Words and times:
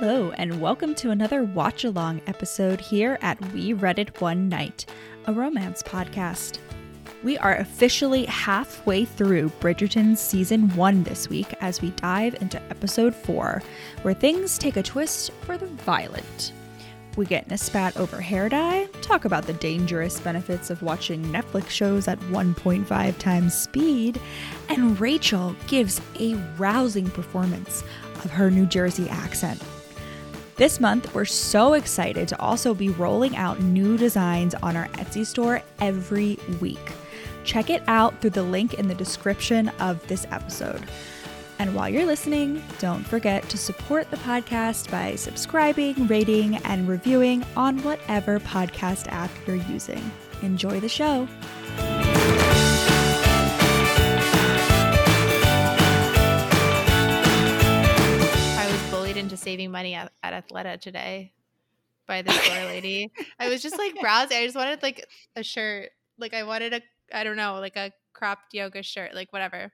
Hello, 0.00 0.30
and 0.36 0.60
welcome 0.60 0.94
to 0.94 1.10
another 1.10 1.42
watch 1.42 1.82
along 1.82 2.20
episode 2.28 2.80
here 2.80 3.18
at 3.20 3.52
We 3.52 3.72
Read 3.72 3.98
It 3.98 4.20
One 4.20 4.48
Night, 4.48 4.86
a 5.26 5.32
romance 5.32 5.82
podcast. 5.82 6.58
We 7.24 7.36
are 7.38 7.56
officially 7.56 8.24
halfway 8.26 9.04
through 9.04 9.48
Bridgerton's 9.58 10.20
season 10.20 10.68
one 10.76 11.02
this 11.02 11.28
week 11.28 11.52
as 11.60 11.82
we 11.82 11.90
dive 11.90 12.40
into 12.40 12.62
episode 12.70 13.12
four, 13.12 13.60
where 14.02 14.14
things 14.14 14.56
take 14.56 14.76
a 14.76 14.84
twist 14.84 15.32
for 15.40 15.58
the 15.58 15.66
violent. 15.66 16.52
We 17.16 17.26
get 17.26 17.48
in 17.48 17.54
a 17.54 17.58
spat 17.58 17.96
over 17.96 18.20
hair 18.20 18.48
dye, 18.48 18.86
talk 19.02 19.24
about 19.24 19.48
the 19.48 19.54
dangerous 19.54 20.20
benefits 20.20 20.70
of 20.70 20.80
watching 20.80 21.24
Netflix 21.24 21.70
shows 21.70 22.06
at 22.06 22.20
1.5 22.20 23.18
times 23.18 23.52
speed, 23.52 24.20
and 24.68 25.00
Rachel 25.00 25.56
gives 25.66 26.00
a 26.20 26.34
rousing 26.56 27.10
performance 27.10 27.82
of 28.22 28.30
her 28.30 28.48
New 28.48 28.66
Jersey 28.66 29.08
accent. 29.08 29.60
This 30.58 30.80
month, 30.80 31.14
we're 31.14 31.24
so 31.24 31.74
excited 31.74 32.26
to 32.26 32.40
also 32.40 32.74
be 32.74 32.88
rolling 32.88 33.36
out 33.36 33.60
new 33.60 33.96
designs 33.96 34.56
on 34.56 34.76
our 34.76 34.88
Etsy 34.88 35.24
store 35.24 35.62
every 35.80 36.36
week. 36.60 36.80
Check 37.44 37.70
it 37.70 37.80
out 37.86 38.20
through 38.20 38.30
the 38.30 38.42
link 38.42 38.74
in 38.74 38.88
the 38.88 38.94
description 38.96 39.68
of 39.78 40.04
this 40.08 40.26
episode. 40.32 40.82
And 41.60 41.76
while 41.76 41.88
you're 41.88 42.06
listening, 42.06 42.60
don't 42.80 43.06
forget 43.06 43.48
to 43.50 43.56
support 43.56 44.10
the 44.10 44.16
podcast 44.16 44.90
by 44.90 45.14
subscribing, 45.14 46.08
rating, 46.08 46.56
and 46.56 46.88
reviewing 46.88 47.44
on 47.56 47.80
whatever 47.84 48.40
podcast 48.40 49.06
app 49.12 49.30
you're 49.46 49.54
using. 49.54 50.10
Enjoy 50.42 50.80
the 50.80 50.88
show. 50.88 51.28
Saving 59.38 59.70
money 59.70 59.94
at, 59.94 60.12
at 60.22 60.48
Athleta 60.48 60.80
today 60.80 61.32
by 62.06 62.22
the 62.22 62.32
store 62.32 62.64
lady. 62.64 63.12
I 63.38 63.48
was 63.48 63.62
just 63.62 63.78
like 63.78 63.94
browsing. 64.00 64.36
I 64.36 64.44
just 64.44 64.56
wanted 64.56 64.82
like 64.82 65.06
a 65.36 65.42
shirt. 65.42 65.90
Like 66.18 66.34
I 66.34 66.42
wanted 66.42 66.74
a 66.74 66.80
I 67.12 67.24
don't 67.24 67.36
know, 67.36 67.54
like 67.60 67.76
a 67.76 67.92
cropped 68.12 68.52
yoga 68.52 68.82
shirt, 68.82 69.14
like 69.14 69.32
whatever. 69.32 69.72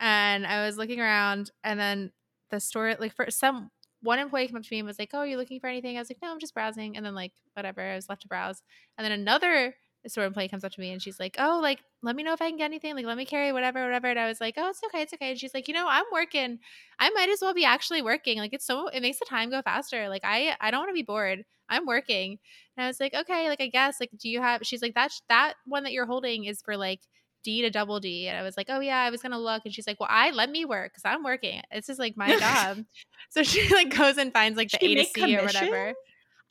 And 0.00 0.46
I 0.46 0.64
was 0.64 0.76
looking 0.76 1.00
around 1.00 1.50
and 1.62 1.78
then 1.78 2.12
the 2.50 2.60
store 2.60 2.96
like 2.98 3.14
for 3.14 3.30
some 3.30 3.70
one 4.02 4.18
employee 4.18 4.48
came 4.48 4.56
up 4.56 4.62
to 4.62 4.68
me 4.70 4.80
and 4.80 4.86
was 4.86 4.98
like, 4.98 5.10
Oh, 5.12 5.18
are 5.18 5.26
you 5.26 5.36
looking 5.36 5.60
for 5.60 5.68
anything? 5.68 5.96
I 5.96 6.00
was 6.00 6.10
like, 6.10 6.18
No, 6.22 6.30
I'm 6.30 6.40
just 6.40 6.54
browsing. 6.54 6.96
And 6.96 7.04
then 7.04 7.14
like 7.14 7.32
whatever, 7.54 7.82
I 7.82 7.94
was 7.94 8.08
left 8.08 8.22
to 8.22 8.28
browse. 8.28 8.62
And 8.96 9.04
then 9.04 9.12
another 9.12 9.74
store 10.06 10.24
employee 10.24 10.48
comes 10.48 10.64
up 10.64 10.72
to 10.72 10.80
me 10.80 10.92
and 10.92 11.00
she's 11.00 11.20
like, 11.20 11.36
Oh, 11.38 11.60
like 11.62 11.80
let 12.02 12.16
me 12.16 12.22
know 12.22 12.32
if 12.32 12.42
I 12.42 12.48
can 12.48 12.58
get 12.58 12.64
anything. 12.64 12.94
Like 12.94 13.06
let 13.06 13.16
me 13.16 13.24
carry 13.24 13.52
whatever, 13.52 13.84
whatever. 13.84 14.08
And 14.08 14.18
I 14.18 14.28
was 14.28 14.40
like, 14.40 14.54
Oh, 14.58 14.68
it's 14.68 14.80
okay, 14.86 15.02
it's 15.02 15.12
okay. 15.14 15.30
And 15.30 15.38
she's 15.38 15.54
like, 15.54 15.68
you 15.68 15.74
know, 15.74 15.86
I'm 15.88 16.04
working. 16.12 16.58
I 16.98 17.10
might 17.10 17.28
as 17.28 17.40
well 17.40 17.54
be 17.54 17.64
actually 17.64 18.02
working. 18.02 18.38
Like 18.38 18.52
it's 18.52 18.66
so 18.66 18.88
it 18.88 19.00
makes 19.00 19.18
the 19.18 19.26
time 19.26 19.50
go 19.50 19.62
faster. 19.62 20.08
Like 20.08 20.22
I 20.24 20.56
I 20.60 20.70
don't 20.70 20.80
want 20.80 20.90
to 20.90 20.94
be 20.94 21.02
bored. 21.02 21.44
I'm 21.68 21.86
working. 21.86 22.38
And 22.76 22.84
I 22.84 22.88
was 22.88 23.00
like, 23.00 23.14
okay, 23.14 23.48
like 23.48 23.60
I 23.60 23.68
guess, 23.68 23.98
like, 23.98 24.10
do 24.18 24.28
you 24.28 24.40
have 24.40 24.60
she's 24.64 24.82
like, 24.82 24.94
that 24.94 25.12
that 25.28 25.54
one 25.66 25.84
that 25.84 25.92
you're 25.92 26.06
holding 26.06 26.44
is 26.44 26.60
for 26.62 26.76
like 26.76 27.00
D 27.44 27.62
to 27.62 27.70
double 27.70 28.00
D. 28.00 28.28
And 28.28 28.36
I 28.36 28.42
was 28.42 28.56
like, 28.56 28.66
oh 28.68 28.80
yeah, 28.80 29.00
I 29.00 29.10
was 29.10 29.22
gonna 29.22 29.38
look. 29.38 29.62
And 29.64 29.74
she's 29.74 29.86
like, 29.86 30.00
well, 30.00 30.08
I 30.10 30.30
let 30.30 30.50
me 30.50 30.64
work 30.64 30.92
because 30.92 31.04
I'm 31.04 31.22
working. 31.22 31.60
This 31.72 31.88
is 31.88 31.98
like 31.98 32.16
my 32.16 32.38
job. 32.38 32.84
so 33.30 33.42
she 33.44 33.72
like 33.72 33.96
goes 33.96 34.18
and 34.18 34.32
finds 34.32 34.56
like 34.56 34.70
the 34.70 34.78
She 34.80 34.92
A 34.92 35.04
to 35.04 35.04
C 35.04 35.36
or 35.38 35.44
whatever. 35.44 35.94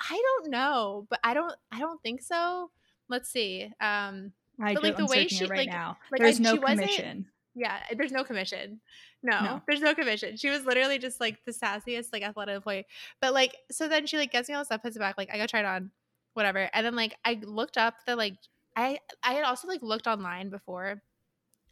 I 0.09 0.22
don't 0.41 0.52
know, 0.52 1.05
but 1.09 1.19
I 1.23 1.33
don't 1.33 1.53
I 1.72 1.79
don't 1.79 2.02
think 2.02 2.22
so. 2.22 2.72
Let's 3.11 3.29
see. 3.29 3.71
Um 3.79 4.33
I 4.59 4.73
But, 4.75 4.83
like, 4.83 4.97
the 4.97 5.05
way 5.07 5.27
she, 5.27 5.45
right 5.45 5.59
like- 5.59 5.69
now. 5.69 5.97
like, 6.11 6.21
There's 6.21 6.39
I- 6.39 6.43
no 6.43 6.57
commission. 6.57 7.25
yeah, 7.55 7.79
there's 7.95 8.11
no 8.11 8.23
commission. 8.23 8.79
No, 9.23 9.39
No. 9.41 9.61
there's 9.67 9.81
no 9.81 9.93
commission. 9.95 10.37
She 10.37 10.49
was 10.49 10.65
literally 10.65 10.97
just 10.99 11.19
like 11.19 11.43
the 11.45 11.51
sassiest, 11.51 12.11
like 12.13 12.23
athletic 12.23 12.55
employee. 12.55 12.85
But 13.21 13.33
like, 13.33 13.55
so 13.71 13.87
then 13.87 14.05
she 14.07 14.17
like 14.17 14.31
gets 14.31 14.49
me 14.49 14.55
all 14.55 14.65
stuff, 14.65 14.81
puts 14.83 14.95
it 14.95 14.99
back. 14.99 15.15
Like, 15.17 15.29
I 15.31 15.37
go 15.37 15.45
try 15.47 15.59
it 15.61 15.66
on, 15.66 15.91
whatever. 16.33 16.69
And 16.73 16.85
then 16.85 16.95
like, 16.95 17.16
I 17.25 17.39
looked 17.44 17.77
up 17.77 17.95
the 18.05 18.16
like, 18.16 18.38
I 18.75 19.00
I 19.23 19.33
had 19.33 19.44
also 19.44 19.67
like 19.67 19.81
looked 19.81 20.07
online 20.07 20.50
before, 20.50 21.01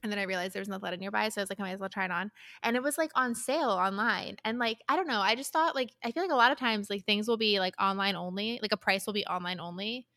and 0.04 0.12
then 0.12 0.18
I 0.20 0.24
realized 0.24 0.54
there 0.54 0.62
was 0.62 0.70
an 0.70 0.80
Athleta 0.80 0.98
nearby, 1.00 1.30
so 1.30 1.42
I 1.42 1.44
was 1.44 1.50
like, 1.50 1.60
I 1.60 1.64
might 1.64 1.72
as 1.74 1.80
well 1.80 1.90
try 1.90 2.06
it 2.06 2.12
on. 2.12 2.32
And 2.64 2.76
it 2.76 2.84
was 2.84 2.98
like 2.98 3.12
on 3.16 3.36
sale 3.36 3.70
online. 3.72 4.38
And 4.46 4.58
like, 4.60 4.80
I 4.90 4.96
don't 4.96 5.08
know, 5.08 5.22
I 5.22 5.36
just 5.36 5.52
thought 5.54 5.76
like, 5.76 5.92
I 6.04 6.12
feel 6.12 6.24
like 6.24 6.32
a 6.32 6.36
lot 6.36 6.52
of 6.52 6.58
times 6.58 6.90
like 6.90 7.06
things 7.06 7.28
will 7.28 7.38
be 7.38 7.60
like 7.60 7.74
online 7.80 8.16
only, 8.16 8.60
like 8.62 8.72
a 8.72 8.78
price 8.78 9.06
will 9.06 9.14
be 9.14 9.26
online 9.26 9.60
only, 9.60 10.08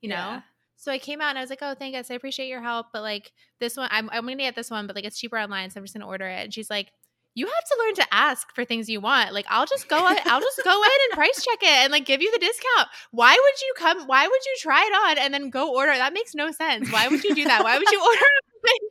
you 0.00 0.08
know. 0.10 0.42
So 0.80 0.90
I 0.90 0.98
came 0.98 1.20
out 1.20 1.28
and 1.28 1.38
I 1.38 1.42
was 1.42 1.50
like, 1.50 1.58
"Oh, 1.60 1.74
thank 1.74 1.94
us. 1.94 2.10
I 2.10 2.14
appreciate 2.14 2.48
your 2.48 2.62
help, 2.62 2.86
but 2.90 3.02
like 3.02 3.32
this 3.60 3.76
one, 3.76 3.88
I'm 3.92 4.08
I'm 4.10 4.22
gonna 4.24 4.36
get 4.36 4.56
this 4.56 4.70
one, 4.70 4.86
but 4.86 4.96
like 4.96 5.04
it's 5.04 5.18
cheaper 5.18 5.38
online, 5.38 5.68
so 5.70 5.78
I'm 5.78 5.84
just 5.84 5.94
gonna 5.94 6.06
order 6.06 6.26
it." 6.26 6.42
And 6.44 6.54
she's 6.54 6.70
like, 6.70 6.90
"You 7.34 7.44
have 7.44 7.64
to 7.66 7.76
learn 7.84 7.94
to 7.96 8.14
ask 8.14 8.54
for 8.54 8.64
things 8.64 8.88
you 8.88 8.98
want. 9.02 9.34
Like 9.34 9.44
I'll 9.50 9.66
just 9.66 9.88
go, 9.88 9.98
I'll 9.98 10.40
just 10.40 10.60
go 10.64 10.82
in 10.82 10.90
and 11.10 11.16
price 11.16 11.44
check 11.44 11.58
it 11.62 11.68
and 11.84 11.92
like 11.92 12.06
give 12.06 12.22
you 12.22 12.32
the 12.32 12.38
discount. 12.38 12.88
Why 13.10 13.32
would 13.32 13.60
you 13.60 13.74
come? 13.76 14.06
Why 14.06 14.26
would 14.26 14.40
you 14.46 14.56
try 14.58 14.82
it 14.86 14.94
on 15.10 15.18
and 15.18 15.34
then 15.34 15.50
go 15.50 15.74
order? 15.76 15.92
That 15.92 16.14
makes 16.14 16.34
no 16.34 16.50
sense. 16.50 16.90
Why 16.90 17.08
would 17.08 17.22
you 17.24 17.34
do 17.34 17.44
that? 17.44 17.62
Why 17.62 17.76
would 17.78 17.90
you 17.90 18.00
order?" 18.02 18.26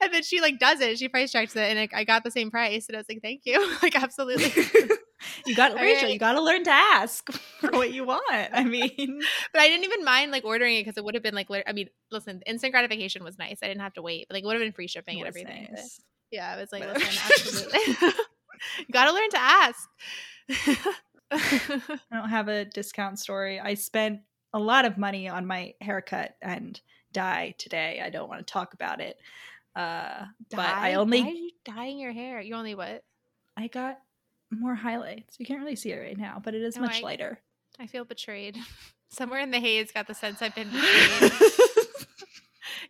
And 0.00 0.14
then 0.14 0.22
she 0.22 0.40
like 0.40 0.58
does 0.58 0.80
it. 0.80 0.98
She 0.98 1.08
price 1.08 1.32
checks 1.32 1.56
it, 1.56 1.76
and 1.76 1.88
I 1.92 2.04
got 2.04 2.24
the 2.24 2.30
same 2.30 2.50
price. 2.50 2.86
And 2.88 2.96
I 2.96 3.00
was 3.00 3.06
like, 3.08 3.22
"Thank 3.22 3.42
you." 3.44 3.76
like 3.82 4.00
absolutely. 4.00 4.52
you 5.46 5.54
got 5.54 5.72
All 5.72 5.76
Rachel. 5.78 6.04
right. 6.04 6.12
You 6.12 6.18
got 6.18 6.32
to 6.32 6.42
learn 6.42 6.64
to 6.64 6.70
ask 6.70 7.30
for 7.60 7.70
what 7.70 7.92
you 7.92 8.04
want. 8.04 8.22
I 8.30 8.64
mean, 8.68 9.20
but 9.52 9.60
I 9.62 9.68
didn't 9.68 9.84
even 9.84 10.04
mind 10.04 10.32
like 10.32 10.44
ordering 10.44 10.76
it 10.76 10.84
because 10.84 10.96
it 10.96 11.04
would 11.04 11.14
have 11.14 11.22
been 11.22 11.34
like, 11.34 11.48
I 11.66 11.72
mean, 11.72 11.88
listen, 12.10 12.42
instant 12.46 12.72
gratification 12.72 13.24
was 13.24 13.38
nice. 13.38 13.58
I 13.62 13.68
didn't 13.68 13.82
have 13.82 13.94
to 13.94 14.02
wait, 14.02 14.26
but 14.28 14.34
like 14.34 14.44
it 14.44 14.46
would 14.46 14.54
have 14.54 14.62
been 14.62 14.72
free 14.72 14.88
shipping 14.88 15.18
and 15.18 15.28
everything. 15.28 15.68
nice. 15.72 16.00
yeah, 16.30 16.52
I 16.52 16.60
was 16.60 16.72
like, 16.72 16.84
listen, 16.84 17.02
absolutely, 17.30 18.08
you 18.78 18.86
gotta 18.92 19.12
learn 19.12 19.30
to 19.30 19.40
ask. 19.40 19.88
I 21.32 22.00
don't 22.12 22.28
have 22.28 22.48
a 22.48 22.64
discount 22.64 23.18
story. 23.18 23.60
I 23.60 23.74
spent 23.74 24.20
a 24.52 24.58
lot 24.58 24.84
of 24.84 24.98
money 24.98 25.28
on 25.28 25.46
my 25.46 25.74
haircut 25.80 26.34
and 26.42 26.80
dye 27.12 27.54
today. 27.58 28.02
I 28.04 28.10
don't 28.10 28.28
want 28.28 28.44
to 28.46 28.52
talk 28.52 28.74
about 28.74 29.00
it. 29.00 29.16
Uh, 29.76 30.24
but 30.50 30.60
I 30.60 30.94
only 30.94 31.22
Why 31.22 31.28
are 31.28 31.32
you 31.32 31.50
dyeing 31.64 31.98
your 31.98 32.12
hair? 32.12 32.40
You 32.40 32.54
only 32.56 32.74
what? 32.74 33.04
I 33.56 33.68
got 33.68 33.98
more 34.50 34.74
highlights. 34.74 35.38
You 35.38 35.46
can't 35.46 35.60
really 35.60 35.76
see 35.76 35.92
it 35.92 35.98
right 35.98 36.18
now, 36.18 36.40
but 36.42 36.54
it 36.54 36.62
is 36.62 36.78
much 36.78 37.00
I- 37.00 37.04
lighter. 37.04 37.38
I 37.78 37.86
feel 37.86 38.04
betrayed. 38.04 38.56
Somewhere 39.12 39.40
in 39.40 39.50
the 39.50 39.58
haze, 39.58 39.90
got 39.90 40.06
the 40.06 40.14
sense 40.14 40.40
I've 40.42 40.54
been 40.54 40.68
betrayed. 40.70 41.32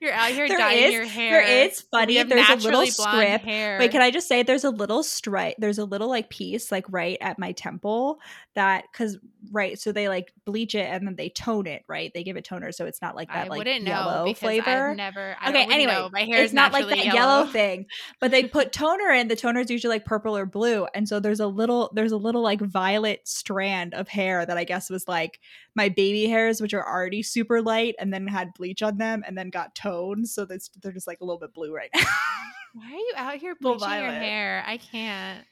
You're 0.01 0.13
out 0.13 0.31
here 0.31 0.49
There 0.49 0.57
dyeing 0.59 0.85
is- 0.85 0.93
your 0.95 1.05
hair. 1.05 1.31
there 1.45 1.67
is 1.67 1.81
funny. 1.83 2.23
There's 2.23 2.49
a 2.49 2.57
little 2.57 2.87
strip. 2.87 3.43
Hair. 3.43 3.79
Wait, 3.79 3.91
can 3.91 4.01
I 4.01 4.11
just 4.11 4.27
say 4.29 4.43
there's 4.43 4.65
a 4.65 4.71
little 4.71 5.03
stripe, 5.03 5.57
there's 5.59 5.79
a 5.79 5.85
little 5.85 6.09
like 6.09 6.31
piece 6.31 6.73
like 6.73 6.87
right 6.89 7.19
at 7.21 7.39
my 7.39 7.53
temple 7.53 8.19
that 8.55 8.85
cuz 8.95 9.19
right, 9.53 9.79
so 9.79 9.93
they 9.93 10.09
like 10.09 10.33
bleach 10.47 10.75
it 10.75 10.87
and 10.91 11.07
then 11.07 11.17
they 11.17 11.29
tone 11.29 11.67
it, 11.67 11.83
right? 11.87 12.11
They 12.15 12.25
give 12.25 12.37
it 12.37 12.45
toner 12.45 12.73
so 12.73 12.87
it's 12.87 13.03
not 13.03 13.15
like 13.15 13.29
that 13.29 13.47
I 13.47 13.49
like 13.49 13.65
yellow 13.87 14.25
because 14.25 14.41
flavor. 14.41 14.91
I've 14.91 14.97
never. 14.97 15.37
I 15.41 15.51
Okay, 15.51 15.65
anyway, 15.71 15.93
know. 15.93 16.09
my 16.13 16.23
hair 16.25 16.37
it's 16.43 16.51
is 16.51 16.55
not 16.55 16.73
like 16.73 16.89
that 16.89 17.05
yellow. 17.05 17.45
thing, 17.51 17.87
but 18.21 18.31
they 18.31 18.45
put 18.45 18.73
toner 18.73 19.11
in. 19.11 19.29
The 19.29 19.37
toner 19.37 19.61
is 19.61 19.71
usually 19.71 19.97
like 19.97 20.05
purple 20.07 20.37
or 20.37 20.47
blue, 20.47 20.87
and 20.95 21.07
so 21.09 21.21
there's 21.21 21.41
a 21.41 21.47
little 21.47 21.91
there's 21.95 22.13
a 22.13 22.17
little 22.17 22.43
like 22.43 22.61
violet 22.61 23.21
strand 23.29 23.93
of 23.95 24.09
hair 24.09 24.47
that 24.47 24.57
I 24.57 24.65
guess 24.65 24.89
was 24.91 25.07
like 25.07 25.41
my 25.75 25.89
baby 25.89 26.27
hairs, 26.27 26.61
which 26.61 26.75
are 26.75 26.87
already 26.87 27.23
super 27.23 27.63
light, 27.63 27.95
and 27.99 28.13
then 28.13 28.27
had 28.27 28.55
bleach 28.55 28.83
on 28.83 28.97
them, 28.99 29.23
and 29.27 29.37
then 29.39 29.51
got 29.51 29.75
toned, 29.91 30.29
so 30.29 30.45
that's 30.45 30.69
they're 30.83 30.93
just 30.93 31.07
like 31.07 31.21
a 31.21 31.25
little 31.25 31.39
bit 31.41 31.53
blue 31.55 31.75
right 31.75 31.91
now. 31.95 32.03
Why 32.75 32.87
are 32.87 32.91
you 32.97 33.13
out 33.17 33.35
here 33.37 33.55
bleaching 33.61 33.89
your 33.91 34.11
hair? 34.11 34.63
I 34.67 34.77
can't. 34.77 35.45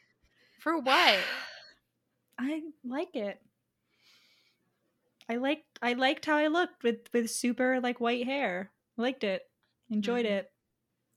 For 0.61 0.79
what? 0.81 1.19
I 2.39 2.63
like 2.85 3.15
it. 3.17 3.41
I 5.29 5.37
liked 5.37 5.65
I 5.83 5.93
liked 5.95 6.25
how 6.27 6.37
I 6.37 6.47
looked 6.47 6.83
with 6.83 7.09
with 7.13 7.31
super 7.31 7.81
like 7.81 8.01
white 8.01 8.25
hair. 8.25 8.71
Liked 8.97 9.25
it. 9.25 9.43
Enjoyed 9.91 10.25
Mhm. 10.27 10.31
it. 10.31 10.53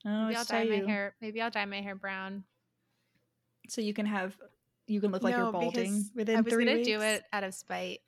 Maybe 0.03 0.35
I'll 0.35 0.45
dye 0.45 0.63
my 0.65 0.75
you. 0.75 0.85
hair. 0.87 1.15
Maybe 1.21 1.41
I'll 1.41 1.51
dye 1.51 1.65
my 1.65 1.81
hair 1.81 1.95
brown. 1.95 2.43
So 3.69 3.81
you 3.81 3.93
can 3.93 4.05
have 4.07 4.35
you 4.87 4.99
can 4.99 5.11
look 5.11 5.23
like 5.23 5.35
you're 5.35 5.45
No, 5.45 5.51
balding 5.51 6.05
within 6.15 6.37
I 6.37 6.41
was 6.41 6.51
three 6.53 6.65
gonna 6.65 6.77
weeks. 6.77 6.87
do 6.87 7.01
it 7.01 7.23
out 7.31 7.43
of 7.43 7.53
spite. 7.53 7.99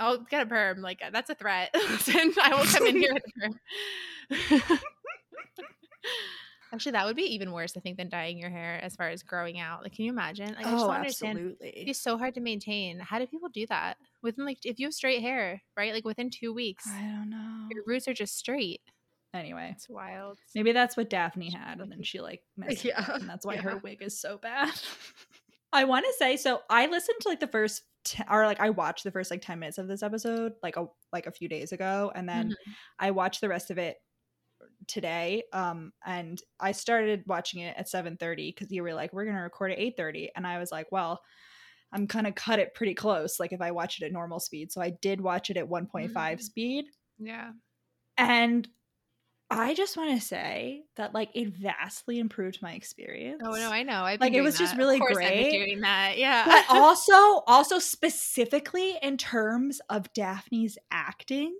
I'll 0.00 0.18
get 0.18 0.42
a 0.42 0.46
perm. 0.46 0.80
Like 0.80 1.00
uh, 1.04 1.10
that's 1.10 1.30
a 1.30 1.34
threat. 1.34 1.70
Listen, 1.74 2.32
I 2.42 2.54
will 2.54 2.64
come 2.64 2.86
in 2.86 2.96
here 2.96 3.14
with 3.14 3.22
a 3.26 4.60
perm. 4.68 4.78
Actually, 6.72 6.92
that 6.92 7.04
would 7.04 7.16
be 7.16 7.34
even 7.34 7.50
worse, 7.50 7.76
I 7.76 7.80
think, 7.80 7.96
than 7.96 8.08
dyeing 8.08 8.38
your 8.38 8.48
hair 8.50 8.78
as 8.80 8.94
far 8.94 9.08
as 9.08 9.24
growing 9.24 9.58
out. 9.58 9.82
Like, 9.82 9.92
can 9.92 10.04
you 10.04 10.12
imagine? 10.12 10.54
Like, 10.54 10.66
I 10.66 10.70
just 10.70 10.84
oh, 10.84 10.86
don't 10.86 10.96
understand. 10.96 11.38
absolutely. 11.38 11.68
It'd 11.68 11.86
be 11.86 11.92
so 11.92 12.16
hard 12.16 12.34
to 12.34 12.40
maintain. 12.40 13.00
How 13.00 13.18
do 13.18 13.26
people 13.26 13.48
do 13.48 13.66
that? 13.68 13.96
Within 14.22 14.44
like, 14.44 14.58
if 14.64 14.78
you 14.78 14.86
have 14.86 14.94
straight 14.94 15.20
hair, 15.20 15.60
right? 15.76 15.92
Like 15.92 16.04
within 16.04 16.30
two 16.30 16.52
weeks, 16.54 16.86
I 16.88 17.00
don't 17.00 17.28
know. 17.28 17.66
your 17.72 17.82
roots 17.86 18.06
are 18.06 18.14
just 18.14 18.38
straight. 18.38 18.80
Anyway, 19.34 19.72
It's 19.74 19.88
wild. 19.88 20.38
maybe 20.54 20.72
that's 20.72 20.96
what 20.96 21.10
Daphne 21.10 21.50
had, 21.50 21.80
and 21.80 21.90
then 21.90 22.02
she 22.02 22.20
like 22.20 22.42
messed 22.56 22.84
it 22.84 22.96
up, 22.96 23.16
and 23.16 23.28
that's 23.28 23.44
why 23.46 23.56
her 23.56 23.78
wig 23.78 24.02
is 24.02 24.20
so 24.20 24.38
bad. 24.38 24.70
I 25.72 25.84
want 25.84 26.04
to 26.06 26.12
say 26.18 26.36
so. 26.36 26.60
I 26.68 26.86
listened 26.86 27.18
to 27.20 27.28
like 27.28 27.40
the 27.40 27.46
first, 27.46 27.82
t- 28.04 28.22
or 28.30 28.46
like 28.46 28.60
I 28.60 28.70
watched 28.70 29.04
the 29.04 29.10
first 29.10 29.30
like 29.30 29.42
ten 29.42 29.58
minutes 29.58 29.78
of 29.78 29.88
this 29.88 30.02
episode 30.02 30.54
like 30.62 30.76
a 30.76 30.86
like 31.12 31.26
a 31.26 31.32
few 31.32 31.48
days 31.48 31.72
ago, 31.72 32.12
and 32.14 32.28
then 32.28 32.50
Mhm. 32.50 32.54
I 32.98 33.10
watched 33.12 33.40
the 33.40 33.48
rest 33.48 33.70
of 33.70 33.78
it 33.78 33.98
today. 34.86 35.42
Um, 35.52 35.92
and 36.04 36.40
I 36.60 36.72
started 36.72 37.24
watching 37.26 37.60
it 37.62 37.76
at 37.76 37.88
seven 37.88 38.16
thirty 38.16 38.50
because 38.50 38.72
you 38.72 38.82
were 38.82 38.94
like, 38.94 39.12
we're 39.12 39.24
gonna 39.26 39.42
record 39.42 39.72
at 39.72 39.78
eight 39.78 39.96
thirty, 39.96 40.30
and 40.36 40.46
I 40.46 40.58
was 40.58 40.72
like, 40.72 40.90
well. 40.92 41.20
I'm 41.92 42.06
gonna 42.06 42.30
cut 42.30 42.60
it 42.60 42.72
pretty 42.74 42.94
close, 42.94 43.40
like 43.40 43.52
if 43.52 43.60
I 43.60 43.72
watch 43.72 44.00
it 44.00 44.04
at 44.06 44.12
normal 44.12 44.38
speed. 44.38 44.70
So 44.70 44.80
I 44.80 44.90
did 44.90 45.20
watch 45.20 45.50
it 45.50 45.56
at 45.56 45.68
1.5 45.68 46.38
Mm. 46.38 46.40
speed. 46.40 46.84
Yeah. 47.18 47.50
And 48.18 48.68
I 49.52 49.74
just 49.74 49.96
want 49.96 50.18
to 50.18 50.24
say 50.24 50.84
that 50.96 51.12
like 51.12 51.30
it 51.34 51.48
vastly 51.48 52.18
improved 52.20 52.62
my 52.62 52.72
experience. 52.74 53.42
Oh 53.44 53.50
no, 53.50 53.70
I 53.70 53.82
know. 53.82 54.02
I've 54.04 54.20
Like, 54.20 54.32
it 54.34 54.42
was 54.42 54.56
just 54.56 54.76
really 54.76 54.96
of 54.96 55.00
course 55.00 55.16
I've 55.16 55.28
been 55.28 55.42
great. 55.42 55.50
doing 55.50 55.80
that. 55.80 56.18
Yeah. 56.18 56.44
but 56.44 56.64
also 56.70 57.12
also 57.46 57.78
specifically 57.78 58.96
in 59.02 59.16
terms 59.16 59.80
of 59.90 60.12
Daphne's 60.12 60.78
acting. 60.90 61.58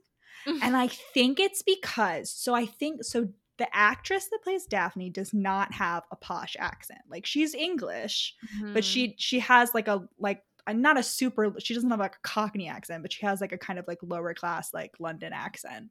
And 0.63 0.77
I 0.77 0.87
think 1.15 1.41
it's 1.41 1.63
because 1.63 2.31
so 2.31 2.55
I 2.55 2.67
think 2.67 3.03
so 3.05 3.29
the 3.59 3.69
actress 3.77 4.29
that 4.31 4.43
plays 4.43 4.65
Daphne 4.67 5.11
does 5.11 5.35
not 5.35 5.73
have 5.75 6.05
a 6.13 6.17
posh 6.17 6.57
accent. 6.59 7.01
Like 7.11 7.27
she's 7.27 7.55
English, 7.55 8.35
but 8.73 8.83
Mhm. 8.83 8.85
she 8.85 9.15
she 9.19 9.41
has 9.41 9.75
like 9.75 9.89
a 9.89 10.09
like 10.19 10.43
not 10.69 10.97
a 10.99 11.03
super 11.03 11.53
she 11.59 11.75
doesn't 11.75 11.91
have 11.91 11.99
like 11.99 12.15
a 12.15 12.21
cockney 12.29 12.69
accent, 12.69 13.03
but 13.03 13.13
she 13.13 13.27
has 13.27 13.41
like 13.41 13.53
a 13.53 13.59
kind 13.59 13.79
of 13.81 13.89
like 13.89 13.99
lower 14.03 14.33
class 14.33 14.73
like 14.73 14.93
London 15.01 15.33
accent. 15.33 15.91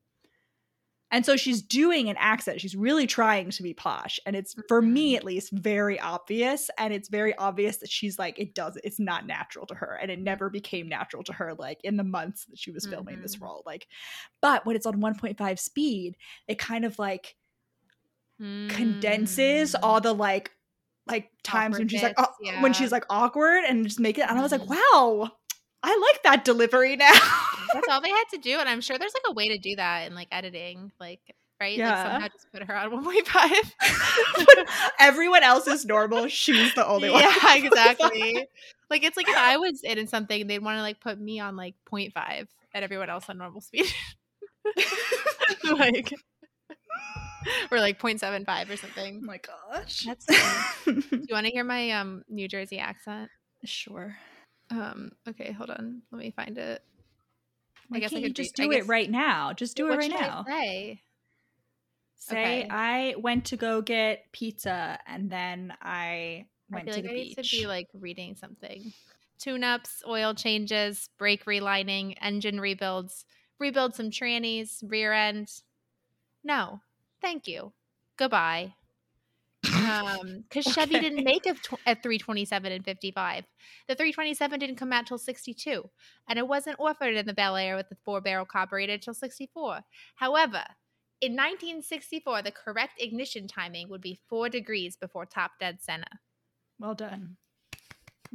And 1.11 1.25
so 1.25 1.35
she's 1.35 1.61
doing 1.63 2.07
an 2.09 2.15
accent. 2.19 2.61
She's 2.61 2.75
really 2.75 3.07
trying 3.07 3.49
to 3.49 3.63
be 3.63 3.73
posh. 3.73 4.19
And 4.27 4.35
it's 4.35 4.55
for 4.67 4.79
me 4.81 5.15
at 5.15 5.23
least 5.23 5.51
very 5.51 5.99
obvious. 5.99 6.69
And 6.77 6.93
it's 6.93 7.09
very 7.09 7.35
obvious 7.37 7.77
that 7.77 7.89
she's 7.89 8.19
like, 8.19 8.37
it 8.37 8.53
does 8.53 8.77
it's 8.83 8.99
not 8.99 9.25
natural 9.25 9.65
to 9.67 9.73
her. 9.75 9.97
And 10.01 10.11
it 10.11 10.19
never 10.19 10.49
became 10.51 10.87
natural 10.87 11.23
to 11.23 11.33
her, 11.33 11.55
like 11.57 11.79
in 11.83 11.97
the 11.97 12.03
months 12.03 12.45
that 12.45 12.59
she 12.59 12.69
was 12.71 12.85
filming 12.85 13.21
this 13.21 13.37
Mhm. 13.37 13.41
role. 13.41 13.63
Like, 13.65 13.87
but 14.41 14.65
when 14.67 14.75
it's 14.75 14.85
on 14.85 14.99
1.5 15.01 15.59
speed, 15.59 16.15
it 16.47 16.59
kind 16.59 16.85
of 16.85 16.99
like 16.99 17.35
condenses 18.69 19.73
Mm. 19.75 19.79
all 19.83 19.99
the 20.01 20.13
like 20.13 20.51
like 21.07 21.31
times 21.43 21.77
when 21.79 21.87
she's 21.87 22.03
like 22.03 22.15
bits, 22.15 22.29
au- 22.29 22.61
when 22.61 22.71
she's 22.71 22.91
like 22.91 23.03
awkward 23.09 23.63
and 23.67 23.83
just 23.83 23.99
make 23.99 24.19
it 24.19 24.25
and 24.29 24.37
I 24.37 24.41
was 24.43 24.51
like, 24.51 24.61
Mhm. 24.61 24.77
wow, 24.93 25.31
I 25.81 25.97
like 26.13 26.21
that 26.23 26.45
delivery 26.45 26.95
now. 26.95 27.11
That's 27.73 27.87
all 27.89 28.01
they 28.01 28.09
had 28.09 28.23
to 28.31 28.37
do, 28.37 28.57
and 28.59 28.67
I'm 28.69 28.81
sure 28.81 28.97
there's 28.97 29.13
like 29.13 29.23
a 29.29 29.33
way 29.33 29.49
to 29.49 29.57
do 29.57 29.75
that 29.77 30.07
in 30.07 30.15
like 30.15 30.27
editing, 30.31 30.91
like 30.99 31.19
right, 31.61 31.77
Yeah. 31.77 31.89
like 31.89 32.11
somehow 32.11 32.27
just 32.29 32.51
put 32.51 32.63
her 32.63 32.75
on 32.75 32.91
1.5. 33.03 34.45
But 34.45 34.67
everyone 34.99 35.43
else 35.43 35.67
is 35.67 35.85
normal. 35.85 36.27
She's 36.27 36.73
the 36.75 36.87
only 36.87 37.09
one. 37.09 37.21
yeah, 37.23 37.55
exactly. 37.55 38.47
like 38.89 39.03
it's 39.03 39.17
like 39.17 39.27
if 39.29 39.37
I 39.37 39.57
was 39.57 39.81
in 39.83 40.07
something, 40.07 40.47
they'd 40.47 40.59
want 40.63 40.77
to 40.77 40.81
like 40.81 40.99
put 40.99 41.19
me 41.19 41.39
on 41.39 41.55
like 41.55 41.75
0.5 41.91 42.47
and 42.73 42.83
everyone 42.83 43.09
else 43.09 43.29
on 43.29 43.37
normal 43.37 43.61
speed, 43.61 43.85
like 45.71 46.13
or 47.71 47.79
like 47.79 47.99
0.75 47.99 48.69
or 48.69 48.77
something. 48.77 49.19
Oh 49.23 49.25
my 49.25 49.39
gosh. 49.39 50.05
That's. 50.05 50.25
Do 50.85 51.01
you 51.11 51.33
want 51.33 51.45
to 51.45 51.51
hear 51.51 51.63
my 51.63 51.91
um 51.91 52.23
New 52.29 52.47
Jersey 52.47 52.79
accent? 52.79 53.29
sure. 53.65 54.15
Um, 54.71 55.11
okay, 55.27 55.51
hold 55.51 55.69
on. 55.71 56.03
Let 56.11 56.19
me 56.19 56.31
find 56.31 56.57
it. 56.57 56.83
Why 57.89 57.99
guess 57.99 58.15
I 58.15 58.19
can't 58.19 58.23
you 58.23 58.33
could 58.33 58.35
just 58.35 58.55
I 58.59 58.63
do 58.63 58.71
it 58.71 58.87
right 58.87 59.09
now? 59.09 59.53
Just 59.53 59.75
do 59.77 59.91
it 59.91 59.95
right 59.97 60.09
should 60.11 60.15
I 60.15 60.29
now. 60.29 60.43
say? 60.45 61.01
Say 62.15 62.65
Okay. 62.65 62.67
I 62.69 63.15
went 63.17 63.45
to 63.45 63.57
go 63.57 63.81
get 63.81 64.31
pizza 64.31 64.99
and 65.07 65.29
then 65.29 65.75
I 65.81 66.47
I 66.71 66.75
went 66.75 66.85
feel 66.85 66.93
to 66.93 67.01
like 67.01 67.03
the 67.03 67.09
I 67.09 67.13
need 67.13 67.35
to 67.35 67.43
be 67.43 67.67
like 67.67 67.87
reading 67.93 68.35
something. 68.35 68.93
Tune 69.39 69.63
ups, 69.63 70.03
oil 70.07 70.33
changes, 70.35 71.09
brake 71.17 71.45
relining, 71.45 72.15
engine 72.21 72.59
rebuilds, 72.59 73.25
rebuild 73.57 73.95
some 73.95 74.11
trannies, 74.11 74.83
rear 74.87 75.13
end. 75.13 75.61
No, 76.43 76.81
thank 77.21 77.47
you. 77.47 77.73
Goodbye. 78.17 78.75
Um, 79.65 80.43
because 80.49 80.65
Chevy 80.73 80.95
Okay. 80.95 81.09
didn't 81.09 81.23
make 81.23 81.45
a, 81.45 81.53
tw- 81.53 81.73
a 81.85 81.95
327 81.95 82.71
and 82.71 82.85
55. 82.85 83.43
The 83.87 83.95
327 83.95 84.59
didn't 84.59 84.77
come 84.77 84.93
out 84.93 85.07
till 85.07 85.17
62, 85.17 85.89
and 86.27 86.39
it 86.39 86.47
wasn't 86.47 86.77
offered 86.79 87.15
in 87.15 87.25
the 87.25 87.33
Bel 87.33 87.55
Air 87.55 87.75
with 87.75 87.89
the 87.89 87.97
four 88.05 88.21
barrel 88.21 88.45
carburetor 88.45 88.97
till 88.97 89.13
64. 89.13 89.81
However, 90.15 90.63
in 91.21 91.33
1964, 91.33 92.41
the 92.43 92.51
correct 92.51 92.93
ignition 93.01 93.47
timing 93.47 93.89
would 93.89 94.01
be 94.01 94.19
four 94.29 94.47
degrees 94.49 94.95
before 94.95 95.25
top 95.25 95.51
dead 95.59 95.79
center. 95.81 96.07
well 96.79 96.95
done. 96.95 97.35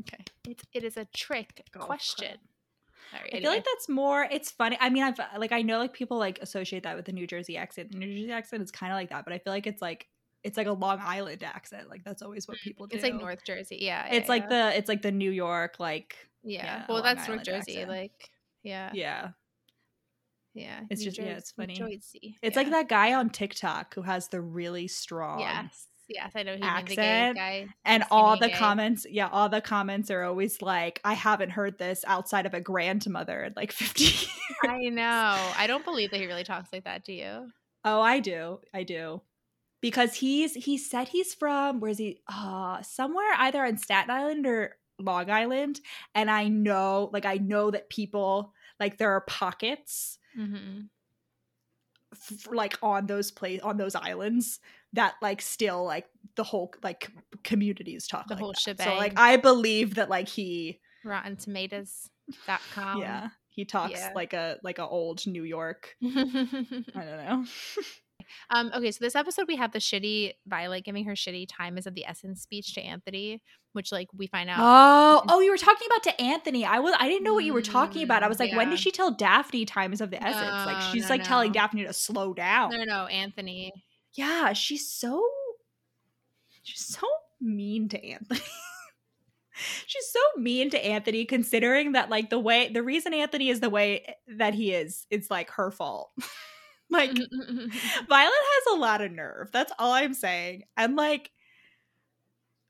Okay. 0.01 0.25
It, 0.49 0.61
it 0.75 0.85
is 0.85 0.97
a 0.97 1.07
trick 1.17 1.63
Golf 1.73 1.87
question. 1.87 2.27
clap. 2.29 3.21
Sorry, 3.21 3.35
I 3.35 3.41
feel 3.41 3.51
like 3.51 3.65
that's 3.65 3.89
more. 3.89 4.25
It's 4.31 4.51
funny. 4.51 4.77
I 4.81 4.91
mean, 4.91 5.05
I've 5.05 5.19
like 5.39 5.53
I 5.53 5.63
know 5.63 5.79
like 5.79 5.93
people 5.93 6.19
like 6.19 6.41
associate 6.43 6.83
that 6.83 6.97
with 6.97 7.05
the 7.05 7.13
New 7.13 7.27
Jersey 7.27 7.57
accent. 7.57 7.93
The 7.93 7.99
New 7.99 8.07
Jersey 8.21 8.33
accent 8.33 8.63
is 8.63 8.71
kind 8.71 8.93
of 8.93 8.97
like 8.97 9.11
that, 9.11 9.25
but 9.25 9.33
I 9.33 9.39
feel 9.39 9.53
like 9.53 9.67
it's 9.67 9.81
like 9.81 10.07
it's 10.45 10.57
like 10.59 10.67
a 10.67 10.73
Long 10.73 11.01
Island 11.03 11.43
accent. 11.43 11.89
Like 11.89 12.05
that's 12.05 12.23
always 12.23 12.47
what 12.47 12.59
people 12.59 12.87
do. 12.87 12.95
It's 12.97 13.03
like 13.03 13.15
North 13.15 13.45
Jersey. 13.45 13.79
Yeah. 13.81 14.07
It's 14.11 14.27
yeah, 14.27 14.33
like 14.33 14.43
yeah. 14.51 14.71
the 14.71 14.79
it's 14.79 14.89
like 14.89 15.03
the 15.03 15.11
New 15.11 15.31
York 15.31 15.77
like 15.81 16.15
Yeah. 16.43 16.65
yeah, 16.65 16.85
well, 16.89 16.99
Long 16.99 17.05
that's 17.05 17.27
North 17.29 17.41
Island 17.41 17.45
Jersey. 17.47 17.73
accent. 17.73 17.89
Like, 17.91 18.31
yeah. 18.63 18.91
yeah. 18.93 19.29
Yeah. 20.55 20.81
It's 20.91 21.01
New 21.01 21.07
just- 21.07 21.19
yeah, 21.19 21.25
it's 21.37 21.51
funny. 21.53 21.75
Jersey, 21.75 22.37
It's 22.43 22.57
like 22.57 22.71
that 22.71 22.89
guy 22.89 23.15
on 23.15 23.31
TikTok 23.31 23.95
who 23.95 24.03
has 24.03 24.29
the 24.29 24.41
really 24.41 24.87
strong 24.87 25.41
Yes. 25.41 25.89
Yes. 26.07 26.33
I 26.37 26.43
know 26.43 26.53
he's 26.53 26.61
the 26.61 26.67
gay 26.97 27.03
accent, 27.03 27.37
guy. 27.39 27.67
and 27.87 28.05
all 28.11 28.39
the 28.39 28.49
gay. 28.49 28.55
comments 28.55 29.07
yeah 29.09 29.27
all 29.33 29.49
the 29.49 29.63
comments 29.63 30.11
are 30.11 30.23
always 30.25 30.61
like 30.61 31.01
i 31.03 31.15
haven't 31.15 31.49
heard 31.49 31.79
this 31.79 32.05
outside 32.07 32.45
of 32.45 32.53
a 32.53 32.61
grandmother 32.61 33.45
in 33.45 33.55
like 33.57 33.73
50 33.83 34.05
years 34.05 34.29
I 34.69 34.91
know. 34.91 35.53
I 35.57 35.67
don't 35.67 35.83
believe 35.85 36.11
that 36.11 36.21
he 36.21 36.27
really 36.27 36.45
talks 36.45 36.71
like 36.75 36.85
that. 36.85 37.05
Do 37.05 37.15
you? 37.15 37.51
oh 37.87 38.01
i 38.03 38.21
do 38.21 38.61
i 38.75 38.83
do 38.83 39.23
because 39.85 40.15
he's 40.15 40.55
he 40.55 40.79
said 40.79 41.09
he's 41.09 41.35
from 41.35 41.79
where's 41.79 41.99
he 41.99 42.19
uh 42.29 42.81
somewhere 42.81 43.33
either 43.39 43.63
on 43.65 43.77
staten 43.77 44.11
island 44.11 44.47
or 44.47 44.77
long 44.99 45.29
island 45.29 45.79
and 46.15 46.31
i 46.31 46.49
know 46.49 47.11
like 47.13 47.27
i 47.27 47.35
know 47.37 47.71
that 47.71 47.91
people 47.91 48.55
like 48.81 48.97
there 48.99 49.13
are 49.13 49.21
pockets 49.21 50.19
Mm-hmm. 50.39 50.87
f- 52.13 52.49
like 52.51 52.77
on 52.83 53.07
those 53.07 53.31
place 53.31 53.61
on 53.63 53.77
those 53.77 53.95
islands 53.95 54.59
that 54.95 55.15
like 55.23 55.41
still 55.43 55.85
like 55.85 56.07
the 56.37 56.43
whole 56.45 56.73
like 56.83 57.11
communities 57.45 58.09
talk 58.09 58.27
The 58.29 58.35
like 58.35 58.41
whole 58.43 58.55
that. 58.67 58.81
so 58.81 58.95
like 58.97 59.13
i 59.19 59.37
believe 59.37 59.95
that 59.97 60.09
like 60.11 60.29
he 60.29 60.81
Rotten 61.05 61.37
Tomatoes.com. 61.37 62.99
yeah 63.01 63.29
he 63.49 63.65
talks 63.65 63.93
yeah. 64.01 64.11
like 64.15 64.33
a 64.33 64.59
like 64.65 64.79
a 64.79 64.87
old 64.87 65.25
new 65.27 65.45
york 65.45 65.95
i 66.03 66.09
don't 66.15 67.25
know 67.27 67.45
okay, 68.55 68.91
so 68.91 68.99
this 69.05 69.15
episode 69.17 69.47
we 69.49 69.57
have 69.57 69.73
the 69.73 69.79
shitty 69.79 70.33
Violet 70.47 70.85
giving 70.85 71.05
her 71.05 71.13
shitty 71.13 71.47
time 71.49 71.79
is 71.79 71.87
of 71.87 71.95
the 71.95 72.05
essence 72.07 72.43
speech 72.43 72.75
to 72.75 72.81
Anthony, 72.81 73.43
which 73.73 73.91
like 73.93 74.09
we 74.17 74.27
find 74.27 74.49
out. 74.51 74.59
oh 74.61 75.25
oh 75.29 75.41
you 75.41 75.51
were 75.51 75.57
talking 75.57 75.87
about 75.91 76.03
to 76.05 76.21
anthony. 76.21 76.65
I 76.65 76.79
was 76.79 76.95
i 76.99 77.09
didn't 77.09 77.25
know 77.25 77.35
what 77.35 77.45
you 77.45 77.53
were 77.55 77.63
talking 77.63 78.03
about. 78.03 78.23
I 78.23 78.27
Mm, 78.27 78.29
was 78.31 78.41
like 78.41 78.53
when 78.53 78.71
did 78.71 78.79
she 78.79 78.91
tell 78.91 79.11
daphne 79.11 79.65
time 79.65 79.93
is 79.93 80.01
of 80.01 80.11
the 80.11 80.23
essence? 80.23 80.67
Like 80.67 80.81
she's 80.93 81.03
no, 81.05 81.09
like 81.09 81.25
telling 81.25 81.53
daphne 81.53 81.85
to 81.85 81.93
slow 81.93 82.33
down. 82.35 82.71
No, 82.71 82.79
no, 82.79 82.85
no, 82.85 83.07
Anthony. 83.07 83.73
yeah 84.15 84.53
she's 84.53 84.89
so 84.91 85.25
she's 86.63 86.85
so 86.87 87.07
mean 87.41 87.89
to 87.91 88.03
anthony. 88.05 88.41
She's 89.87 90.11
so 90.11 90.19
mean 90.41 90.71
to 90.71 90.85
anthony 90.85 91.25
considering 91.27 91.93
that 91.93 92.11
like 92.11 92.29
the 92.29 92.41
way 92.41 92.71
the 92.73 92.83
reason 92.83 93.15
anthony 93.15 93.51
is 93.51 93.61
the 93.61 93.71
way 93.71 94.17
that 94.27 94.53
he 94.53 94.73
is 94.73 95.07
it's 95.11 95.31
like 95.31 95.49
her 95.51 95.71
fault 95.71 96.11
like 96.91 97.11
Violet 98.09 98.09
has 98.09 98.75
a 98.75 98.79
lot 98.79 99.01
of 99.01 99.13
nerve. 99.13 99.51
That's 99.53 99.73
all 99.79 99.93
I'm 99.93 100.15
saying. 100.15 100.65
And 100.77 100.97
like 100.97 101.31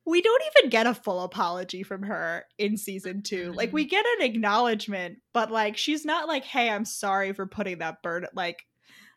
we 0.07 0.21
don't 0.21 0.43
even 0.59 0.71
get 0.71 0.87
a 0.87 0.95
full 0.95 1.23
apology 1.23 1.83
from 1.83 2.03
her 2.03 2.45
in 2.59 2.77
season 2.77 3.23
2. 3.23 3.53
Like 3.53 3.73
we 3.73 3.87
get 3.87 4.05
an 4.19 4.27
acknowledgement, 4.27 5.19
but 5.33 5.51
like 5.51 5.77
she's 5.77 6.05
not 6.05 6.29
like, 6.29 6.45
"Hey, 6.45 6.69
I'm 6.69 6.85
sorry 6.85 7.33
for 7.33 7.47
putting 7.47 7.79
that 7.79 8.03
burden." 8.03 8.29
Like 8.35 8.67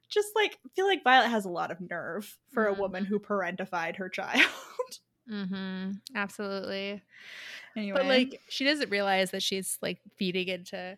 just 0.10 0.30
like 0.36 0.58
feel 0.76 0.88
like 0.88 1.04
Violet 1.04 1.28
has 1.28 1.46
a 1.46 1.50
lot 1.50 1.72
of 1.72 1.82
nerve 1.82 2.38
for 2.54 2.68
a 2.68 2.74
woman 2.74 3.06
who 3.06 3.20
parentified 3.20 3.98
her 3.98 4.10
child. 4.10 4.50
mm-hmm. 5.32 5.92
Absolutely. 6.16 7.02
anyway, 7.76 7.98
But 7.98 8.06
like 8.06 8.42
she 8.50 8.64
doesn't 8.64 8.90
realize 8.90 9.32
that 9.32 9.44
she's 9.44 9.78
like 9.82 10.00
feeding 10.16 10.48
into 10.48 10.98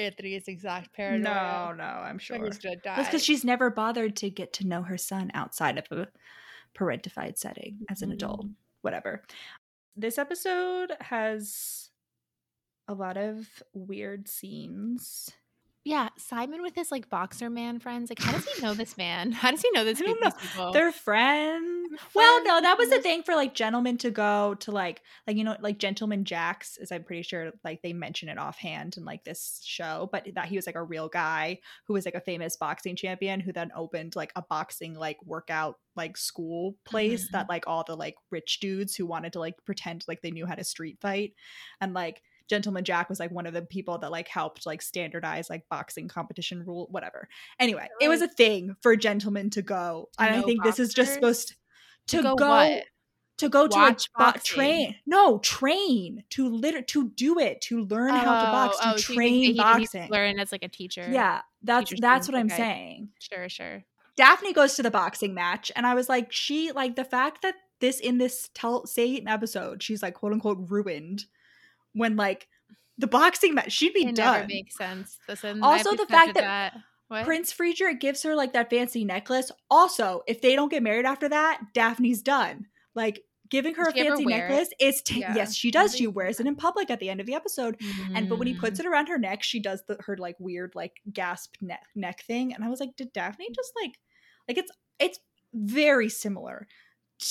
Anthony's 0.00 0.48
exact 0.48 0.86
no, 0.88 0.96
paranoia. 0.96 1.74
no, 1.76 1.84
I'm 1.84 2.18
Sure. 2.18 2.36
sure. 2.38 2.46
He's 2.46 2.58
gonna. 2.58 2.76
That's 2.82 3.08
because 3.08 3.24
she's 3.24 3.44
never 3.44 3.70
bothered 3.70 4.16
to 4.16 4.30
get 4.30 4.52
to 4.54 4.66
know 4.66 4.82
her 4.82 4.98
son 4.98 5.30
outside 5.34 5.78
of 5.78 5.86
a 5.96 6.08
parentified 6.74 7.36
setting 7.38 7.80
as 7.88 8.02
an 8.02 8.10
adult. 8.12 8.46
Mhm. 8.46 8.54
Whatever. 8.82 9.22
This 9.96 10.18
episode 10.18 10.92
has 11.00 11.90
a 12.88 12.94
lot 12.94 13.16
of 13.16 13.62
weird 13.74 14.28
scenes. 14.28 15.30
Yeah, 15.82 16.10
Simon 16.18 16.60
with 16.60 16.74
his 16.74 16.90
like 16.92 17.08
boxer 17.08 17.48
man 17.48 17.80
friends. 17.80 18.10
Like, 18.10 18.18
how 18.20 18.32
does 18.32 18.46
he 18.46 18.60
know 18.62 18.74
this 18.74 18.96
man? 18.98 19.32
How 19.40 19.50
does 19.50 19.62
he 19.62 19.70
know 19.72 19.82
this? 19.82 19.98
I 20.00 20.04
don't 20.04 20.20
know. 20.20 20.30
people? 20.30 20.72
They're 20.72 20.92
friends. 20.92 21.98
Well, 22.14 22.44
no, 22.44 22.60
that 22.60 22.76
was 22.76 22.90
the 22.90 23.00
thing 23.00 23.22
for 23.22 23.34
like 23.34 23.54
gentlemen 23.54 23.96
to 23.98 24.10
go 24.10 24.54
to 24.56 24.70
like 24.72 25.00
like 25.26 25.36
you 25.38 25.42
know 25.44 25.56
like 25.60 25.78
gentleman 25.78 26.24
Jacks 26.26 26.76
as 26.82 26.92
I'm 26.92 27.02
pretty 27.02 27.22
sure 27.22 27.52
like 27.64 27.80
they 27.82 27.94
mention 27.94 28.28
it 28.28 28.36
offhand 28.38 28.98
in 28.98 29.06
like 29.06 29.24
this 29.24 29.60
show, 29.64 30.10
but 30.12 30.28
that 30.34 30.46
he 30.46 30.56
was 30.56 30.66
like 30.66 30.74
a 30.76 30.82
real 30.84 31.08
guy 31.08 31.58
who 31.86 31.94
was 31.94 32.04
like 32.04 32.14
a 32.14 32.20
famous 32.20 32.56
boxing 32.56 32.94
champion 32.94 33.40
who 33.40 33.52
then 33.52 33.70
opened 33.74 34.14
like 34.16 34.32
a 34.36 34.42
boxing 34.42 34.94
like 34.94 35.16
workout 35.24 35.76
like 35.96 36.16
school 36.18 36.76
place 36.84 37.28
Mhm. 37.28 37.32
that 37.32 37.48
like 37.48 37.64
all 37.66 37.84
the 37.86 37.96
like 37.96 38.16
rich 38.30 38.60
dudes 38.60 38.94
who 38.94 39.06
wanted 39.06 39.32
to 39.32 39.40
like 39.40 39.54
pretend 39.64 40.04
like 40.06 40.20
they 40.20 40.30
knew 40.30 40.44
how 40.46 40.54
to 40.54 40.62
street 40.64 40.98
fight 41.00 41.32
and 41.80 41.94
like 41.94 42.22
Gentleman 42.50 42.84
Jack 42.84 43.08
was 43.08 43.20
like 43.20 43.30
one 43.30 43.46
of 43.46 43.54
the 43.54 43.62
people 43.62 43.96
that 43.98 44.10
like 44.10 44.26
helped 44.26 44.66
like 44.66 44.82
standardize 44.82 45.48
like 45.48 45.62
boxing 45.70 46.08
competition 46.08 46.64
rule 46.66 46.88
whatever. 46.90 47.28
Anyway, 47.60 47.86
it 48.00 48.08
was 48.08 48.20
a 48.20 48.28
thing 48.28 48.74
for 48.82 48.96
gentlemen 48.96 49.50
to 49.50 49.62
go. 49.62 50.08
To 50.18 50.24
and 50.24 50.34
I 50.34 50.42
think 50.42 50.64
this 50.64 50.80
is 50.80 50.92
just 50.92 51.14
supposed 51.14 51.54
to, 52.08 52.16
To 52.16 52.22
go, 52.24 52.34
go 52.34 52.80
to 53.38 53.48
go 53.48 53.68
to 53.68 53.78
a 53.78 53.96
bo- 54.18 54.32
train. 54.42 54.96
No, 55.06 55.38
train 55.38 56.24
to 56.30 56.48
liter 56.48 56.82
to 56.82 57.10
do 57.10 57.38
it, 57.38 57.60
to 57.62 57.84
learn 57.84 58.10
how 58.10 58.18
to 58.18 58.50
box, 58.50 58.78
to 58.78 58.88
oh, 58.88 58.92
oh 58.94 58.96
so 58.96 59.06
think 59.06 59.16
train 59.16 59.32
that 59.32 59.46
he 59.46 59.78
needs 59.78 59.90
to 59.92 59.98
boxing. 59.98 60.10
Learn 60.10 60.38
as 60.40 60.52
like 60.52 60.64
a 60.64 60.68
teacher. 60.68 61.08
Yeah, 61.08 61.42
that's 61.62 61.92
that's 62.00 62.26
what 62.26 62.36
I'm 62.36 62.46
okay. 62.46 62.56
saying. 62.56 63.08
Sure, 63.20 63.48
sure. 63.48 63.84
Daphne 64.16 64.52
goes 64.52 64.74
to 64.74 64.82
the 64.82 64.90
boxing 64.90 65.34
match, 65.34 65.70
and 65.76 65.86
I 65.86 65.94
was 65.94 66.08
like, 66.08 66.32
she 66.32 66.72
like 66.72 66.96
the 66.96 67.04
fact 67.04 67.42
that 67.42 67.54
this 67.78 68.00
in 68.00 68.18
this 68.18 68.50
tell 68.54 68.86
Satan 68.86 69.28
episode, 69.28 69.84
she's 69.84 70.02
like 70.02 70.14
quote 70.14 70.32
unquote 70.32 70.58
ruined 70.68 71.26
when 71.92 72.16
like 72.16 72.48
the 72.98 73.06
boxing 73.06 73.54
match, 73.54 73.72
she'd 73.72 73.94
be 73.94 74.00
It 74.06 74.16
never 74.16 74.38
done. 74.40 74.46
makes 74.46 74.76
sense. 74.76 75.18
Listen, 75.28 75.62
Also, 75.62 75.96
the 75.96 76.06
fact 76.06 76.34
that 76.34 76.74
what? 77.08 77.24
Prince 77.24 77.50
Friedrich 77.52 77.98
gives 78.00 78.22
her 78.22 78.34
like 78.36 78.52
that 78.52 78.70
fancy 78.70 79.04
necklace. 79.04 79.50
Also, 79.70 80.22
if 80.28 80.40
they 80.42 80.54
don't 80.54 80.68
get 80.70 80.82
married 80.82 81.06
after 81.06 81.28
that, 81.28 81.60
Daphne's 81.74 82.22
done. 82.22 82.66
Like 82.94 83.22
giving 83.48 83.74
her 83.74 83.82
a 83.88 83.92
fancy 83.92 84.24
necklace 84.26 84.68
is 84.78 85.02
t- 85.02 85.20
Yeah. 85.20 85.34
yes, 85.34 85.54
she 85.56 85.70
does. 85.72 85.96
She 85.96 86.06
wears 86.06 86.38
it 86.38 86.46
in 86.46 86.54
public 86.54 86.88
at 86.90 87.00
the 87.00 87.10
end 87.10 87.18
of 87.20 87.26
the 87.26 87.34
episode. 87.34 87.80
And 88.14 88.28
but 88.28 88.38
when 88.38 88.46
he 88.46 88.54
puts 88.54 88.78
Mm. 88.78 88.84
it 88.84 88.86
around 88.86 89.08
her 89.08 89.18
neck, 89.18 89.42
she 89.42 89.58
does 89.60 89.82
the 89.88 89.96
her 90.06 90.16
like 90.16 90.36
weird 90.38 90.72
like 90.76 90.92
gasp 91.12 91.56
neck 91.60 91.82
neck 91.96 92.22
thing. 92.26 92.54
And 92.54 92.62
I 92.62 92.68
was 92.68 92.78
like, 92.80 92.94
did 92.96 93.12
Daphne 93.12 93.48
just 93.54 93.72
like 93.80 93.98
like 94.46 94.58
it's 94.58 94.70
it's 95.00 95.18
very 95.52 96.08
similar 96.08 96.68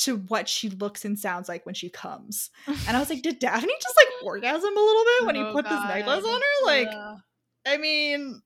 to 0.04 0.18
what 0.18 0.48
she 0.48 0.70
looks 0.70 1.04
and 1.06 1.18
sounds 1.18 1.50
like 1.50 1.66
when 1.66 1.76
she 1.76 1.90
comes. 1.90 2.50
And 2.68 2.96
I 2.96 3.00
was 3.00 3.10
like, 3.10 3.22
did 3.24 3.40
Daphne 3.40 3.74
just 3.82 3.96
like 3.98 4.24
orgasm 4.24 4.76
a 4.78 4.80
little 4.80 5.04
bit 5.04 5.26
when 5.26 5.36
he 5.36 5.42
Oh, 5.42 5.52
put 5.54 5.66
this 5.66 5.84
necklace 5.84 6.24
God. 6.24 6.34
on 6.34 6.42
her? 6.42 6.66
Like, 6.66 6.88
Ugh. 6.92 7.18
I 7.68 7.78
mean, 7.78 8.42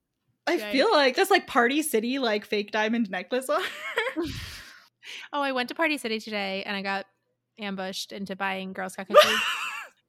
I 0.48 0.58
Yikes. 0.58 0.72
feel 0.72 0.92
like 0.92 1.16
this 1.16 1.30
like 1.30 1.48
Party 1.48 1.82
City 1.82 2.20
like 2.20 2.46
fake 2.46 2.72
diamond 2.72 3.10
necklace 3.10 3.50
on 3.50 3.62
her. 3.62 4.24
oh, 5.34 5.42
I 5.42 5.52
went 5.52 5.70
to 5.70 5.76
Party 5.76 5.98
City 5.98 6.20
today 6.20 6.64
and 6.66 6.76
I 6.76 6.82
got 6.82 7.06
ambushed 7.60 8.12
into 8.12 8.36
buying 8.36 8.74
Girl 8.74 8.90
Scout 8.90 9.08
cookies. 9.12 9.40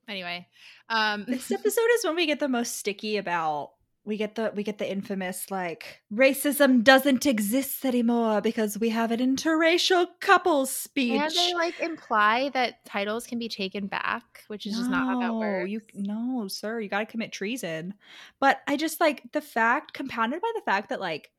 anyway, 0.09 0.49
um, 0.89 1.25
this 1.29 1.51
episode 1.53 1.89
is 1.95 2.05
when 2.05 2.17
we 2.17 2.27
get 2.27 2.41
the 2.41 2.49
most 2.49 2.77
sticky 2.79 3.17
about 3.19 3.73
we 4.07 4.17
get 4.17 4.35
the 4.35 4.53
we 4.55 4.63
get 4.63 4.79
the 4.79 4.91
infamous 4.91 5.51
like 5.51 6.03
racism 6.13 6.85
doesn't 6.85 7.25
exist 7.25 7.85
anymore 7.85 8.41
because 8.41 8.79
we 8.79 8.91
have 8.91 9.11
an 9.11 9.21
interracial 9.21 10.07
couple 10.21 10.67
speech. 10.67 11.21
and 11.21 11.33
they 11.33 11.55
like 11.55 11.81
imply 11.81 12.51
that 12.51 12.85
titles 12.85 13.27
can 13.27 13.39
be 13.39 13.49
taken 13.49 13.87
back, 13.87 14.45
which 14.49 14.67
is 14.67 14.77
just 14.77 14.91
not 14.91 15.07
how 15.07 15.21
that 15.21 15.29
No, 15.29 15.39
works. 15.39 15.71
You 15.71 15.81
no, 15.95 16.49
sir, 16.49 16.81
you 16.81 16.89
got 16.89 17.01
to 17.01 17.07
commit 17.07 17.33
treason. 17.33 17.95
But 18.41 18.61
I 18.67 18.77
just 18.77 19.01
like 19.01 19.23
the 19.33 19.41
fact 19.41 19.95
compounded 19.95 20.41
by 20.41 20.53
the 20.55 20.63
fact 20.63 20.91
that 20.91 21.01
like 21.01 21.31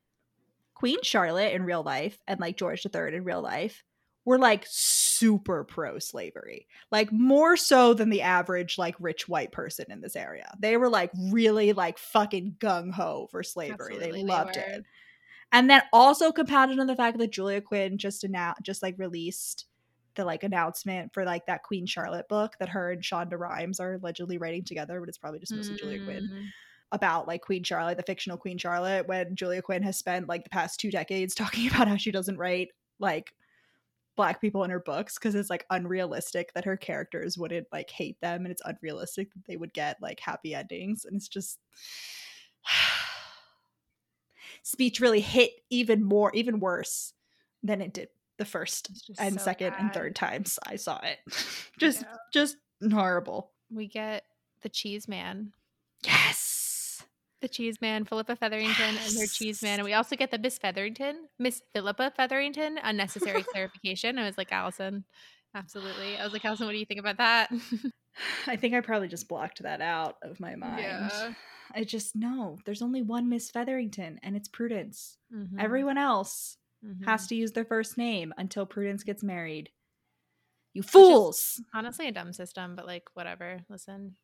Queen 0.73 0.97
Charlotte 1.03 1.53
in 1.53 1.63
real 1.63 1.83
life 1.83 2.17
and 2.27 2.39
like 2.39 2.57
George 2.57 2.85
III 2.85 3.15
in 3.15 3.23
real 3.23 3.41
life 3.41 3.83
were 4.25 4.39
like 4.39 4.65
super 5.19 5.63
pro 5.63 5.99
slavery. 5.99 6.67
Like 6.91 7.11
more 7.11 7.57
so 7.57 7.93
than 7.93 8.09
the 8.09 8.21
average 8.21 8.77
like 8.77 8.95
rich 8.99 9.27
white 9.27 9.51
person 9.51 9.85
in 9.89 10.01
this 10.01 10.15
area. 10.15 10.51
They 10.59 10.77
were 10.77 10.89
like 10.89 11.11
really 11.31 11.73
like 11.73 11.97
fucking 11.97 12.57
gung 12.59 12.91
ho 12.91 13.27
for 13.31 13.43
slavery. 13.43 13.95
Absolutely, 13.95 14.21
they 14.21 14.27
loved 14.27 14.57
it. 14.57 14.83
And 15.51 15.69
then 15.69 15.83
also 15.93 16.31
compounded 16.31 16.79
on 16.79 16.87
the 16.87 16.95
fact 16.95 17.17
that 17.17 17.31
Julia 17.31 17.61
Quinn 17.61 17.97
just 17.97 18.23
announced 18.23 18.61
just 18.63 18.83
like 18.83 18.95
released 18.97 19.65
the 20.15 20.25
like 20.25 20.43
announcement 20.43 21.13
for 21.13 21.23
like 21.25 21.45
that 21.45 21.63
Queen 21.63 21.85
Charlotte 21.85 22.27
book 22.27 22.53
that 22.59 22.69
her 22.69 22.91
and 22.91 23.01
Shonda 23.01 23.37
Rhimes 23.37 23.79
are 23.79 23.95
allegedly 23.95 24.37
writing 24.37 24.63
together, 24.63 24.99
but 24.99 25.09
it's 25.09 25.17
probably 25.17 25.39
just 25.39 25.53
mostly 25.53 25.75
Julia 25.75 26.03
Quinn 26.03 26.29
Mm. 26.31 26.45
about 26.91 27.27
like 27.27 27.41
Queen 27.41 27.63
Charlotte, 27.63 27.97
the 27.97 28.03
fictional 28.03 28.37
Queen 28.37 28.57
Charlotte, 28.57 29.07
when 29.07 29.35
Julia 29.35 29.61
Quinn 29.61 29.83
has 29.83 29.97
spent 29.97 30.27
like 30.29 30.43
the 30.43 30.49
past 30.49 30.79
two 30.79 30.89
decades 30.91 31.35
talking 31.35 31.67
about 31.67 31.87
how 31.87 31.97
she 31.97 32.11
doesn't 32.11 32.37
write 32.37 32.69
like 32.99 33.33
black 34.15 34.39
people 34.41 34.63
in 34.63 34.69
her 34.69 34.79
books 34.79 35.15
because 35.15 35.35
it's 35.35 35.49
like 35.49 35.65
unrealistic 35.69 36.53
that 36.53 36.65
her 36.65 36.77
characters 36.77 37.37
wouldn't 37.37 37.67
like 37.71 37.89
hate 37.89 38.19
them 38.21 38.45
and 38.45 38.51
it's 38.51 38.61
unrealistic 38.65 39.33
that 39.33 39.45
they 39.45 39.57
would 39.57 39.73
get 39.73 40.01
like 40.01 40.19
happy 40.19 40.53
endings 40.55 41.05
and 41.05 41.15
it's 41.15 41.27
just 41.27 41.59
speech 44.63 44.99
really 44.99 45.21
hit 45.21 45.51
even 45.69 46.03
more 46.03 46.31
even 46.33 46.59
worse 46.59 47.13
than 47.63 47.81
it 47.81 47.93
did 47.93 48.09
the 48.37 48.45
first 48.45 48.89
and 49.19 49.39
so 49.39 49.43
second 49.45 49.73
and 49.79 49.93
third 49.93 50.15
times 50.15 50.59
I 50.67 50.75
saw 50.75 50.99
it. 51.03 51.19
just 51.79 52.01
Yeah. 52.01 52.15
just 52.33 52.57
horrible. 52.91 53.51
We 53.71 53.87
get 53.87 54.23
the 54.61 54.69
cheese 54.69 55.07
man. 55.07 55.53
Yes. 56.03 56.54
The 57.45 57.49
cheese 57.49 57.79
man, 57.79 58.05
Philippa 58.05 58.35
Featherington, 58.37 58.97
and 59.05 59.19
her 59.19 59.27
cheese 59.27 59.61
man. 59.61 59.77
And 59.77 59.85
we 59.85 59.93
also 59.93 60.15
get 60.15 60.31
the 60.31 60.39
Miss 60.39 60.57
Featherington, 60.57 61.27
Miss 61.37 61.61
Philippa 61.75 62.11
Featherington. 62.17 62.79
Unnecessary 62.81 63.43
clarification. 63.43 64.17
I 64.17 64.25
was 64.25 64.35
like, 64.35 64.51
Allison, 64.51 65.05
absolutely. 65.53 66.17
I 66.17 66.23
was 66.23 66.33
like, 66.33 66.43
Allison, 66.43 66.65
what 66.65 66.71
do 66.71 66.79
you 66.79 66.87
think 66.87 66.99
about 66.99 67.17
that? 67.17 67.51
I 68.47 68.55
think 68.55 68.73
I 68.73 68.79
probably 68.81 69.09
just 69.09 69.27
blocked 69.27 69.61
that 69.61 69.79
out 69.79 70.15
of 70.23 70.39
my 70.39 70.55
mind. 70.55 70.81
Yeah. 70.81 71.33
I 71.75 71.83
just 71.83 72.15
know 72.15 72.57
there's 72.65 72.81
only 72.81 73.03
one 73.03 73.29
Miss 73.29 73.51
Featherington 73.51 74.19
and 74.23 74.35
it's 74.35 74.47
Prudence. 74.47 75.19
Mhm, 75.31 75.59
Everyone 75.59 75.99
else 75.99 76.57
mhm. 76.83 77.05
has 77.05 77.27
to 77.27 77.35
use 77.35 77.51
their 77.51 77.63
first 77.63 77.95
name 77.95 78.33
until 78.39 78.65
Prudence 78.65 79.03
gets 79.03 79.21
married. 79.21 79.69
You 80.73 80.81
fools! 80.81 81.61
honestly 81.75 82.07
a 82.07 82.11
dumb 82.11 82.33
system, 82.33 82.75
but 82.75 82.87
like 82.87 83.03
whatever. 83.13 83.59
Listen, 83.69 84.15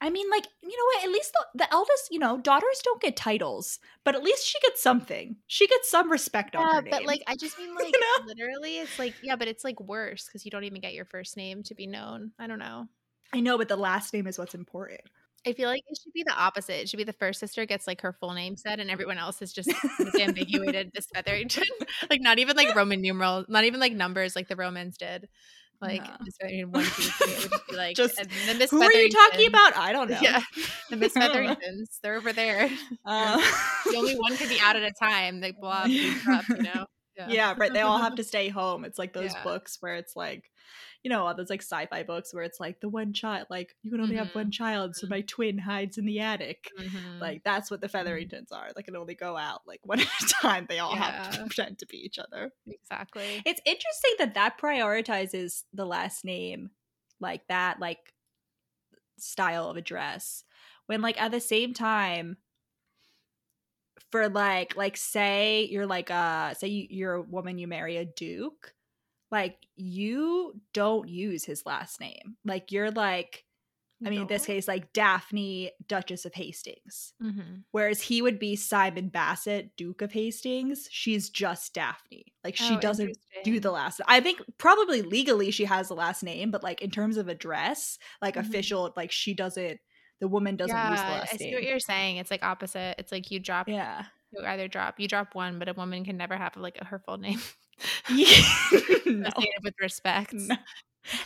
I 0.00 0.10
mean, 0.10 0.28
like, 0.30 0.46
you 0.62 0.68
know 0.68 0.84
what? 0.94 1.04
At 1.04 1.10
least 1.10 1.32
the, 1.32 1.64
the 1.64 1.72
eldest, 1.72 2.08
you 2.10 2.18
know, 2.18 2.38
daughters 2.38 2.80
don't 2.82 3.00
get 3.00 3.16
titles, 3.16 3.78
but 4.04 4.14
at 4.14 4.22
least 4.22 4.46
she 4.46 4.58
gets 4.60 4.82
something. 4.82 5.36
She 5.46 5.66
gets 5.66 5.90
some 5.90 6.10
respect 6.10 6.56
on 6.56 6.66
yeah, 6.66 6.74
her 6.74 6.82
name. 6.82 6.90
but 6.90 7.04
like 7.06 7.22
I 7.26 7.36
just 7.36 7.58
mean 7.58 7.74
like 7.78 7.92
know? 7.92 8.26
literally, 8.26 8.78
it's 8.78 8.98
like 8.98 9.14
yeah, 9.22 9.36
but 9.36 9.48
it's 9.48 9.64
like 9.64 9.80
worse 9.80 10.26
because 10.26 10.44
you 10.44 10.50
don't 10.50 10.64
even 10.64 10.80
get 10.80 10.94
your 10.94 11.04
first 11.04 11.36
name 11.36 11.62
to 11.64 11.74
be 11.74 11.86
known. 11.86 12.32
I 12.38 12.46
don't 12.46 12.58
know. 12.58 12.86
I 13.32 13.40
know, 13.40 13.58
but 13.58 13.68
the 13.68 13.76
last 13.76 14.12
name 14.12 14.26
is 14.26 14.38
what's 14.38 14.54
important. 14.54 15.00
I 15.46 15.52
feel 15.52 15.68
like 15.68 15.82
it 15.86 15.98
should 16.02 16.12
be 16.12 16.22
the 16.22 16.34
opposite. 16.34 16.80
It 16.80 16.88
should 16.88 16.96
be 16.96 17.04
the 17.04 17.12
first 17.12 17.38
sister 17.38 17.66
gets 17.66 17.86
like 17.86 18.00
her 18.00 18.14
full 18.14 18.32
name 18.32 18.56
said, 18.56 18.80
and 18.80 18.90
everyone 18.90 19.18
else 19.18 19.42
is 19.42 19.52
just 19.52 19.68
misambiguated 20.00 20.90
Miss 20.94 21.06
Featherington. 21.14 21.64
like 22.10 22.22
not 22.22 22.38
even 22.38 22.56
like 22.56 22.74
Roman 22.74 23.02
numerals, 23.02 23.46
not 23.48 23.64
even 23.64 23.80
like 23.80 23.92
numbers 23.92 24.34
like 24.34 24.48
the 24.48 24.56
Romans 24.56 24.96
did. 24.96 25.28
Like 25.80 26.02
No. 26.02 26.10
Miss 26.24 26.34
Featherington 26.40 26.70
one, 26.72 26.84
two, 26.84 26.90
three. 26.90 27.32
It 27.32 27.42
would 27.42 27.50
just 27.50 27.66
be 27.68 27.76
like 27.76 27.96
Just, 27.96 28.18
and 28.18 28.28
the 28.48 28.54
Miss 28.54 28.70
Who 28.70 28.80
are 28.80 28.92
you 28.92 29.10
talking 29.10 29.46
about? 29.48 29.76
I 29.76 29.92
don't 29.92 30.08
know. 30.10 30.18
Yeah, 30.22 30.40
the 30.90 30.96
Miss 30.96 31.12
Featheringtons. 31.12 31.98
They're 32.02 32.16
over 32.16 32.32
there. 32.32 32.70
Uh, 33.04 33.36
The 33.90 33.96
only 33.98 34.14
one 34.14 34.36
can 34.36 34.48
be 34.48 34.58
out 34.62 34.76
at 34.76 34.82
a 34.82 34.92
time. 34.98 35.40
They 35.40 35.50
blah, 35.52 35.82
up, 35.82 35.88
you 35.88 36.62
know. 36.62 36.86
yeah, 37.28 37.54
right. 37.58 37.72
They 37.72 37.80
all 37.82 37.98
have 37.98 38.14
to 38.16 38.24
stay 38.24 38.48
home. 38.48 38.84
It's 38.84 38.98
like 38.98 39.12
those 39.12 39.32
Yeah. 39.34 39.42
books 39.44 39.76
where 39.80 39.96
it's 39.96 40.16
like, 40.16 40.42
you 41.04 41.10
know, 41.10 41.26
all 41.26 41.34
those 41.34 41.50
like 41.50 41.60
sci-fi 41.62 42.02
books 42.02 42.32
where 42.34 42.42
it's 42.42 42.58
like 42.58 42.80
the 42.80 42.88
one 42.88 43.12
child, 43.12 43.46
like 43.50 43.76
you 43.82 43.90
can 43.90 44.00
only 44.00 44.16
have 44.16 44.34
one 44.34 44.50
child, 44.50 44.96
so 44.96 45.06
my 45.06 45.20
twin 45.20 45.58
hides 45.58 45.98
in 45.98 46.06
the 46.06 46.18
attic. 46.18 46.70
Mhm. 46.80 47.20
Like 47.20 47.44
that's 47.44 47.70
what 47.70 47.82
the 47.82 47.88
Featheringtons 47.88 48.50
are. 48.50 48.70
They 48.74 48.82
can 48.82 48.96
only 48.96 49.14
go 49.14 49.36
out 49.36 49.60
like 49.66 49.80
one 49.84 50.00
at 50.00 50.06
a 50.22 50.26
time. 50.26 50.66
They 50.68 50.78
all 50.78 50.96
have 50.96 51.30
to 51.32 51.38
pretend 51.40 51.78
to 51.80 51.86
be 51.86 51.98
each 51.98 52.18
other. 52.18 52.50
exactly. 52.66 53.42
It's 53.44 53.60
interesting 53.66 54.14
that 54.18 54.34
that 54.34 54.58
prioritizes 54.58 55.64
the 55.72 55.84
last 55.84 56.24
name 56.24 56.70
like 57.20 57.46
that, 57.48 57.78
like 57.80 58.14
style 59.18 59.68
of 59.68 59.76
address. 59.76 60.42
When 60.86 61.00
like 61.02 61.20
at 61.20 61.30
the 61.30 61.40
same 61.40 61.74
time, 61.74 62.38
for 64.10 64.28
like 64.28 64.76
like 64.76 64.96
say 64.96 65.66
you're 65.70 65.86
like 65.86 66.10
uh 66.10 66.54
say 66.54 66.68
you're 66.68 67.14
a 67.14 67.22
woman 67.22 67.58
you 67.58 67.66
marry 67.66 67.96
a 67.96 68.04
duke, 68.04 68.73
like 69.34 69.56
you 69.76 70.54
don't 70.72 71.08
use 71.08 71.44
his 71.44 71.66
last 71.66 72.00
name. 72.00 72.36
Like 72.44 72.72
you're 72.72 72.90
like 72.92 73.44
I 74.04 74.10
mean 74.10 74.22
in 74.22 74.26
this 74.26 74.44
case 74.46 74.68
like 74.68 74.92
Daphne 74.92 75.70
Duchess 75.88 76.24
of 76.26 76.34
Hastings. 76.34 77.14
hmm 77.20 77.40
Whereas 77.70 78.00
he 78.02 78.22
would 78.22 78.38
be 78.38 78.54
Simon 78.56 79.08
Bassett, 79.08 79.76
Duke 79.76 80.02
of 80.02 80.12
Hastings. 80.12 80.88
She's 80.90 81.30
just 81.30 81.74
Daphne. 81.74 82.26
Like 82.44 82.56
she 82.56 82.74
Oh, 82.74 82.80
doesn't 82.80 83.16
do 83.44 83.60
the 83.60 83.70
last. 83.70 84.00
I 84.06 84.20
think 84.20 84.40
probably 84.58 85.02
legally 85.02 85.50
she 85.50 85.64
has 85.64 85.88
the 85.88 85.94
last 85.94 86.22
name, 86.22 86.50
but 86.50 86.62
like 86.62 86.80
in 86.82 86.90
terms 86.90 87.16
of 87.16 87.28
address, 87.28 87.98
like 88.22 88.36
Mhm. 88.36 88.40
official, 88.46 88.92
like 88.96 89.10
she 89.12 89.34
doesn't. 89.34 89.80
the 90.20 90.28
woman 90.28 90.56
doesn't 90.56 90.76
use 90.76 91.00
the 91.00 91.06
Yeah, 91.06 91.18
last 91.20 91.34
I 91.34 91.36
see 91.36 91.44
name. 91.46 91.54
what 91.54 91.64
you're 91.64 91.80
saying. 91.80 92.16
It's 92.18 92.30
like 92.30 92.42
opposite. 92.44 92.94
It's 92.98 93.10
like 93.12 93.30
you 93.32 93.40
drop 93.40 93.68
yeah. 93.68 94.04
you 94.32 94.44
either 94.46 94.68
drop 94.68 95.00
you 95.00 95.08
drop 95.08 95.34
one, 95.34 95.58
but 95.58 95.68
a 95.68 95.74
woman 95.74 96.04
can 96.04 96.16
never 96.16 96.36
have 96.36 96.56
like 96.56 96.76
her 96.82 96.98
full 97.00 97.18
name. 97.18 97.40
Yeah. 98.10 98.42
no. 99.06 99.30
With 99.62 99.74
respect. 99.80 100.32
No. 100.34 100.56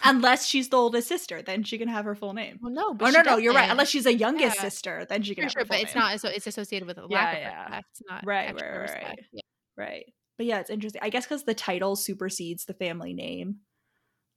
Unless 0.05 0.47
she's 0.47 0.69
the 0.71 0.77
oldest 0.77 1.07
sister, 1.09 1.41
then 1.41 1.63
she 1.63 1.79
can 1.79 1.87
have 1.89 2.05
her 2.05 2.15
full 2.17 2.33
name. 2.33 2.59
Well, 2.61 2.73
no, 2.73 2.95
but 2.95 3.09
Oh 3.09 3.11
no, 3.11 3.23
no, 3.23 3.37
you're 3.37 3.55
right. 3.55 3.71
Unless 3.71 3.91
she's 3.91 4.07
a 4.07 4.15
youngest 4.15 4.57
Yeah. 4.57 4.63
sister, 4.63 5.07
then 5.09 5.23
she 5.23 5.35
can 5.37 5.43
For 5.43 5.47
have 5.47 5.53
sure, 5.53 5.61
her 5.63 5.67
full 5.67 5.77
but 5.77 5.83
it's 5.85 5.95
not. 5.95 6.21
So 6.21 6.29
it's 6.29 6.47
associated 6.49 6.87
with 6.89 6.99
a 6.99 7.07
Yeah, 7.09 7.17
lack 7.17 7.35
of 7.37 7.41
yeah. 7.43 7.63
respect, 7.63 8.03
not 8.09 8.27
Right, 8.27 8.55
right, 8.55 8.63
right, 8.63 8.81
respect. 8.81 9.05
right. 9.05 9.25
Yeah. 9.33 9.41
Right. 9.77 10.13
But 10.37 10.47
yeah, 10.47 10.59
it's 10.61 10.71
interesting. 10.71 11.01
I 11.03 11.11
guess 11.11 11.27
because 11.27 11.45
the 11.45 11.55
title 11.55 11.95
supersedes 11.95 12.65
the 12.65 12.75
family 12.75 13.13
name, 13.15 13.59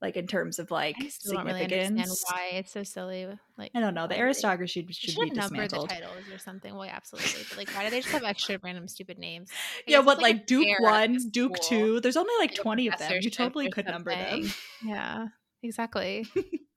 like 0.01 0.17
in 0.17 0.27
terms 0.27 0.59
of 0.59 0.71
like 0.71 0.95
I 0.99 1.07
still 1.07 1.33
don't 1.33 1.45
really 1.45 1.67
why 1.67 2.49
it's 2.53 2.71
so 2.71 2.83
silly. 2.83 3.27
Like 3.57 3.71
I 3.75 3.79
don't 3.79 3.93
know. 3.93 4.01
The 4.07 4.13
why 4.13 4.15
do 4.15 4.15
they- 4.15 4.21
aristocracy 4.21 4.87
should, 4.91 5.11
should 5.11 5.21
be 5.21 5.31
number 5.31 5.67
the 5.67 5.87
titles 5.87 6.29
or 6.31 6.37
something. 6.37 6.73
Well, 6.75 6.85
yeah, 6.85 6.95
absolutely. 6.95 7.43
But 7.49 7.57
like, 7.57 7.69
why 7.75 7.85
do 7.85 7.89
they 7.91 8.01
just 8.01 8.11
have 8.11 8.23
extra 8.23 8.59
random 8.63 8.87
stupid 8.87 9.17
names? 9.17 9.49
I 9.51 9.81
Yeah, 9.87 9.99
what 9.99 10.13
it's 10.13 10.23
like, 10.23 10.45
Duke 10.47 10.79
one, 10.79 11.17
Duke 11.31 11.59
two. 11.61 11.99
There's 12.01 12.17
only 12.17 12.33
like 12.39 12.51
like 12.51 12.55
20 12.55 12.87
of 12.87 12.97
them. 12.97 13.13
You 13.21 13.29
totally 13.29 13.69
could 13.69 13.85
number 13.85 14.11
them. 14.11 14.51
Yeah, 14.83 15.27
exactly. 15.63 16.27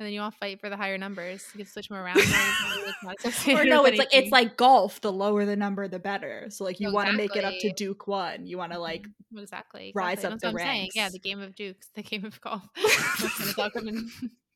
and 0.00 0.06
then 0.06 0.12
you 0.14 0.22
all 0.22 0.30
fight 0.30 0.60
for 0.60 0.70
the 0.70 0.76
higher 0.76 0.96
numbers. 0.98 1.46
You 1.54 1.58
can 1.58 1.66
switch 1.66 1.88
them 1.88 1.98
around. 1.98 2.16
and 2.16 2.26
it's 2.26 3.44
not 3.46 3.48
or 3.60 3.64
no, 3.66 3.84
it's 3.84 3.98
like 3.98 4.08
it's 4.12 4.32
like 4.32 4.56
golf. 4.56 5.00
The 5.02 5.12
lower 5.12 5.44
the 5.44 5.54
number, 5.56 5.86
the 5.88 5.98
better. 5.98 6.46
So 6.48 6.64
like 6.64 6.80
you 6.80 6.88
No, 6.88 6.94
want 6.94 7.10
to 7.10 7.16
make 7.16 7.36
it 7.36 7.44
up 7.44 7.52
to. 7.60 7.70
Duke 7.72 8.06
one. 8.08 8.46
You 8.46 8.56
want 8.58 8.72
to 8.72 8.78
like 8.78 9.06
Mhm. 9.32 9.42
exactly 9.42 9.92
rise 9.94 10.14
exactly. 10.24 10.34
up 10.34 10.40
That's 10.40 10.42
the 10.42 10.52
what 10.56 10.62
I'm 10.62 10.66
saying. 10.76 10.88
Yeah, 10.94 11.08
the 11.10 11.18
game 11.18 11.40
of 11.40 11.54
dukes, 11.54 11.88
the 11.94 12.02
game 12.02 12.24
of 12.24 12.40
golf. 12.40 12.62
it's 12.76 13.58
all 13.58 13.70
coming. 13.70 14.10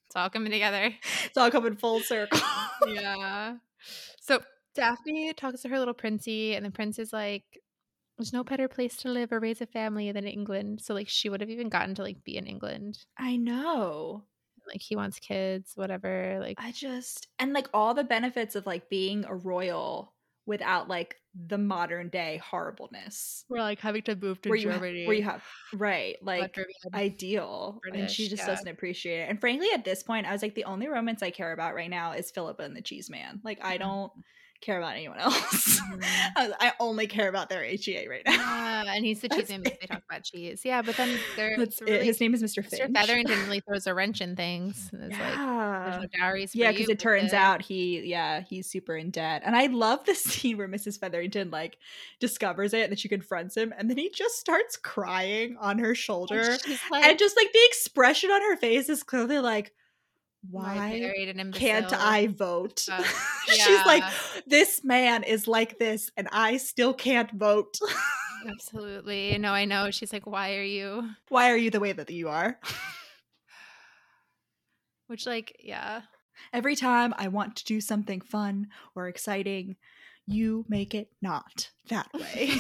It's 0.06 0.16
all 0.16 0.30
coming 0.30 0.50
together. 0.50 0.94
it's 1.26 1.36
all 1.36 1.50
coming 1.50 1.76
full 1.76 2.00
circle. 2.00 2.40
yeah. 2.88 3.56
So 4.20 4.40
Daphne 4.74 5.32
talks 5.34 5.60
to 5.62 5.68
her 5.68 5.78
little 5.78 5.94
princey, 5.94 6.54
and 6.54 6.64
the 6.64 6.70
prince 6.70 6.98
is 6.98 7.12
like, 7.12 7.44
"There's 8.16 8.32
no 8.32 8.42
better 8.44 8.66
place 8.68 8.96
to 8.98 9.08
live 9.08 9.30
or 9.32 9.40
raise 9.40 9.60
a 9.60 9.66
family 9.66 10.10
than 10.12 10.26
England." 10.26 10.80
So 10.80 10.94
like, 10.94 11.08
she 11.08 11.28
would 11.28 11.40
have 11.40 11.50
even 11.50 11.68
gotten 11.68 11.94
to 11.96 12.02
like 12.02 12.24
be 12.24 12.36
in 12.36 12.46
England. 12.46 12.98
I 13.18 13.36
know. 13.36 14.24
Like 14.66 14.82
he 14.82 14.96
wants 14.96 15.18
kids, 15.18 15.72
whatever. 15.74 16.38
Like 16.40 16.56
I 16.58 16.72
just 16.72 17.28
and 17.38 17.52
like 17.52 17.68
all 17.74 17.94
the 17.94 18.04
benefits 18.04 18.54
of 18.54 18.66
like 18.66 18.88
being 18.88 19.24
a 19.24 19.34
royal 19.34 20.14
without 20.46 20.88
like 20.88 21.16
the 21.48 21.58
modern 21.58 22.08
day 22.08 22.40
horribleness. 22.44 23.44
we're 23.48 23.58
like 23.58 23.80
having 23.80 24.02
to 24.02 24.14
move 24.14 24.40
to 24.42 24.50
Where 24.50 24.58
ha- 24.58 24.64
Germany. 24.64 25.06
where 25.06 25.16
you 25.16 25.22
have 25.24 25.42
right 25.72 26.16
like 26.22 26.56
ideal 26.94 27.80
and 27.92 28.08
she 28.08 28.28
just 28.28 28.42
yeah. 28.42 28.46
doesn't 28.46 28.68
appreciate 28.68 29.20
it 29.20 29.30
and 29.30 29.40
frankly 29.40 29.66
at 29.74 29.84
this 29.84 30.02
point 30.02 30.26
i 30.26 30.32
was 30.32 30.42
like 30.42 30.54
the 30.54 30.64
only 30.64 30.86
romance 30.86 31.22
i 31.22 31.30
care 31.30 31.52
about 31.52 31.74
right 31.74 31.90
now 31.90 32.12
is 32.12 32.30
philippa 32.30 32.62
and 32.62 32.76
the 32.76 32.82
cheese 32.82 33.10
man 33.10 33.40
like 33.42 33.58
i 33.64 33.76
mm-hmm. 33.76 33.88
don't 33.88 34.12
care 34.64 34.78
about 34.78 34.94
anyone 34.94 35.18
else 35.18 35.80
Mhm. 35.94 36.02
I, 36.60 36.72
only 36.80 37.06
care 37.06 37.28
about 37.28 37.48
their 37.48 37.62
hea 37.64 38.08
right 38.08 38.22
now 38.26 38.32
Yeah, 38.32 38.94
and 38.94 39.04
he's 39.04 39.20
the 39.20 39.28
cheese 39.28 39.48
man 39.50 39.62
because 39.62 39.78
they 39.80 39.86
talk 39.86 40.02
about 40.08 40.24
cheese. 40.24 40.62
Yeah, 40.64 40.82
but 40.82 40.96
then 40.96 41.18
there, 41.36 41.56
That's 41.58 41.80
it. 41.82 41.84
really, 41.88 42.06
his 42.06 42.20
name 42.20 42.34
is 42.34 42.42
mr 42.42 42.64
Mr. 42.64 42.92
Featherington 42.92 43.38
really 43.40 43.60
throws 43.68 43.86
a 43.86 43.94
wrench 43.94 44.20
in 44.20 44.34
things. 44.36 44.90
And 44.92 45.04
it's 45.04 45.18
like, 45.20 45.34
yeah 45.34 46.00
no 46.18 46.34
yeah 46.54 46.72
because 46.72 46.88
it 46.88 46.98
turns 46.98 47.32
out 47.32 47.62
he 47.62 48.00
yeah 48.04 48.40
he's 48.40 48.66
super 48.68 48.96
in 48.96 49.10
debt 49.10 49.42
and 49.44 49.54
i 49.56 49.66
love 49.66 50.04
the 50.04 50.14
scene 50.14 50.56
where 50.56 50.68
mrs 50.68 50.98
featherington 50.98 51.50
like 51.50 51.78
discovers 52.20 52.72
it 52.74 52.82
and 52.82 52.90
then 52.90 52.96
she 52.96 53.08
confronts 53.08 53.56
him 53.56 53.72
and 53.76 53.88
then 53.90 53.96
he 53.96 54.10
just 54.10 54.38
starts 54.38 54.76
crying 54.76 55.56
on 55.60 55.78
her 55.78 55.94
shoulder 55.94 56.56
she's 56.64 56.80
like, 56.90 57.04
and 57.04 57.18
just 57.18 57.36
like 57.36 57.52
the 57.52 57.64
expression 57.66 58.30
on 58.30 58.40
her 58.40 58.56
face 58.56 58.88
is 58.88 59.02
clearly 59.02 59.38
like 59.38 59.66
"I 59.68 59.70
why 60.50 61.12
can't. 61.52 61.92
I 61.92 62.28
vote? 62.28 62.86
Uh, 62.90 63.02
She's 63.46 63.84
like, 63.86 64.04
this 64.46 64.84
man 64.84 65.22
is 65.22 65.48
like 65.48 65.78
this, 65.78 66.10
and 66.16 66.28
I 66.32 66.58
still 66.58 66.94
can't 66.94 67.30
vote. 67.30 67.78
Absolutely. 68.48 69.38
No, 69.38 69.52
I 69.52 69.64
know. 69.64 69.90
She's 69.90 70.12
like, 70.12 70.26
why 70.26 70.56
are 70.56 70.62
you? 70.62 71.10
Why 71.28 71.50
are 71.50 71.56
you 71.56 71.70
the 71.70 71.80
way 71.80 71.92
that 71.92 72.10
you 72.10 72.28
are? 72.28 72.58
Which, 75.06 75.26
like, 75.26 75.56
yeah. 75.62 76.02
Every 76.52 76.76
time 76.76 77.14
I 77.16 77.28
want 77.28 77.56
to 77.56 77.64
do 77.64 77.80
something 77.80 78.20
fun 78.20 78.68
or 78.94 79.08
exciting, 79.08 79.76
you 80.26 80.64
make 80.68 80.94
it 80.94 81.08
not 81.22 81.70
that 81.88 82.08
way. 82.12 82.50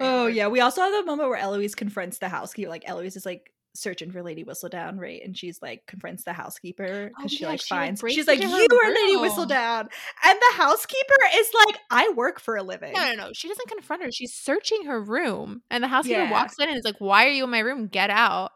Oh 0.00 0.26
yeah, 0.26 0.48
we 0.48 0.60
also 0.60 0.82
have 0.82 0.92
the 0.92 1.04
moment 1.04 1.28
where 1.28 1.38
Eloise 1.38 1.74
confronts 1.74 2.18
the 2.18 2.28
housekeeper. 2.28 2.68
Like 2.68 2.88
Eloise 2.88 3.16
is 3.16 3.26
like 3.26 3.52
searching 3.74 4.10
for 4.12 4.22
Lady 4.22 4.44
Whistledown, 4.44 4.98
right? 4.98 5.20
And 5.24 5.36
she's 5.36 5.60
like 5.60 5.84
confronts 5.86 6.24
the 6.24 6.32
housekeeper 6.32 7.10
Oh, 7.10 7.14
because 7.16 7.32
she 7.32 7.42
yeah, 7.42 7.48
like 7.50 7.60
she, 7.60 7.68
finds 7.74 8.00
breaks 8.00 8.14
she's 8.14 8.26
like, 8.26 8.40
you 8.40 8.48
are 8.48 8.88
Lady 8.94 9.16
room." 9.16 9.24
Whistledown, 9.24 9.88
and 10.24 10.38
the 10.40 10.52
housekeeper 10.56 11.14
is 11.36 11.50
like, 11.66 11.78
I 11.90 12.12
work 12.16 12.40
for 12.40 12.56
a 12.56 12.62
living. 12.62 12.92
No, 12.92 13.10
no, 13.10 13.14
no. 13.14 13.30
She 13.34 13.48
doesn't 13.48 13.68
confront 13.68 14.02
her. 14.02 14.10
She's 14.12 14.32
searching 14.32 14.84
her 14.86 15.00
room, 15.02 15.62
and 15.70 15.82
the 15.82 15.88
housekeeper 15.88 16.20
Yeah. 16.20 16.30
walks 16.30 16.54
in 16.58 16.68
and 16.68 16.78
is 16.78 16.84
like, 16.84 17.00
"Why 17.00 17.26
are 17.26 17.30
you 17.30 17.44
in 17.44 17.50
my 17.50 17.60
room? 17.60 17.88
Get 17.88 18.10
out!" 18.10 18.52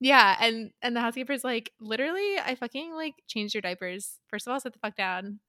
Yeah, 0.00 0.36
and 0.40 0.70
and 0.82 0.94
the 0.96 1.00
housekeeper's 1.00 1.44
like, 1.44 1.70
"Literally, 1.80 2.38
I 2.38 2.54
fucking 2.56 2.94
like 2.94 3.14
changed 3.28 3.54
your 3.54 3.62
diapers. 3.62 4.18
First 4.28 4.46
of 4.46 4.52
all, 4.52 4.60
sit 4.60 4.72
the 4.72 4.78
fuck 4.80 4.96
down. 4.96 5.40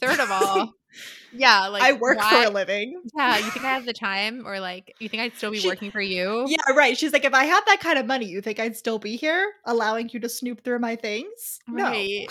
Third 0.00 0.20
of 0.20 0.30
all, 0.30 0.72
yeah, 1.32 1.68
like 1.68 1.82
I 1.82 1.92
work 1.92 2.18
why- 2.18 2.30
for 2.44 2.48
a 2.48 2.50
living. 2.50 3.00
Yeah, 3.16 3.38
you 3.38 3.50
think 3.50 3.64
I 3.64 3.70
have 3.70 3.86
the 3.86 3.92
time, 4.10 4.46
or 4.46 4.58
like 4.60 4.94
you 4.98 5.08
think 5.08 5.22
I'd 5.22 5.36
still 5.36 5.50
be 5.50 5.58
She- 5.60 5.68
working 5.68 5.90
for 5.90 6.00
you? 6.00 6.46
Yeah, 6.48 6.74
right. 6.76 6.96
She's 6.96 7.12
like, 7.12 7.24
if 7.24 7.34
I 7.34 7.44
had 7.44 7.60
that 7.66 7.80
kind 7.80 7.98
of 7.98 8.06
money, 8.06 8.26
you 8.26 8.40
think 8.40 8.58
I'd 8.58 8.76
still 8.76 8.98
be 8.98 9.16
here, 9.16 9.52
allowing 9.64 10.08
you 10.12 10.20
to 10.20 10.28
snoop 10.28 10.64
through 10.64 10.78
my 10.80 10.96
things? 10.96 11.60
Right. 11.68 12.26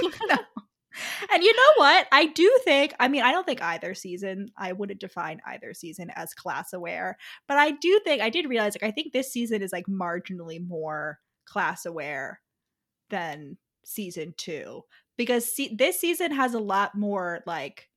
No. 0.00 0.08
no. 0.28 0.36
And 1.32 1.42
you 1.42 1.54
know 1.56 1.72
what? 1.76 2.06
I 2.12 2.26
do 2.26 2.58
think, 2.64 2.92
I 3.00 3.08
mean, 3.08 3.22
I 3.22 3.32
don't 3.32 3.46
think 3.46 3.62
either 3.62 3.94
season, 3.94 4.50
I 4.58 4.72
wouldn't 4.72 5.00
define 5.00 5.40
either 5.46 5.72
season 5.72 6.10
as 6.14 6.34
class 6.34 6.72
aware, 6.72 7.16
but 7.48 7.56
I 7.56 7.70
do 7.70 8.00
think, 8.04 8.20
I 8.20 8.28
did 8.28 8.48
realize, 8.48 8.74
like, 8.74 8.82
I 8.88 8.90
think 8.92 9.12
this 9.12 9.32
season 9.32 9.62
is 9.62 9.72
like 9.72 9.86
marginally 9.86 10.66
more 10.66 11.18
class 11.46 11.86
aware 11.86 12.40
than 13.08 13.56
season 13.84 14.34
two 14.36 14.82
because 15.20 15.44
se- 15.54 15.74
this 15.76 16.00
season 16.00 16.32
has 16.32 16.54
a 16.54 16.58
lot 16.58 16.94
more 16.94 17.42
like 17.46 17.90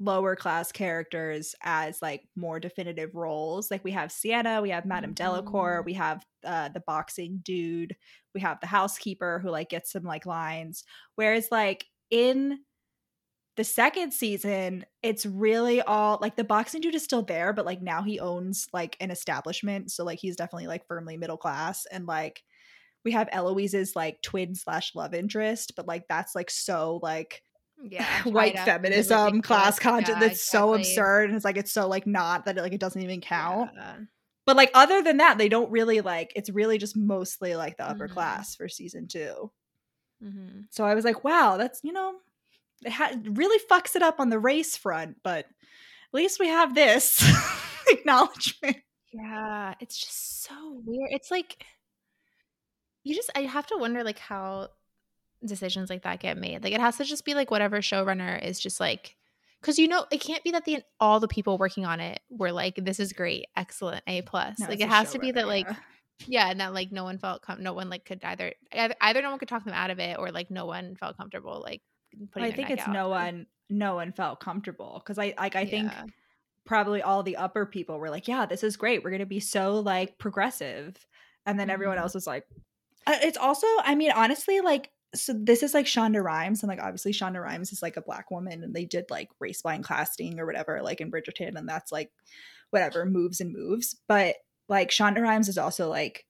lower 0.00 0.34
class 0.34 0.72
characters 0.72 1.54
as 1.62 2.02
like 2.02 2.28
more 2.34 2.58
definitive 2.58 3.14
roles. 3.14 3.70
Like 3.70 3.84
we 3.84 3.92
have 3.92 4.10
siena 4.10 4.60
we 4.60 4.70
have 4.70 4.84
madame 4.84 5.14
delacroix 5.14 5.82
Mhm. 5.82 5.84
we 5.84 5.92
have 5.94 6.26
uh 6.44 6.68
the 6.68 6.80
boxing 6.80 7.40
dude 7.44 7.96
we 8.34 8.40
have 8.40 8.58
the 8.60 8.66
housekeeper 8.66 9.38
who 9.38 9.50
like 9.50 9.68
gets 9.70 9.92
some 9.92 10.02
like 10.02 10.26
lines. 10.26 10.84
Whereas 11.14 11.48
like 11.52 11.86
in 12.10 12.60
the 13.56 13.64
second 13.64 14.12
season 14.12 14.84
it's 15.02 15.26
really 15.26 15.82
all 15.82 16.18
like 16.20 16.36
the 16.36 16.44
boxing 16.44 16.80
dude 16.80 16.94
is 16.94 17.04
still 17.04 17.22
there 17.22 17.52
but 17.52 17.66
like 17.66 17.82
now 17.82 18.02
he 18.02 18.20
owns 18.20 18.68
like 18.72 18.96
an 19.00 19.10
establishment. 19.10 19.90
So 19.92 20.04
like 20.04 20.18
he's 20.20 20.36
definitely 20.36 20.68
like 20.68 20.86
firmly 20.88 21.16
middle 21.16 21.38
class 21.38 21.86
and 21.86 22.06
like 22.06 22.42
we 23.04 23.12
have 23.12 23.28
eloise's 23.32 23.94
like 23.94 24.20
twin 24.22 24.54
slash 24.54 24.94
love 24.94 25.14
interest 25.14 25.74
but 25.76 25.86
like 25.86 26.06
that's 26.08 26.34
like 26.34 26.50
so 26.50 26.98
like 27.02 27.42
Yeah, 27.82 28.06
white 28.24 28.58
feminism 28.58 29.42
class 29.42 29.78
content 29.78 30.18
yeah, 30.20 30.28
that's 30.28 30.42
so 30.46 30.74
absurd 30.74 31.28
and 31.28 31.36
it's 31.36 31.44
like 31.44 31.56
it's 31.56 31.72
so 31.72 31.86
like 31.88 32.06
not 32.06 32.44
that 32.46 32.56
it, 32.58 32.62
like 32.62 32.72
it 32.72 32.80
doesn't 32.80 33.02
even 33.02 33.20
count 33.20 33.70
Yeah. 33.76 33.96
but 34.46 34.56
like 34.56 34.70
other 34.74 35.02
than 35.02 35.18
that 35.18 35.38
they 35.38 35.48
don't 35.48 35.70
really 35.70 36.00
like 36.00 36.32
it's 36.36 36.50
really 36.50 36.78
just 36.78 36.96
mostly 36.96 37.54
like 37.56 37.76
the 37.76 37.88
upper 37.88 38.08
Mhm. 38.08 38.12
class 38.12 38.54
for 38.54 38.68
season 38.68 39.06
two 39.08 39.50
mm-hmm. 40.22 40.60
so 40.70 40.84
i 40.84 40.94
was 40.94 41.04
like 41.04 41.24
wow 41.24 41.56
that's 41.56 41.80
you 41.82 41.92
know 41.92 42.14
it 42.84 42.92
ha- 42.92 43.12
really 43.24 43.62
fucks 43.70 43.96
it 43.96 44.02
up 44.02 44.20
on 44.20 44.30
the 44.30 44.38
race 44.38 44.76
front 44.76 45.16
but 45.22 45.46
at 45.46 46.14
least 46.14 46.38
we 46.40 46.48
have 46.48 46.74
this 46.74 47.22
acknowledgement 47.88 48.76
Yeah, 49.12 49.74
it's 49.80 49.96
just 49.96 50.42
so 50.42 50.80
weird. 50.84 51.10
It's 51.12 51.30
like 51.30 51.64
you 53.04 53.14
just 53.14 53.30
I 53.36 53.40
have 53.42 53.66
to 53.68 53.76
wonder 53.78 54.02
like 54.02 54.18
how 54.18 54.68
decisions 55.44 55.90
like 55.90 56.02
that 56.02 56.20
get 56.20 56.36
made. 56.38 56.62
Like 56.64 56.72
it 56.72 56.80
has 56.80 56.96
to 56.96 57.04
just 57.04 57.24
be 57.24 57.34
like 57.34 57.50
whatever 57.50 57.78
showrunner 57.78 58.42
is 58.42 58.58
just 58.58 58.80
like 58.80 59.16
because 59.60 59.78
you 59.78 59.88
know 59.88 60.04
it 60.10 60.20
can't 60.20 60.42
be 60.44 60.50
that 60.52 60.64
the 60.64 60.82
all 61.00 61.20
the 61.20 61.28
people 61.28 61.56
working 61.58 61.84
on 61.86 62.00
it 62.00 62.20
were 62.30 62.52
like 62.52 62.76
this 62.76 62.98
is 63.00 63.12
great, 63.12 63.46
excellent, 63.56 64.02
a 64.06 64.22
plus. 64.22 64.58
No, 64.58 64.68
like 64.68 64.80
it 64.80 64.88
has 64.88 65.12
to 65.12 65.18
be 65.18 65.30
that 65.32 65.46
like 65.46 65.66
yeah. 65.68 65.76
yeah, 66.26 66.50
and 66.50 66.60
that 66.60 66.72
like 66.74 66.90
no 66.92 67.04
one 67.04 67.18
felt 67.18 67.42
com- 67.42 67.62
no 67.62 67.72
one 67.72 67.88
like 67.90 68.04
could 68.04 68.22
either 68.24 68.52
either 68.72 68.94
either 69.00 69.22
no 69.22 69.30
one 69.30 69.38
could 69.38 69.48
talk 69.48 69.64
them 69.64 69.74
out 69.74 69.90
of 69.90 69.98
it 69.98 70.18
or 70.18 70.30
like 70.32 70.50
no 70.50 70.66
one 70.66 70.96
felt 70.96 71.16
comfortable 71.16 71.60
like 71.62 71.82
putting. 72.32 72.44
i 72.44 72.48
their 72.50 72.56
think 72.56 72.70
it's 72.70 72.82
out. 72.88 72.92
no 72.92 73.08
one 73.08 73.46
no 73.70 73.94
one 73.96 74.12
felt 74.12 74.40
comfortable 74.40 75.00
because 75.02 75.18
i 75.18 75.34
like 75.38 75.56
i 75.56 75.64
think 75.66 75.90
Yeah. 75.92 76.04
probably 76.64 77.02
all 77.02 77.22
the 77.22 77.36
upper 77.36 77.66
people 77.66 77.98
were 77.98 78.08
like, 78.10 78.28
yeah, 78.28 78.46
this 78.46 78.62
is 78.62 78.76
great. 78.78 79.02
We're 79.04 79.10
to 79.20 79.26
be 79.26 79.40
so 79.40 79.80
like 79.80 80.16
progressive. 80.18 80.96
And 81.46 81.58
then 81.60 81.68
everyone 81.68 81.96
Mhm. 81.98 82.02
else 82.02 82.14
was 82.14 82.26
like, 82.26 82.46
Uh, 83.06 83.18
it's 83.22 83.38
also, 83.38 83.66
I 83.82 83.94
mean, 83.94 84.12
honestly, 84.12 84.60
like, 84.60 84.90
so 85.14 85.32
this 85.32 85.62
is 85.62 85.74
like 85.74 85.86
Shonda 85.86 86.22
Rhimes, 86.22 86.62
and 86.62 86.68
like 86.68 86.82
obviously 86.82 87.12
Shonda 87.12 87.40
Rhimes 87.40 87.72
is 87.72 87.82
like 87.82 87.96
a 87.96 88.02
black 88.02 88.30
woman, 88.30 88.64
and 88.64 88.74
they 88.74 88.84
did 88.84 89.04
like 89.10 89.28
race 89.40 89.62
blind 89.62 89.86
casting 89.86 90.40
or 90.40 90.46
whatever, 90.46 90.80
like 90.82 91.00
in 91.00 91.10
Bridgerton, 91.10 91.56
and 91.56 91.68
that's 91.68 91.92
like 91.92 92.10
whatever 92.70 93.06
moves 93.06 93.40
and 93.40 93.52
moves. 93.52 93.96
But 94.08 94.36
like 94.68 94.90
Shonda 94.90 95.20
Rhimes 95.20 95.48
is 95.48 95.58
also 95.58 95.88
like 95.88 96.24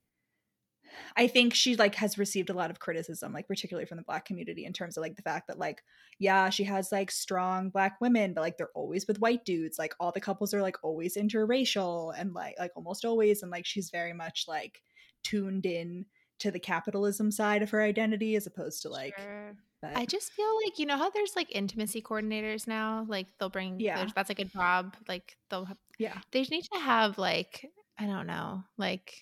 I 1.16 1.26
think 1.26 1.54
she 1.54 1.76
like 1.76 1.94
has 1.96 2.18
received 2.18 2.50
a 2.50 2.54
lot 2.54 2.70
of 2.70 2.78
criticism, 2.78 3.32
like 3.32 3.48
particularly 3.48 3.86
from 3.86 3.98
the 3.98 4.04
black 4.04 4.24
community 4.24 4.64
in 4.64 4.72
terms 4.72 4.96
of 4.96 5.02
like 5.02 5.16
the 5.16 5.22
fact 5.22 5.48
that 5.48 5.58
like, 5.58 5.82
yeah, 6.18 6.50
she 6.50 6.64
has 6.64 6.92
like 6.92 7.10
strong 7.10 7.70
black 7.70 8.00
women, 8.00 8.34
but 8.34 8.42
like 8.42 8.56
they're 8.56 8.70
always 8.74 9.06
with 9.06 9.20
white 9.20 9.44
dudes. 9.44 9.78
Like 9.78 9.94
all 10.00 10.12
the 10.12 10.20
couples 10.20 10.54
are 10.54 10.62
like 10.62 10.76
always 10.82 11.16
interracial 11.16 12.12
and 12.16 12.32
like 12.32 12.54
like 12.58 12.72
almost 12.76 13.04
always, 13.04 13.42
and 13.42 13.50
like 13.50 13.66
she's 13.66 13.90
very 13.90 14.12
much 14.12 14.44
like 14.48 14.82
tuned 15.22 15.66
in 15.66 16.06
to 16.44 16.50
the 16.50 16.58
capitalism 16.60 17.30
side 17.30 17.62
of 17.62 17.70
her 17.70 17.82
identity 17.82 18.36
as 18.36 18.46
opposed 18.46 18.82
to 18.82 18.88
like 18.88 19.18
Sure. 19.18 19.56
but 19.82 19.96
I 19.96 20.04
just 20.06 20.32
feel 20.32 20.50
like 20.64 20.78
you 20.78 20.86
know 20.86 20.96
how 20.96 21.10
there's 21.10 21.34
like 21.36 21.54
intimacy 21.54 22.00
coordinators 22.00 22.66
now. 22.68 23.04
Like 23.08 23.26
they'll 23.38 23.50
bring 23.50 23.80
Yeah. 23.80 24.06
that's 24.14 24.28
like 24.30 24.38
a 24.38 24.44
job. 24.44 24.96
Like 25.08 25.36
they'll 25.50 25.64
have, 25.66 25.76
yeah 25.98 26.18
they 26.32 26.42
need 26.42 26.64
to 26.72 26.78
have 26.80 27.18
like 27.18 27.70
I 27.98 28.06
don't 28.06 28.26
know 28.26 28.62
like 28.78 29.12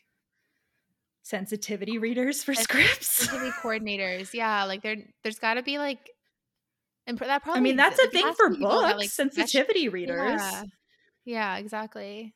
sensitivity 1.23 1.99
readers 1.99 2.43
for 2.43 2.55
Sen- 2.55 2.65
scripts. 2.65 3.07
sensitivity 3.07 3.51
coordinators. 3.63 4.35
Yeah, 4.35 4.65
like 4.65 4.83
there 4.83 4.97
there's 5.23 5.39
got 5.39 5.55
to 5.55 5.63
be 5.63 5.79
like 5.79 6.11
and 7.07 7.19
that 7.19 7.43
probably 7.43 7.59
I 7.59 7.63
mean, 7.63 7.77
that's 7.77 8.01
exi- 8.01 8.07
a 8.07 8.11
thing 8.11 8.33
for 8.35 8.45
to 8.49 8.51
be 8.51 8.57
people 8.59 8.71
books, 8.71 8.83
that, 8.87 8.99
like, 8.99 9.11
spec- 9.11 9.33
sensitivity 9.33 9.89
readers. 9.89 10.41
Yeah. 10.41 10.63
yeah, 11.25 11.57
exactly. 11.57 12.35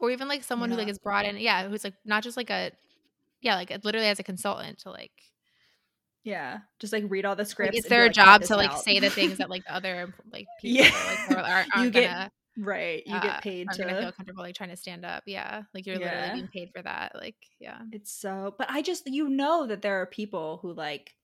Or 0.00 0.10
even 0.10 0.26
like 0.28 0.42
someone 0.42 0.70
who 0.70 0.76
like 0.76 0.88
is 0.88 0.98
brought 0.98 1.26
in, 1.26 1.36
yeah, 1.38 1.68
who's 1.68 1.84
like 1.84 1.94
not 2.04 2.22
just 2.22 2.36
like 2.36 2.50
a 2.50 2.72
yeah, 3.44 3.56
like 3.56 3.70
literally 3.84 4.08
as 4.08 4.18
a 4.20 4.24
consultant 4.24 4.78
to 4.80 4.90
like 4.90 5.12
Yeah, 6.24 6.60
just 6.78 6.92
like 6.92 7.04
read 7.08 7.24
all 7.26 7.36
the 7.36 7.44
scripts. 7.44 7.76
like, 7.76 7.80
it's 7.80 7.88
their 7.88 8.04
like, 8.06 8.12
job 8.14 8.42
to 8.44 8.56
like 8.56 8.72
out." 8.72 8.84
say 8.84 8.98
the 8.98 9.10
things 9.10 9.38
that 9.38 9.50
like 9.50 9.64
the 9.66 9.74
other 9.74 10.14
like 10.32 10.48
people 10.58 10.80
Yeah. 10.80 10.90
are, 10.90 11.04
like, 11.04 11.20
are, 11.28 11.36
are, 11.38 11.66
You 11.76 11.90
get 11.90 12.04
gonna 12.04 12.30
right. 12.56 13.06
You 13.06 13.14
uh, 13.16 13.20
get 13.20 13.42
paid 13.42 13.68
gonna 13.76 13.94
feel 13.96 14.12
comfortable 14.12 14.42
like 14.42 14.54
trying 14.56 14.70
to 14.70 14.76
stand 14.76 15.04
up. 15.04 15.22
Yeah, 15.26 15.62
like 15.74 15.86
you're 15.86 15.98
Yeah. 15.98 16.04
literally 16.04 16.30
being 16.30 16.48
paid 16.48 16.70
for 16.74 16.82
that. 16.82 17.12
Like 17.14 17.36
yeah, 17.60 17.82
It's 17.92 18.12
so, 18.12 18.54
but 18.58 18.70
I 18.70 18.82
just 18.82 19.06
you 19.06 19.28
know 19.28 19.66
that 19.66 19.82
there 19.82 20.00
are 20.00 20.06
people 20.06 20.58
who 20.62 20.72
like 20.72 21.14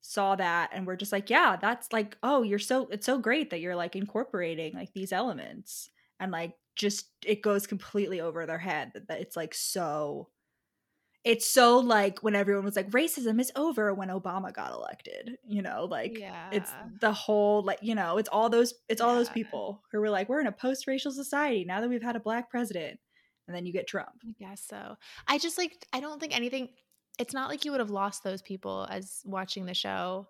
saw 0.00 0.36
that 0.36 0.70
and 0.72 0.86
were 0.86 0.96
just 0.96 1.12
like, 1.12 1.30
yeah, 1.30 1.56
that's 1.56 1.92
like, 1.92 2.16
oh, 2.22 2.42
you're 2.42 2.58
so 2.58 2.88
it's 2.88 3.06
so 3.06 3.18
great 3.18 3.50
that 3.50 3.60
you're 3.60 3.76
like 3.76 3.96
incorporating 3.96 4.74
like 4.74 4.92
these 4.92 5.12
elements 5.12 5.90
and 6.20 6.30
like 6.32 6.54
just 6.76 7.06
it 7.24 7.42
goes 7.42 7.66
completely 7.66 8.20
over 8.20 8.46
their 8.46 8.58
head 8.58 8.92
that 9.08 9.20
it's 9.20 9.36
like 9.36 9.54
so 9.54 10.28
it's 11.24 11.48
so 11.48 11.78
like 11.78 12.22
when 12.22 12.34
everyone 12.34 12.64
was 12.64 12.76
like 12.76 12.90
racism 12.90 13.40
is 13.40 13.50
over 13.56 13.94
when 13.94 14.08
Obama 14.08 14.52
got 14.52 14.72
elected, 14.72 15.38
you 15.46 15.62
know, 15.62 15.86
like 15.90 16.18
yeah, 16.18 16.48
it's 16.52 16.70
the 17.00 17.12
whole 17.12 17.62
like 17.62 17.78
you 17.82 17.94
know 17.94 18.18
it's 18.18 18.28
all 18.28 18.50
those 18.50 18.74
it's 18.88 19.00
all 19.00 19.14
those 19.14 19.30
people 19.30 19.82
who 19.90 20.00
were 20.00 20.10
like 20.10 20.28
we're 20.28 20.40
in 20.40 20.46
a 20.46 20.52
post-racial 20.52 21.10
society 21.10 21.64
now 21.64 21.80
that 21.80 21.88
we've 21.88 22.02
had 22.02 22.16
a 22.16 22.20
black 22.20 22.50
president 22.50 23.00
and 23.46 23.56
then 23.56 23.64
you 23.66 23.72
get 23.72 23.86
trump 23.86 24.10
I 24.22 24.32
guess 24.38 24.62
so. 24.68 24.96
I 25.26 25.38
just 25.38 25.56
like 25.58 25.72
I 25.92 26.00
don't 26.00 26.20
think 26.20 26.36
anything 26.36 26.68
it's 27.18 27.34
not 27.34 27.48
like 27.48 27.64
you 27.64 27.70
would 27.70 27.80
have 27.80 27.90
lost 27.90 28.24
those 28.24 28.42
people 28.42 28.86
as 28.90 29.22
watching 29.24 29.66
the 29.66 29.74
show 29.74 30.28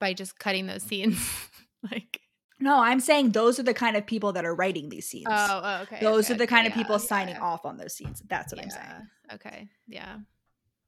by 0.00 0.12
just 0.14 0.38
cutting 0.38 0.66
those 0.66 0.82
scenes. 0.82 1.18
like 1.90 2.20
no 2.60 2.80
i'm 2.80 3.00
saying 3.00 3.30
those 3.30 3.58
are 3.58 3.62
the 3.62 3.74
kind 3.74 3.96
of 3.96 4.06
people 4.06 4.32
that 4.32 4.44
are 4.44 4.54
writing 4.54 4.88
these 4.88 5.08
scenes 5.08 5.26
oh, 5.28 5.60
oh, 5.62 5.82
okay. 5.82 5.98
those 6.00 6.26
okay, 6.26 6.34
are 6.34 6.38
the 6.38 6.44
okay, 6.44 6.54
kind 6.54 6.66
of 6.66 6.72
yeah, 6.72 6.82
people 6.82 6.98
signing 6.98 7.34
yeah, 7.34 7.42
off 7.42 7.64
on 7.64 7.76
those 7.76 7.94
scenes 7.94 8.22
that's 8.28 8.52
what 8.52 8.62
i'm 8.62 8.70
saying 8.70 9.08
Okay. 9.32 9.68
Yeah. 9.88 10.18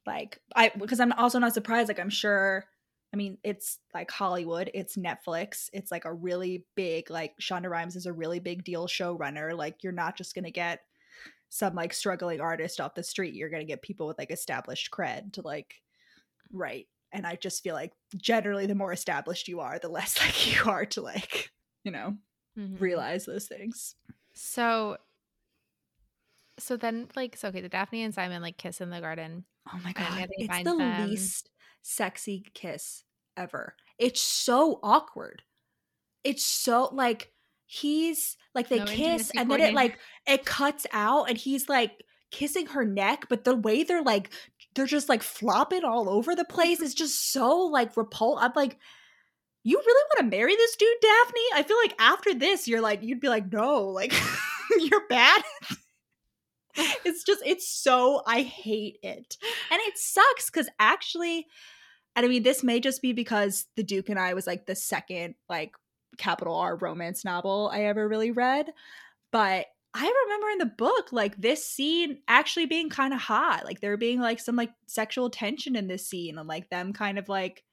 like 0.06 0.40
i 0.54 0.70
because 0.78 1.00
i'm 1.00 1.12
also 1.12 1.38
not 1.38 1.54
surprised 1.54 1.88
like 1.88 1.98
i'm 1.98 2.10
sure 2.10 2.64
i 3.12 3.16
mean 3.16 3.38
it's 3.42 3.78
like 3.94 4.10
hollywood 4.10 4.70
it's 4.74 4.96
netflix 4.96 5.68
it's 5.72 5.90
like 5.90 6.04
a 6.04 6.12
really 6.12 6.64
big 6.74 7.10
like 7.10 7.34
shonda 7.40 7.70
rhimes 7.70 7.96
is 7.96 8.06
a 8.06 8.12
really 8.12 8.38
big 8.38 8.62
deal 8.62 8.86
showrunner 8.86 9.56
like 9.56 9.82
you're 9.82 9.92
not 9.92 10.16
just 10.16 10.34
gonna 10.34 10.50
get 10.50 10.80
some 11.48 11.74
like 11.74 11.92
struggling 11.92 12.40
artist 12.40 12.80
off 12.80 12.94
the 12.94 13.02
street 13.02 13.34
you're 13.34 13.50
gonna 13.50 13.64
get 13.64 13.82
people 13.82 14.06
with 14.06 14.18
like 14.18 14.30
established 14.30 14.90
cred 14.90 15.32
to 15.32 15.42
like 15.42 15.76
write 16.52 16.88
and 17.12 17.26
i 17.26 17.36
just 17.36 17.62
feel 17.62 17.74
like 17.74 17.92
generally 18.16 18.66
the 18.66 18.74
more 18.74 18.92
established 18.92 19.48
you 19.48 19.60
are 19.60 19.78
the 19.78 19.88
less 19.88 20.18
like 20.20 20.46
you 20.54 20.70
are 20.70 20.86
to 20.86 21.00
like 21.00 21.50
you 21.84 21.90
know 21.90 22.16
Mhm. 22.56 22.80
realize 22.80 23.26
those 23.26 23.48
things 23.48 23.96
So 24.34 24.98
so 26.58 26.76
then 26.76 27.08
like 27.16 27.36
so 27.36 27.48
okay, 27.48 27.60
the 27.60 27.68
Daphne 27.68 28.02
and 28.02 28.14
Simon 28.14 28.42
like 28.42 28.56
kiss 28.56 28.80
in 28.80 28.90
the 28.90 29.00
garden. 29.00 29.44
Oh 29.72 29.78
my 29.82 29.92
god, 29.92 30.28
it's 30.30 30.60
the 30.60 30.74
them. 30.74 30.96
least 30.96 31.50
sexy 31.82 32.44
kiss 32.54 33.04
ever. 33.36 33.74
It's 33.98 34.20
so 34.20 34.80
awkward. 34.82 35.42
It's 36.24 36.44
so 36.44 36.90
like 36.92 37.32
he's 37.66 38.36
like 38.54 38.68
they 38.68 38.78
No 38.78 38.84
kiss 38.86 39.32
and 39.36 39.50
then 39.50 39.60
it 39.60 39.74
like 39.74 39.98
it 40.26 40.46
cuts 40.46 40.86
out 40.92 41.28
and 41.28 41.38
he's 41.38 41.68
like 41.68 42.04
kissing 42.30 42.66
her 42.68 42.84
neck, 42.84 43.26
but 43.28 43.44
the 43.44 43.56
way 43.56 43.82
they're 43.84 44.02
like 44.02 44.32
they're 44.76 44.86
just 44.86 45.08
like 45.08 45.22
flopping 45.22 45.84
all 45.84 46.08
over 46.08 46.36
the 46.36 46.44
place 46.44 46.78
mm-hmm. 46.78 46.84
It's 46.84 46.94
just 46.94 47.32
so 47.32 47.58
like 47.60 47.94
repul. 47.94 48.36
I'm 48.38 48.52
like, 48.54 48.78
you 49.64 49.78
really 49.84 50.04
want 50.14 50.30
to 50.30 50.36
marry 50.36 50.54
this 50.54 50.76
dude, 50.76 50.88
Daphne? 51.02 51.40
I 51.54 51.62
feel 51.64 51.78
like 51.78 51.94
after 51.98 52.34
this, 52.34 52.68
you're 52.68 52.80
like, 52.80 53.02
you'd 53.02 53.20
be 53.20 53.28
like, 53.28 53.52
no, 53.52 53.86
like 53.86 54.14
you're 54.78 55.08
bad. 55.08 55.42
it's 57.04 57.24
just 57.24 57.42
it's 57.44 57.68
so 57.68 58.22
I 58.26 58.42
hate 58.42 58.98
it. 59.02 59.36
And 59.70 59.80
it 59.82 59.98
sucks 59.98 60.50
because 60.50 60.68
actually, 60.78 61.46
and 62.14 62.24
I 62.24 62.28
mean, 62.28 62.42
this 62.42 62.62
may 62.62 62.78
just 62.78 63.02
be 63.02 63.12
because 63.12 63.66
The 63.76 63.82
Duke 63.82 64.10
and 64.10 64.18
I 64.18 64.34
was 64.34 64.46
like 64.46 64.66
the 64.66 64.76
second 64.76 65.34
like 65.48 65.74
capital 66.18 66.54
R 66.54 66.76
romance 66.76 67.24
novel 67.24 67.70
I 67.72 67.84
ever 67.84 68.06
really 68.06 68.30
read. 68.30 68.72
But 69.32 69.66
I 69.98 70.24
remember 70.26 70.50
in 70.50 70.58
the 70.58 70.66
book, 70.76 71.10
like 71.10 71.40
this 71.40 71.66
scene 71.66 72.18
actually 72.28 72.66
being 72.66 72.90
kind 72.90 73.14
of 73.14 73.20
hot. 73.20 73.64
Like 73.64 73.80
there 73.80 73.96
being 73.96 74.20
like 74.20 74.40
some 74.40 74.54
like 74.54 74.72
sexual 74.86 75.30
tension 75.30 75.74
in 75.74 75.88
this 75.88 76.06
scene 76.06 76.36
and 76.38 76.46
like 76.46 76.68
them 76.68 76.92
kind 76.92 77.18
of 77.18 77.30
like, 77.30 77.64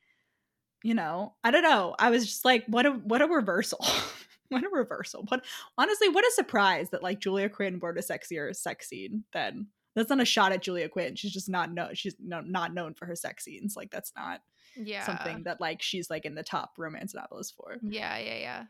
you 0.84 0.94
know, 0.94 1.36
I 1.44 1.52
don't 1.52 1.64
know. 1.64 1.96
I 2.00 2.10
was 2.12 2.26
just 2.26 2.46
like, 2.46 2.64
what 2.68 2.86
a 2.86 2.92
what 2.92 3.22
a 3.22 3.28
reversal. 3.28 3.86
what 4.50 4.64
a 4.64 4.70
reversal. 4.70 5.26
What 5.28 5.44
honestly, 5.78 6.08
what 6.08 6.26
a 6.26 6.32
surprise 6.32 6.92
that 6.92 7.04
like 7.04 7.20
Julia 7.20 7.50
Quinn 7.50 7.80
wrote 7.80 7.98
a 7.98 8.02
sexier 8.02 8.56
sex 8.56 8.88
scene 8.88 9.26
than 9.34 9.68
that's 9.94 10.10
not 10.10 10.22
a 10.22 10.26
shot 10.26 10.54
at 10.54 10.62
Julia 10.62 10.88
Quinn. 10.88 11.16
She's 11.16 11.34
just 11.34 11.50
not 11.50 11.74
known. 11.74 11.94
She's 11.94 12.16
no, 12.20 12.40
not 12.40 12.74
known 12.74 12.94
for 12.94 13.06
her 13.06 13.16
sex 13.18 13.44
scenes. 13.44 13.76
Like 13.76 13.92
that's 13.92 14.14
not 14.16 14.40
Yeah. 14.78 15.06
something 15.06 15.44
that 15.44 15.60
like 15.60 15.82
she's 15.82 16.10
like 16.10 16.26
in 16.26 16.36
the 16.36 16.44
top 16.44 16.72
romance 16.78 17.14
novelist 17.14 17.54
for. 17.58 17.78
Yeah, 17.84 18.18
yeah, 18.18 18.38
yeah. 18.38 18.64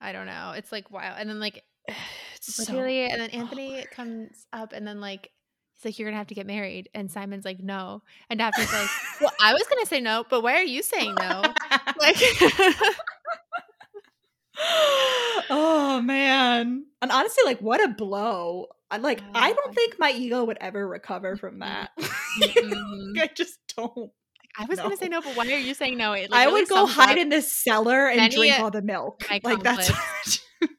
I 0.00 0.12
don't 0.12 0.26
know. 0.26 0.52
It's 0.56 0.70
like 0.70 0.90
wow. 0.92 1.14
And 1.18 1.28
then 1.28 1.40
like 1.40 1.64
It's 2.36 2.66
so 2.66 2.74
and 2.74 3.20
then 3.20 3.30
Anthony 3.30 3.84
comes 3.90 4.46
up, 4.50 4.72
and 4.72 4.86
then 4.86 4.98
like 4.98 5.30
he's 5.74 5.84
like, 5.84 5.98
"You're 5.98 6.08
gonna 6.08 6.16
have 6.16 6.28
to 6.28 6.34
get 6.34 6.46
married," 6.46 6.88
and 6.94 7.10
Simon's 7.10 7.44
like, 7.44 7.60
"No," 7.60 8.02
and 8.30 8.38
Daphne's 8.38 8.72
like, 8.72 8.88
"Well, 9.20 9.32
I 9.42 9.52
was 9.52 9.62
gonna 9.68 9.84
say 9.84 10.00
no, 10.00 10.24
but 10.28 10.42
why 10.42 10.54
are 10.54 10.62
you 10.62 10.82
saying 10.82 11.16
no?" 11.16 11.42
Like, 12.00 12.16
oh 15.50 16.00
man. 16.02 16.86
And 17.02 17.12
honestly, 17.12 17.42
like 17.44 17.60
what 17.60 17.82
a 17.82 17.88
blow. 17.88 18.68
Like 18.98 19.20
I 19.34 19.52
don't 19.52 19.74
think 19.74 19.98
my 19.98 20.12
ego 20.12 20.44
would 20.44 20.56
ever 20.60 20.88
recover 20.88 21.36
from 21.36 21.58
that. 21.58 21.90
Mm-mm. 21.98 23.20
I 23.20 23.28
just 23.36 23.58
don't. 23.76 24.10
I 24.58 24.64
was 24.64 24.80
gonna 24.80 24.96
say 24.96 25.08
no, 25.08 25.20
but 25.20 25.36
why 25.36 25.46
are 25.46 25.58
you 25.58 25.74
saying 25.74 25.98
no? 25.98 26.14
It, 26.14 26.30
like, 26.30 26.40
I 26.40 26.44
really 26.44 26.62
would 26.62 26.70
go 26.70 26.86
hide 26.86 27.18
in 27.18 27.28
the 27.28 27.42
cellar 27.42 28.08
and 28.08 28.32
drink 28.32 28.58
all 28.58 28.70
the 28.70 28.82
milk. 28.82 29.26
Like 29.44 29.62
that's 29.62 29.92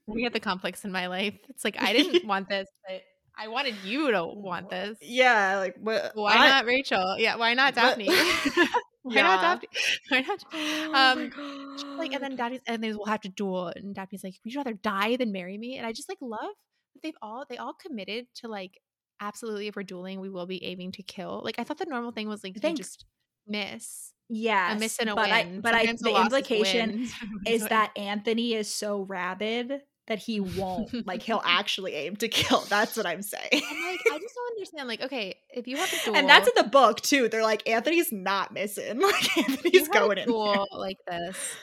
We 0.07 0.23
have 0.23 0.33
the 0.33 0.39
complex 0.51 0.83
in 0.85 0.91
my 0.91 1.07
life. 1.07 1.35
It's 1.49 1.63
like 1.63 1.75
I 1.81 1.93
didn't 1.93 2.25
want 2.27 2.49
this, 2.53 2.67
but 2.87 3.01
I 3.37 3.47
wanted 3.47 3.75
you 3.83 4.11
to 4.11 4.25
want 4.25 4.69
this. 4.69 4.97
yeah, 5.01 5.57
like 5.57 5.75
what 5.79 6.11
Why 6.15 6.33
I- 6.35 6.49
not 6.49 6.65
Rachel? 6.65 7.15
Yeah, 7.17 7.35
why 7.37 7.53
not 7.53 7.75
What- 7.75 7.97
Daphne? 7.97 8.07
why 9.03 9.15
Yeah. 9.15 9.21
not 9.23 9.41
Daphne? 9.41 9.67
Why 10.09 10.19
not? 10.21 10.43
Oh 10.53 10.93
Um, 10.93 11.75
she's 11.77 11.85
like, 11.97 12.13
and 12.13 12.23
then. 12.23 12.35
Daphne's, 12.35 12.61
and 12.67 12.83
then 12.83 12.95
we'll 12.97 13.05
have 13.07 13.21
to 13.21 13.29
duel. 13.29 13.67
And 13.75 13.95
Daphne's 13.95 14.23
like, 14.23 14.35
would 14.43 14.53
you 14.53 14.59
rather 14.59 14.73
die 14.73 15.15
than 15.15 15.31
marry 15.31 15.57
me? 15.57 15.77
And 15.77 15.87
I 15.87 15.91
just 15.91 16.09
like 16.09 16.19
love 16.21 16.51
that 16.93 17.01
they've 17.03 17.17
all 17.21 17.45
they 17.49 17.57
all 17.57 17.73
committed 17.73 18.27
to 18.35 18.47
like 18.47 18.79
absolutely 19.19 19.67
if 19.67 19.75
we're 19.75 19.83
dueling, 19.83 20.19
we 20.19 20.29
will 20.29 20.45
be 20.45 20.63
aiming 20.63 20.91
to 20.93 21.03
kill. 21.03 21.41
Like 21.43 21.55
I 21.57 21.63
thought 21.63 21.77
the 21.77 21.85
normal 21.85 22.11
thing 22.11 22.27
was 22.27 22.43
like 22.43 22.61
you 22.61 22.73
just 22.75 23.05
miss 23.47 24.13
yes, 24.31 24.75
a 24.75 24.79
miss 24.79 24.97
and 24.99 25.09
a 25.09 25.15
but 25.15 25.29
I 25.31 25.59
but 25.61 25.73
I 25.75 25.85
the 25.85 26.09
loss 26.09 26.27
is 26.27 26.33
a 26.33 26.37
implication 26.37 27.07
is 27.45 27.67
that 27.67 27.91
Anthony 27.97 28.53
is 28.53 28.73
so 28.73 29.01
rabid 29.01 29.81
that 30.07 30.19
he 30.19 30.39
won't 30.39 30.89
like 31.05 31.21
he'll 31.21 31.41
actually 31.45 31.93
aim 31.93 32.15
to 32.17 32.27
kill. 32.27 32.61
That's 32.61 32.97
what 32.97 33.05
I'm 33.05 33.21
saying. 33.21 33.49
I'm 33.53 33.59
like, 33.61 33.99
I 34.11 34.17
just 34.19 34.35
don't 34.35 34.51
understand. 34.57 34.87
Like, 34.87 35.01
okay, 35.01 35.35
if 35.51 35.67
you 35.67 35.77
have 35.77 35.93
a 35.93 36.05
duel, 36.05 36.15
And 36.17 36.27
that's 36.27 36.47
in 36.47 36.53
the 36.63 36.69
book 36.69 37.01
too. 37.01 37.29
They're 37.29 37.43
like 37.43 37.67
Anthony's 37.69 38.11
not 38.11 38.51
missing. 38.53 38.99
Like 39.01 39.37
Anthony's 39.37 39.87
had 39.87 39.95
a 39.95 39.99
going 39.99 40.17
in. 40.17 40.27
there. 40.29 40.65
like 40.77 40.97
this, 41.07 41.55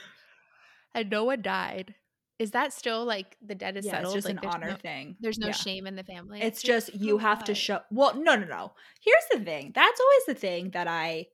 and 0.95 1.11
no 1.11 1.25
one 1.25 1.43
died. 1.43 1.95
Is 2.39 2.53
that 2.53 2.73
still 2.73 3.05
like 3.05 3.37
the 3.45 3.57
dead 3.57 3.77
is 3.77 3.85
Yeah, 3.85 3.93
settled? 3.97 4.17
it's 4.17 4.27
just 4.27 4.35
like, 4.37 4.45
an 4.45 4.51
honor 4.51 4.69
no, 4.69 4.77
thing. 4.77 5.17
There's 5.21 5.39
no 5.39 5.49
Yeah. 5.49 5.53
shame 5.55 5.87
in 5.89 5.97
the 5.97 6.05
family. 6.05 6.41
It's 6.41 6.63
just 6.63 6.95
you 6.95 7.19
for 7.19 7.23
have 7.23 7.43
to 7.45 7.55
show. 7.55 7.81
Well, 7.91 8.15
no, 8.15 8.37
no, 8.37 8.47
no. 8.47 8.73
Here's 9.03 9.25
the 9.33 9.41
thing. 9.45 9.73
That's 9.75 10.01
always 10.01 10.25
the 10.29 10.35
thing 10.35 10.71
that 10.71 10.87
I 10.87 11.27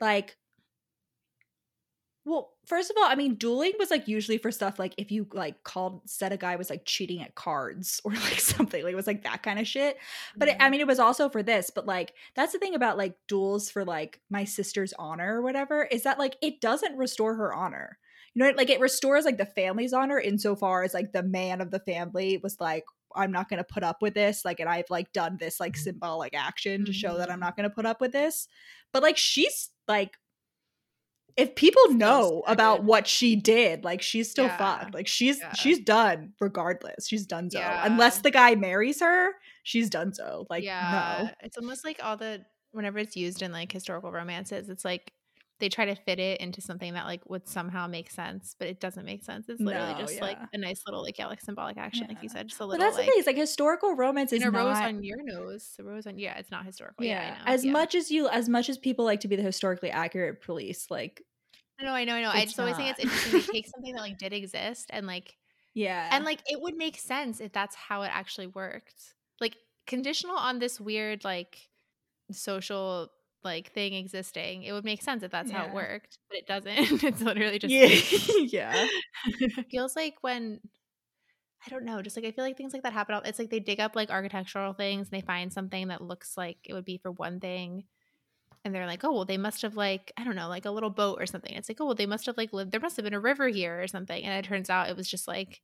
like. 0.00 0.36
Well, 2.24 2.52
first 2.66 2.88
of 2.88 2.96
all, 2.96 3.04
I 3.04 3.16
mean, 3.16 3.34
dueling 3.34 3.72
was 3.80 3.90
like 3.90 4.06
usually 4.06 4.38
for 4.38 4.52
stuff 4.52 4.78
like 4.78 4.94
if 4.96 5.10
you 5.10 5.26
like 5.32 5.64
called 5.64 6.08
said 6.08 6.32
a 6.32 6.36
guy 6.36 6.54
was 6.54 6.70
like 6.70 6.82
cheating 6.84 7.20
at 7.20 7.34
cards 7.34 8.00
or 8.04 8.12
like 8.12 8.38
something 8.38 8.84
like 8.84 8.92
it 8.92 8.96
was 8.96 9.08
like 9.08 9.24
that 9.24 9.42
kind 9.42 9.58
of 9.58 9.66
shit. 9.66 9.96
But 10.38 10.48
it, 10.48 10.56
I 10.60 10.68
Mhm. 10.68 10.70
mean, 10.70 10.80
it 10.80 10.86
was 10.86 11.00
also 11.00 11.28
for 11.28 11.42
this. 11.42 11.70
But 11.74 11.84
like 11.86 12.14
that's 12.34 12.52
the 12.52 12.60
thing 12.60 12.76
about 12.76 12.96
like 12.96 13.16
duels 13.26 13.70
for 13.70 13.84
like 13.84 14.20
my 14.30 14.44
sister's 14.44 14.92
honor 15.00 15.38
or 15.38 15.42
whatever 15.42 15.82
is 15.84 16.04
that 16.04 16.18
like 16.20 16.36
it 16.40 16.60
doesn't 16.60 16.96
restore 16.96 17.34
her 17.34 17.52
honor. 17.52 17.98
You 18.34 18.44
know, 18.44 18.52
like 18.56 18.70
it 18.70 18.80
restores 18.80 19.24
like 19.24 19.36
the 19.38 19.44
family's 19.46 19.92
honor 19.92 20.18
insofar 20.20 20.84
as 20.84 20.94
like 20.94 21.12
the 21.12 21.22
man 21.24 21.60
of 21.60 21.70
the 21.70 21.80
family 21.80 22.38
was 22.42 22.60
like. 22.60 22.84
I'm 23.14 23.30
not 23.30 23.50
going 23.50 23.58
to 23.58 23.64
put 23.64 23.82
up 23.82 24.00
with 24.00 24.14
this. 24.14 24.42
Like, 24.42 24.58
and 24.58 24.70
I've 24.70 24.88
like 24.88 25.12
done 25.12 25.36
this 25.38 25.60
like 25.60 25.76
symbolic 25.76 26.32
action 26.34 26.86
to 26.86 26.94
show 26.94 27.18
that 27.18 27.30
I'm 27.30 27.40
Mhm. 27.40 27.40
not 27.40 27.56
going 27.56 27.68
to 27.68 27.74
put 27.74 27.84
up 27.84 28.00
with 28.00 28.10
this. 28.12 28.48
But 28.90 29.02
like, 29.02 29.18
she's 29.18 29.68
like, 29.86 30.16
if 31.36 31.54
people 31.54 31.82
Still 31.86 31.96
know 31.96 32.42
about 32.46 32.84
what 32.84 33.06
she 33.06 33.36
did, 33.36 33.84
like 33.84 34.02
she's 34.02 34.30
still 34.30 34.46
Yeah. 34.46 34.56
fucked. 34.56 34.94
Like 34.94 35.06
she's 35.06 35.38
Yeah. 35.40 35.52
she's 35.54 35.78
done 35.80 36.32
regardless. 36.40 37.08
She's 37.08 37.26
done 37.26 37.50
so. 37.50 37.58
Yeah. 37.58 37.86
Unless 37.86 38.20
the 38.20 38.30
guy 38.30 38.54
marries 38.54 39.00
her, 39.00 39.32
she's 39.62 39.88
done 39.90 40.12
so. 40.14 40.46
Like 40.50 40.64
yeah, 40.64 41.24
no. 41.24 41.30
it's 41.42 41.56
almost 41.56 41.84
like 41.84 42.00
all 42.02 42.16
the 42.16 42.44
whenever 42.72 42.98
it's 42.98 43.16
used 43.16 43.42
in 43.42 43.52
like 43.52 43.70
historical 43.72 44.12
romances, 44.12 44.68
it's 44.68 44.84
like 44.84 45.12
they 45.62 45.68
try 45.68 45.84
to 45.84 45.94
fit 45.94 46.18
it 46.18 46.40
into 46.40 46.60
something 46.60 46.92
that 46.94 47.06
like 47.06 47.22
would 47.30 47.48
somehow 47.48 47.86
make 47.86 48.10
sense, 48.10 48.56
but 48.58 48.66
it 48.66 48.80
doesn't 48.80 49.04
make 49.04 49.22
sense. 49.22 49.48
It's 49.48 49.60
literally 49.60 49.92
No, 49.94 49.98
just 50.00 50.20
like 50.20 50.36
a 50.52 50.58
nice 50.58 50.82
little 50.88 51.02
like 51.02 51.16
yeah, 51.18 51.28
like 51.28 51.40
symbolic 51.40 51.78
action, 51.78 52.06
like 52.08 52.20
you 52.20 52.28
said, 52.28 52.48
just 52.48 52.60
a 52.60 52.66
little. 52.66 52.78
But 52.78 52.84
that's 52.84 52.96
like 52.96 53.06
the 53.06 53.12
thing, 53.12 53.20
is 53.20 53.26
like 53.26 53.36
historical 53.36 53.94
romance 53.94 54.32
is 54.32 54.42
a 54.42 54.50
rose 54.50 54.74
not 54.74 54.88
on 54.88 55.04
your 55.04 55.22
nose, 55.22 55.76
a 55.78 55.84
rose 55.84 56.08
on 56.08 56.18
yeah, 56.18 56.36
it's 56.36 56.50
not 56.50 56.66
historical. 56.66 57.06
yeah, 57.06 57.28
Yeah, 57.28 57.34
I 57.42 57.44
know. 57.48 57.54
as 57.54 57.64
yeah. 57.64 57.70
much 57.72 57.94
as 57.94 58.10
you 58.10 58.28
as 58.28 58.48
much 58.48 58.68
as 58.68 58.76
people 58.76 59.04
like 59.04 59.20
to 59.20 59.28
be 59.28 59.36
the 59.36 59.42
historically 59.42 59.90
accurate 59.92 60.42
police, 60.42 60.90
like 60.90 61.22
No, 61.80 61.92
I 61.92 62.04
know, 62.04 62.14
I 62.14 62.22
know. 62.22 62.30
I 62.30 62.38
it's 62.38 62.46
just 62.56 62.58
always 62.60 62.74
think 62.76 62.90
it's 62.90 62.98
interesting. 63.00 63.40
to 63.42 63.52
take 63.52 63.66
something 63.74 63.94
that 63.94 64.00
like 64.00 64.18
did 64.18 64.32
exist 64.32 64.90
and 64.90 65.06
like 65.06 65.36
yeah. 65.74 66.08
and 66.10 66.24
like 66.24 66.40
it 66.50 66.60
would 66.60 66.74
make 66.76 66.98
sense 66.98 67.40
if 67.40 67.52
that's 67.52 67.76
how 67.76 68.02
it 68.02 68.10
actually 68.12 68.48
worked. 68.48 69.14
Like 69.40 69.56
conditional 69.86 70.36
on 70.36 70.58
this 70.58 70.80
weird 70.80 71.22
like 71.22 71.68
social 72.32 73.10
like 73.44 73.72
thing 73.72 73.94
existing, 73.94 74.62
it 74.64 74.72
would 74.72 74.84
make 74.84 75.02
sense 75.02 75.22
if 75.22 75.30
that's 75.30 75.50
how 75.50 75.64
it 75.64 75.72
worked, 75.72 76.18
but 76.30 76.38
it 76.38 76.46
doesn't. 76.46 77.02
it's 77.04 77.20
literally 77.20 77.58
just 77.58 77.72
yeah. 77.72 77.88
yeah. 78.86 78.86
feels 79.70 79.96
like 79.96 80.14
when 80.22 80.60
I 81.66 81.70
don't 81.70 81.84
know, 81.84 82.02
just 82.02 82.16
like 82.16 82.24
I 82.26 82.32
feel 82.32 82.44
like 82.44 82.56
things 82.56 82.72
like 82.72 82.82
that 82.82 82.92
happen. 82.92 83.14
all- 83.14 83.22
It's 83.22 83.38
like 83.38 83.50
they 83.50 83.60
dig 83.60 83.78
up 83.80 83.94
like 83.94 84.10
architectural 84.10 84.72
things 84.72 85.08
and 85.10 85.20
they 85.20 85.24
find 85.24 85.52
something 85.52 85.88
that 85.88 86.02
looks 86.02 86.36
like 86.36 86.58
it 86.64 86.72
would 86.74 86.84
be 86.84 86.98
for 86.98 87.12
one 87.12 87.38
thing. 87.40 87.84
And 88.64 88.74
they're 88.74 88.86
like, 88.86 89.04
oh, 89.04 89.12
well, 89.12 89.24
they 89.24 89.38
must 89.38 89.62
have 89.62 89.76
like, 89.76 90.12
I 90.16 90.24
don't 90.24 90.36
know, 90.36 90.48
like 90.48 90.66
a 90.66 90.70
little 90.70 90.90
boat 90.90 91.18
or 91.20 91.26
something. 91.26 91.52
It's 91.54 91.68
like, 91.68 91.80
oh, 91.80 91.86
well, 91.86 91.94
they 91.94 92.06
must 92.06 92.26
have 92.26 92.36
like 92.36 92.52
lived, 92.52 92.72
there 92.72 92.80
must 92.80 92.96
have 92.96 93.04
been 93.04 93.14
a 93.14 93.20
river 93.20 93.48
here 93.48 93.80
or 93.82 93.88
something. 93.88 94.22
And 94.24 94.34
it 94.44 94.48
turns 94.48 94.70
out 94.70 94.88
it 94.88 94.96
was 94.96 95.08
just 95.08 95.28
like, 95.28 95.60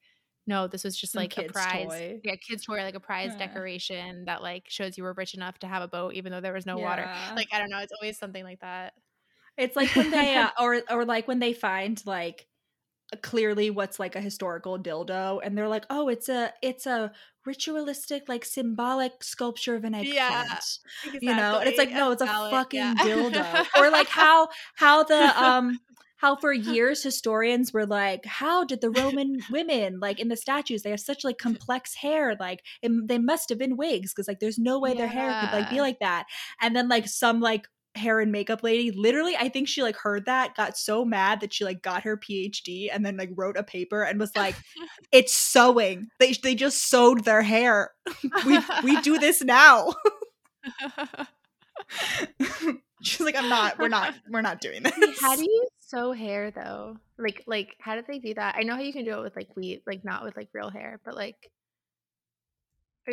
no, 0.48 0.66
this 0.68 0.84
was 0.84 0.96
just 0.98 1.14
Some 1.14 1.28
like 1.28 1.34
a 1.38 1.44
prize. 1.44 2.02
toy. 2.02 2.22
Yeah, 2.24 2.36
kid's 2.36 2.64
toy, 2.64 2.78
like 2.82 2.94
a 2.96 3.00
prize 3.00 3.34
Yeah. 3.34 3.34
decoration 3.36 4.24
that 4.26 4.42
like 4.42 4.66
shows 4.68 4.98
you 4.98 5.04
were 5.04 5.14
rich 5.14 5.34
enough 5.34 5.58
to 5.60 5.68
have 5.68 5.82
a 5.82 5.88
boat, 5.88 6.14
even 6.14 6.32
though 6.32 6.40
there 6.40 6.52
was 6.54 6.66
no 6.66 6.78
water. 6.78 7.08
Like, 7.36 7.48
I 7.52 7.58
don't 7.60 7.70
know. 7.70 7.78
It's 7.80 7.92
always 8.00 8.18
something 8.18 8.44
like 8.44 8.60
that. 8.60 8.94
It's 9.56 9.76
like 9.76 9.96
when 9.96 10.10
they 10.10 10.36
uh, 10.36 10.50
or 10.60 10.82
or 10.90 11.04
like 11.04 11.28
when 11.28 11.40
they 11.40 11.52
find 11.52 12.04
like 12.06 12.48
clearly 13.22 13.70
what's 13.70 13.98
like 13.98 14.16
a 14.16 14.20
historical 14.20 14.78
dildo 14.78 15.40
and 15.42 15.56
they're 15.56 15.68
like, 15.68 15.86
"Oh, 15.90 16.08
it's 16.08 16.28
a 16.28 16.52
it's 16.62 16.86
a 16.86 17.12
ritualistic 17.46 18.28
like 18.28 18.44
symbolic 18.44 19.24
sculpture 19.24 19.74
of 19.76 19.84
an 19.84 19.94
eggplant." 19.94 20.46
Yeah, 20.46 20.60
You 21.20 21.34
know, 21.34 21.58
and 21.58 21.68
it's 21.68 21.78
like, 21.78 21.92
"No, 21.92 22.10
it's 22.12 22.22
a 22.22 22.26
valid, 22.26 22.50
fucking 22.50 23.00
yeah. 23.00 23.00
dildo." 23.00 23.66
or 23.76 23.90
like 23.90 24.08
how 24.10 24.48
how 24.76 25.04
the 25.04 25.40
um 25.42 25.80
how 26.18 26.36
for 26.36 26.52
years 26.52 27.02
historians 27.02 27.72
were 27.72 27.86
like, 27.86 28.24
"How 28.26 28.64
did 28.64 28.80
the 28.80 28.90
Roman 28.90 29.40
women 29.50 29.98
like 30.00 30.20
in 30.20 30.28
the 30.28 30.36
statues 30.36 30.82
they 30.82 30.90
have 30.90 31.00
such 31.00 31.24
like 31.24 31.38
complex 31.48 31.94
hair 31.94 32.36
like 32.38 32.62
it, 32.82 32.92
they 33.08 33.18
must 33.18 33.48
have 33.48 33.58
been 33.58 33.76
wigs 33.76 34.12
because 34.12 34.28
like 34.28 34.40
there's 34.40 34.58
no 34.58 34.78
way 34.78 34.94
their 34.94 35.08
hair 35.08 35.40
could 35.40 35.56
like 35.58 35.70
be 35.70 35.80
like 35.80 35.98
that." 36.00 36.26
And 36.60 36.76
then 36.76 36.88
like 36.88 37.08
some 37.08 37.40
like 37.40 37.66
hair 37.94 38.20
and 38.20 38.30
makeup 38.30 38.62
lady 38.62 38.92
literally 38.92 39.34
i 39.36 39.48
think 39.48 39.66
she 39.66 39.82
like 39.82 39.96
heard 39.96 40.26
that 40.26 40.54
got 40.54 40.76
so 40.78 41.04
mad 41.04 41.40
that 41.40 41.52
she 41.52 41.64
like 41.64 41.82
got 41.82 42.04
her 42.04 42.16
phd 42.16 42.88
and 42.92 43.04
then 43.04 43.16
like 43.16 43.30
wrote 43.34 43.56
a 43.56 43.62
paper 43.62 44.02
and 44.02 44.20
was 44.20 44.30
like 44.36 44.54
it's 45.12 45.34
sewing. 45.34 46.08
They, 46.20 46.32
they 46.32 46.54
just 46.54 46.88
sewed 46.88 47.24
their 47.24 47.42
hair. 47.42 47.90
We 48.46 48.58
we 48.84 49.00
do 49.00 49.18
this 49.18 49.42
now 49.42 49.94
she's 53.02 53.20
like 53.20 53.36
i'm 53.36 53.48
not 53.48 53.78
we're 53.78 53.88
not 53.88 54.14
we're 54.30 54.42
not 54.42 54.60
doing 54.60 54.82
this 54.82 54.92
Wait, 54.98 55.16
how 55.20 55.36
do 55.36 55.42
you 55.42 55.66
sew 55.80 56.12
hair 56.12 56.50
though? 56.50 56.96
Like, 57.16 57.42
like, 57.46 57.74
how 57.80 57.94
did 57.96 58.04
they 58.06 58.18
do 58.18 58.34
that? 58.34 58.54
I 58.56 58.62
know 58.62 58.74
how 58.74 58.80
you 58.82 58.92
can 58.92 59.04
do 59.06 59.18
it 59.18 59.22
with 59.22 59.34
like 59.34 59.48
wheat, 59.56 59.82
like 59.86 60.04
not 60.04 60.22
with 60.22 60.36
like 60.36 60.48
real 60.52 60.70
hair, 60.70 61.00
but 61.04 61.16
like. 61.16 61.50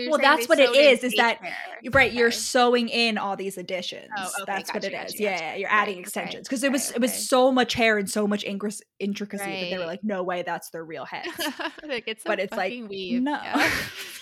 Well, 0.10 0.20
that's 0.20 0.50
what 0.50 0.60
it 0.60 0.76
is, 0.76 1.06
is 1.06 1.14
that- 1.16 1.38
hair. 1.42 1.56
You're 1.82 1.92
right 1.92 2.12
you're 2.12 2.30
sewing 2.32 2.90
in 2.90 3.18
all 3.18 3.38
these 3.38 3.58
additions 3.58 4.10
Oh, 4.18 4.30
okay, 4.42 4.44
that's 4.46 4.74
what 4.74 4.84
gotcha, 4.84 4.94
it 4.94 5.06
is 5.06 5.12
gotcha, 5.14 5.24
yeah, 5.24 5.40
yeah 5.40 5.56
you're 5.56 5.70
adding 5.70 5.94
Right, 5.96 6.00
okay, 6.00 6.02
extensions 6.02 6.48
because 6.50 6.66
it 6.66 6.72
was 6.74 6.90
okay, 6.90 6.96
it 6.98 7.02
was 7.02 7.30
so 7.30 7.50
much 7.50 7.76
hair 7.76 7.98
and 7.98 8.10
so 8.10 8.28
much 8.28 8.44
incre- 8.44 8.82
intricacy 9.00 9.46
that 9.46 9.70
they 9.70 9.78
were 9.78 9.86
like 9.86 10.04
no 10.04 10.22
way 10.24 10.42
that's 10.42 10.70
their 10.72 10.84
real 10.84 11.06
head. 11.06 11.26
like 11.88 12.04
it's 12.08 12.24
but 12.26 12.40
a 12.40 12.44
it's 12.44 12.58
like 12.58 12.74
weave. 12.90 13.22
no 13.24 13.40
Yeah. 13.42 13.72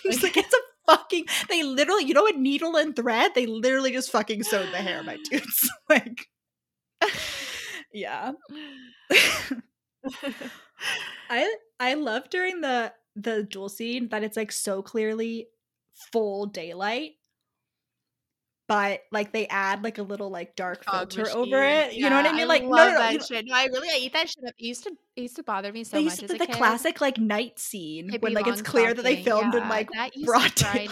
it's 0.06 0.22
like 0.22 0.38
it's 0.38 0.54
a 0.54 0.58
fucking 0.88 1.26
they 1.50 1.64
literally 1.64 2.06
you 2.06 2.14
know 2.14 2.24
what 2.24 2.38
needle 2.38 2.76
and 2.78 2.96
thread? 2.96 3.32
They 3.36 3.46
literally 3.46 3.92
just 3.92 4.12
fucking 4.12 4.44
sewed 4.44 4.72
the 4.74 4.78
hair 4.78 5.04
my 5.04 5.18
dudes 5.30 5.70
like 5.90 6.28
yeah. 7.94 8.32
I 11.30 11.56
i 11.80 11.94
love 11.94 12.30
during 12.30 12.62
the 12.62 12.94
the 13.16 13.44
duel 13.44 13.70
scene 13.70 14.10
that 14.10 14.24
it's 14.24 14.38
like 14.38 14.52
so 14.52 14.82
clearly 14.82 15.48
full 16.12 16.46
daylight 16.48 17.12
but 18.74 19.02
like 19.12 19.32
they 19.32 19.46
add 19.48 19.84
like 19.84 20.00
a 20.00 20.04
little 20.04 20.30
like 20.30 20.56
dark 20.56 20.84
filter 20.90 21.30
over 21.30 21.64
it 21.64 21.94
you 21.94 22.10
know 22.10 22.16
what 22.16 22.26
i 22.26 22.32
mean 22.32 22.48
like 22.48 22.64
no 22.64 22.70
love 22.70 22.88
no 22.88 22.94
no 22.94 23.00
that 23.00 23.26
shit. 23.26 23.46
No, 23.46 23.54
I 23.56 23.66
really 23.66 23.90
I 23.90 23.98
eat 24.00 24.14
that 24.14 24.30
shit 24.30 24.44
up. 24.48 24.54
It 24.58 24.66
used 24.66 24.84
to 24.86 24.92
it 25.16 25.22
used 25.22 25.36
to 25.36 25.44
bother 25.44 25.72
me 25.72 25.84
so 25.84 25.98
they 25.98 26.06
much 26.06 26.24
as 26.24 26.30
to 26.30 26.36
a 26.36 26.40
the 26.40 26.48
kid. 26.48 26.56
classic 26.56 27.00
like 27.00 27.18
night 27.20 27.60
scene 27.60 28.10
when 28.20 28.34
like 28.34 28.48
it's 28.48 28.62
clear 28.64 28.94
that 28.94 29.04
they 29.04 29.24
filmed 29.24 29.54
in 29.54 29.70
like 29.70 29.90
that 29.92 30.16
used 30.16 30.26
broad 30.26 30.52
to 30.56 30.64
daylight 30.64 30.90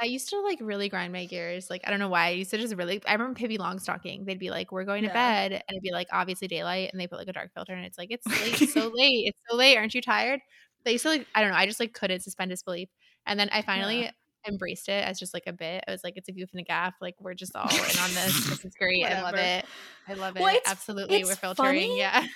that 0.00 0.10
used 0.10 0.28
to 0.30 0.40
like 0.40 0.58
really 0.60 0.88
grind 0.88 1.12
my 1.12 1.24
gears. 1.24 1.70
Like 1.70 1.82
I 1.86 1.90
don't 1.90 1.98
know 1.98 2.08
why. 2.08 2.26
I 2.26 2.30
used 2.30 2.50
to 2.50 2.58
just 2.58 2.74
really. 2.76 3.02
I 3.06 3.12
remember 3.12 3.38
Pippi 3.38 3.58
Longstocking. 3.58 4.26
They'd 4.26 4.38
be 4.38 4.50
like, 4.50 4.70
"We're 4.70 4.84
going 4.84 5.02
to 5.02 5.08
Yeah. 5.08 5.48
bed," 5.48 5.52
and 5.52 5.62
it'd 5.70 5.82
be 5.82 5.90
like 5.92 6.08
obviously 6.12 6.48
daylight, 6.48 6.90
and 6.92 7.00
they 7.00 7.06
put 7.06 7.18
like 7.18 7.28
a 7.28 7.32
dark 7.32 7.52
filter, 7.54 7.72
and 7.72 7.84
it's 7.84 7.96
like 7.96 8.10
it's 8.10 8.26
late, 8.42 8.60
it's 8.60 8.74
so 8.74 8.90
late, 8.94 9.24
it's 9.26 9.40
so 9.48 9.56
late. 9.56 9.76
Aren't 9.76 9.94
you 9.94 10.02
tired? 10.02 10.40
They 10.84 10.92
used 10.92 11.02
to 11.04 11.08
like 11.08 11.26
I 11.34 11.40
don't 11.40 11.50
know. 11.50 11.56
I 11.56 11.66
just 11.66 11.80
like 11.80 11.94
couldn't 11.94 12.20
suspend 12.20 12.50
disbelief, 12.50 12.88
and 13.24 13.40
then 13.40 13.48
I 13.50 13.62
finally. 13.62 14.02
Yeah. 14.02 14.10
Embraced 14.48 14.88
it 14.88 15.04
as 15.04 15.18
just 15.18 15.34
like 15.34 15.44
a 15.46 15.52
bit. 15.52 15.84
I 15.86 15.90
was 15.90 16.02
like, 16.04 16.14
it's 16.16 16.28
a 16.28 16.32
goof 16.32 16.50
and 16.52 16.60
a 16.60 16.64
gaff. 16.64 16.94
Like 17.00 17.16
we're 17.20 17.34
just 17.34 17.54
all 17.56 17.68
in 17.68 17.98
on 17.98 18.14
this. 18.14 18.48
This 18.48 18.64
is 18.64 18.74
great. 18.74 19.04
I 19.04 19.22
love 19.22 19.34
it. 19.34 19.64
I 20.08 20.14
love 20.14 20.36
it. 20.36 20.40
Well, 20.42 20.54
it's- 20.54 20.70
Absolutely, 20.70 21.20
it's 21.20 21.28
we're 21.28 21.36
filtering. 21.36 21.96
Yeah. 21.96 22.26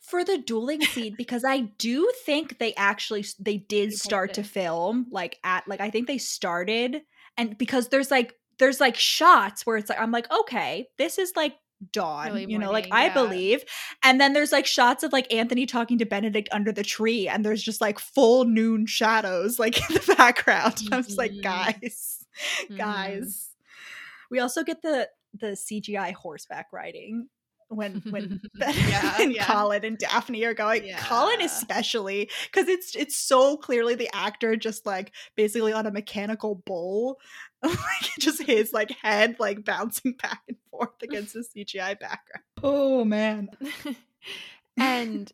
for 0.00 0.24
the 0.24 0.38
dueling 0.38 0.80
scene 0.82 1.14
because 1.16 1.44
I 1.44 1.60
do 1.78 2.10
think 2.24 2.58
they 2.58 2.74
actually 2.74 3.24
they 3.38 3.56
did 3.68 3.92
start 3.92 4.34
to 4.34 4.42
film 4.42 5.06
like 5.10 5.38
at 5.44 5.66
like 5.68 5.80
I 5.80 5.90
think 5.90 6.08
they 6.08 6.18
started 6.18 7.02
and 7.36 7.56
because 7.56 7.88
there's 7.88 8.10
like 8.10 8.34
there's 8.58 8.80
like 8.80 8.96
shots 8.96 9.64
where 9.64 9.76
it's 9.76 9.88
like 9.88 10.00
I'm 10.00 10.10
like 10.10 10.30
okay 10.30 10.88
this 10.98 11.18
is 11.18 11.32
like 11.36 11.54
dawn 11.90 12.48
you 12.48 12.58
know 12.58 12.70
like 12.70 12.86
I 12.92 13.06
yeah. 13.06 13.14
believe 13.14 13.64
and 14.04 14.20
then 14.20 14.32
there's 14.34 14.52
like 14.52 14.66
shots 14.66 15.02
of 15.02 15.12
like 15.12 15.32
Anthony 15.32 15.66
talking 15.66 15.98
to 15.98 16.04
Benedict 16.06 16.48
under 16.52 16.70
the 16.70 16.84
tree 16.84 17.26
and 17.28 17.44
there's 17.44 17.62
just 17.62 17.80
like 17.80 17.98
full 17.98 18.44
noon 18.44 18.86
shadows 18.86 19.58
like 19.58 19.78
in 19.90 19.94
the 19.96 20.14
background 20.16 20.80
and 20.84 20.94
I'm 20.94 21.02
just 21.02 21.18
like 21.18 21.32
Mhm. 21.32 21.42
guys 21.42 22.24
Mhm. 22.70 22.78
guys 22.78 23.48
we 24.30 24.38
also 24.38 24.62
get 24.62 24.82
the 24.82 25.08
the 25.34 25.56
CGI 25.56 26.12
horseback 26.12 26.66
riding 26.72 27.28
when 27.74 28.02
when 28.10 28.40
Yeah, 28.58 29.16
and 29.20 29.32
yeah. 29.32 29.44
Colin 29.44 29.84
and 29.84 29.98
Daphne 29.98 30.44
are 30.44 30.54
going. 30.54 30.92
Colin 30.98 31.40
especially 31.42 32.30
because 32.50 32.68
it's 32.68 32.94
it's 32.94 33.16
so 33.16 33.56
clearly 33.56 33.94
the 33.94 34.10
actor 34.14 34.56
just 34.56 34.86
like 34.86 35.12
basically 35.36 35.72
on 35.72 35.86
a 35.86 35.90
mechanical 35.90 36.62
bull, 36.66 37.18
like 37.62 37.76
just 38.18 38.42
his 38.42 38.72
like 38.72 38.90
head 39.02 39.36
like 39.38 39.64
bouncing 39.64 40.12
back 40.22 40.42
and 40.48 40.56
forth 40.70 41.02
against 41.02 41.34
the 41.34 41.40
CGI 41.40 41.98
background. 41.98 42.44
Oh 42.62 43.04
man, 43.04 43.48
and 44.76 45.30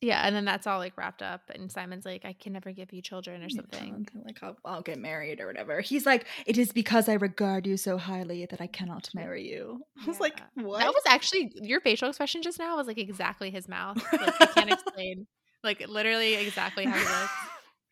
yeah, 0.00 0.22
and 0.24 0.34
then 0.34 0.44
that's 0.44 0.66
all 0.66 0.78
like 0.78 0.96
wrapped 0.96 1.22
up, 1.22 1.42
and 1.52 1.72
Simon's 1.72 2.04
like, 2.04 2.24
"I 2.24 2.32
can 2.32 2.52
never 2.52 2.70
give 2.70 2.92
you 2.92 3.02
children" 3.02 3.42
or 3.42 3.46
oh 3.46 3.56
something. 3.56 4.06
Like 4.24 4.38
I'll, 4.42 4.56
I'll 4.64 4.82
get 4.82 4.98
married 4.98 5.40
or 5.40 5.46
whatever. 5.48 5.80
He's 5.80 6.06
like, 6.06 6.26
it 6.46 6.56
is 6.56 6.70
because 6.70 7.08
I 7.08 7.14
regard 7.14 7.66
you 7.66 7.76
so 7.76 7.98
highly 7.98 8.46
that 8.46 8.60
I 8.60 8.68
cannot 8.68 9.08
marry 9.12 9.48
you. 9.48 9.80
I 10.02 10.06
was 10.06 10.20
like, 10.20 10.40
what? 10.54 10.78
That 10.80 10.94
was 10.94 11.02
actually 11.06 11.52
your 11.62 11.80
facial 11.80 12.08
expression 12.08 12.42
just 12.42 12.60
now 12.60 12.76
was 12.76 12.86
like 12.86 12.98
exactly 12.98 13.50
his 13.50 13.68
mouth. 13.68 13.96
Like 14.12 14.40
I 14.40 14.46
can't 14.46 14.72
explain. 14.72 15.26
Like 15.64 15.88
literally 15.88 16.34
exactly 16.34 16.84
how 16.84 16.96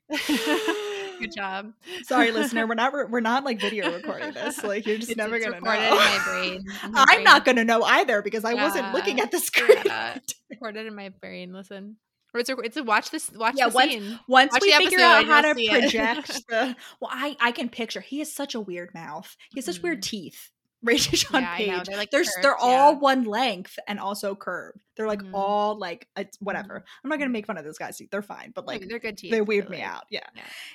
he 0.09 0.19
looks. 0.21 0.71
Good 1.19 1.33
job. 1.35 1.73
Sorry, 2.05 2.31
listener. 2.33 2.67
We're 2.67 2.75
not 2.75 2.93
we're 3.11 3.21
not 3.21 3.45
like 3.45 3.61
video 3.61 3.93
recording 3.95 4.33
this. 4.33 4.63
Like 4.63 4.87
you're 4.87 4.97
just 4.99 5.11
It's- 5.11 5.17
never 5.25 5.37
it's 5.37 5.45
gonna 5.47 5.61
know. 5.61 5.73
in 5.73 5.91
my 5.97 6.23
brain. 6.27 6.65
in 6.85 6.93
my 6.93 7.01
I'm 7.09 7.15
brain. 7.17 7.25
not 7.25 7.45
gonna 7.45 7.65
know 7.65 7.83
either 7.83 8.23
because 8.23 8.45
I 8.45 8.55
wasn't 8.55 8.93
looking 8.93 9.21
at 9.21 9.31
the 9.31 9.39
screen. 9.41 9.79
Yeah. 9.87 10.19
recorded 10.51 10.87
in 10.87 10.95
my 10.95 11.09
brain. 11.09 11.53
Listen, 11.53 11.97
or 12.35 12.41
it's 12.41 12.49
a, 12.51 12.57
it's 12.59 12.77
a 12.77 12.83
watch 12.83 13.11
this 13.11 13.31
watch 13.33 13.55
Yeah, 13.57 13.69
the 13.69 13.75
once- 13.75 13.93
scene. 13.93 14.19
Once 14.29 14.53
Watch 14.53 14.63
we 14.63 14.73
figure 14.73 15.01
out 15.01 15.25
how 15.27 15.41
to 15.43 15.55
project 15.55 16.43
the 16.49 16.77
well, 17.01 17.11
I 17.13 17.37
I 17.41 17.53
can 17.53 17.69
picture. 17.69 18.01
He 18.01 18.19
has 18.21 18.33
such 18.33 18.55
a 18.55 18.61
weird 18.61 18.93
mouth. 18.95 19.37
He 19.53 19.59
has 19.59 19.65
such 19.67 19.83
weird 19.83 19.99
Mhm. 19.99 20.03
teeth. 20.09 20.51
Rachel 20.83 21.17
Sean 21.17 21.43
Yeah, 21.43 21.57
Page. 21.57 21.87
They're 21.87 21.97
like 21.97 22.11
They're 22.11 22.23
curved, 22.25 22.43
they're 22.43 22.57
all 22.57 22.93
yeah. 22.93 22.99
one 22.99 23.25
length 23.25 23.79
and 23.89 23.99
also 23.99 24.35
curved. 24.35 24.79
They're 24.97 25.07
like 25.09 25.23
Mhm. 25.23 25.31
all 25.35 25.79
like 25.79 26.07
it's 26.17 26.39
whatever. 26.41 26.85
I'm 27.03 27.11
not 27.11 27.19
gonna 27.19 27.31
make 27.31 27.47
fun 27.47 27.59
of 27.59 27.65
those 27.65 27.79
guys. 27.79 28.01
They're 28.11 28.23
fine, 28.23 28.53
but 28.55 28.67
like 28.67 28.87
they're 28.89 28.99
good 28.99 29.19
teeth. 29.19 29.31
they 29.33 29.41
weird 29.41 29.69
me 29.71 29.79
like, 29.79 29.87
out. 29.87 30.05
Yeah. 30.11 30.27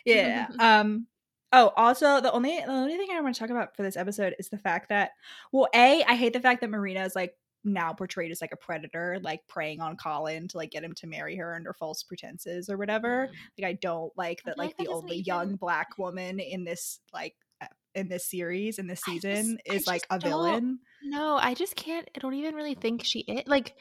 yeah. 0.06 0.48
Yeah. 0.60 0.80
um 0.80 1.08
oh, 1.54 1.72
also 1.78 2.20
the 2.22 2.32
only 2.32 2.60
the 2.60 2.72
only 2.72 2.98
thing 2.98 3.08
I 3.12 3.22
want 3.22 3.36
to 3.36 3.40
talk 3.40 3.50
about 3.50 3.76
for 3.76 3.84
this 3.84 3.98
episode 3.98 4.36
is 4.40 4.50
the 4.50 4.58
fact 4.58 4.90
that 4.90 5.12
well, 5.52 5.68
A, 5.76 6.04
I 6.04 6.16
hate 6.16 6.34
the 6.34 6.40
fact 6.42 6.62
that 6.62 6.70
Marina 6.70 7.04
is 7.04 7.16
like 7.16 7.34
now 7.64 7.94
portrayed 7.94 8.32
as 8.32 8.42
like 8.42 8.54
a 8.54 8.58
predator, 8.58 9.20
like 9.22 9.42
preying 9.48 9.82
on 9.82 9.96
Colin 9.96 10.48
to 10.48 10.58
like 10.58 10.72
get 10.72 10.84
him 10.84 10.94
to 10.96 11.06
marry 11.08 11.36
her 11.36 11.54
under 11.54 11.74
false 11.74 12.02
pretenses 12.02 12.70
or 12.70 12.78
whatever. 12.78 13.28
Mhm. 13.28 13.34
Like 13.60 13.70
I 13.70 13.74
don't 13.74 14.12
like 14.18 14.42
that 14.46 14.58
like 14.58 14.70
like 14.70 14.78
that 14.78 14.84
the 14.86 14.90
only 14.92 15.18
even- 15.18 15.26
young 15.26 15.56
black 15.58 15.90
woman 16.00 16.40
in 16.40 16.64
this 16.64 17.00
like 17.14 17.36
Uh, 17.62 17.65
in 17.93 18.08
this 18.08 18.26
series 18.30 18.80
in 18.80 18.88
this 18.88 19.02
just- 19.06 19.21
season 19.24 19.58
I 19.69 19.74
is 19.74 19.86
like 19.88 20.06
a 20.10 20.17
villain. 20.19 20.80
No, 21.04 21.36
I 21.36 21.54
just 21.54 21.76
can't. 21.76 22.10
I 22.15 22.19
don't 22.19 22.34
even 22.36 22.56
really 22.56 22.76
think 22.76 23.04
she 23.04 23.19
is 23.19 23.47
like. 23.47 23.76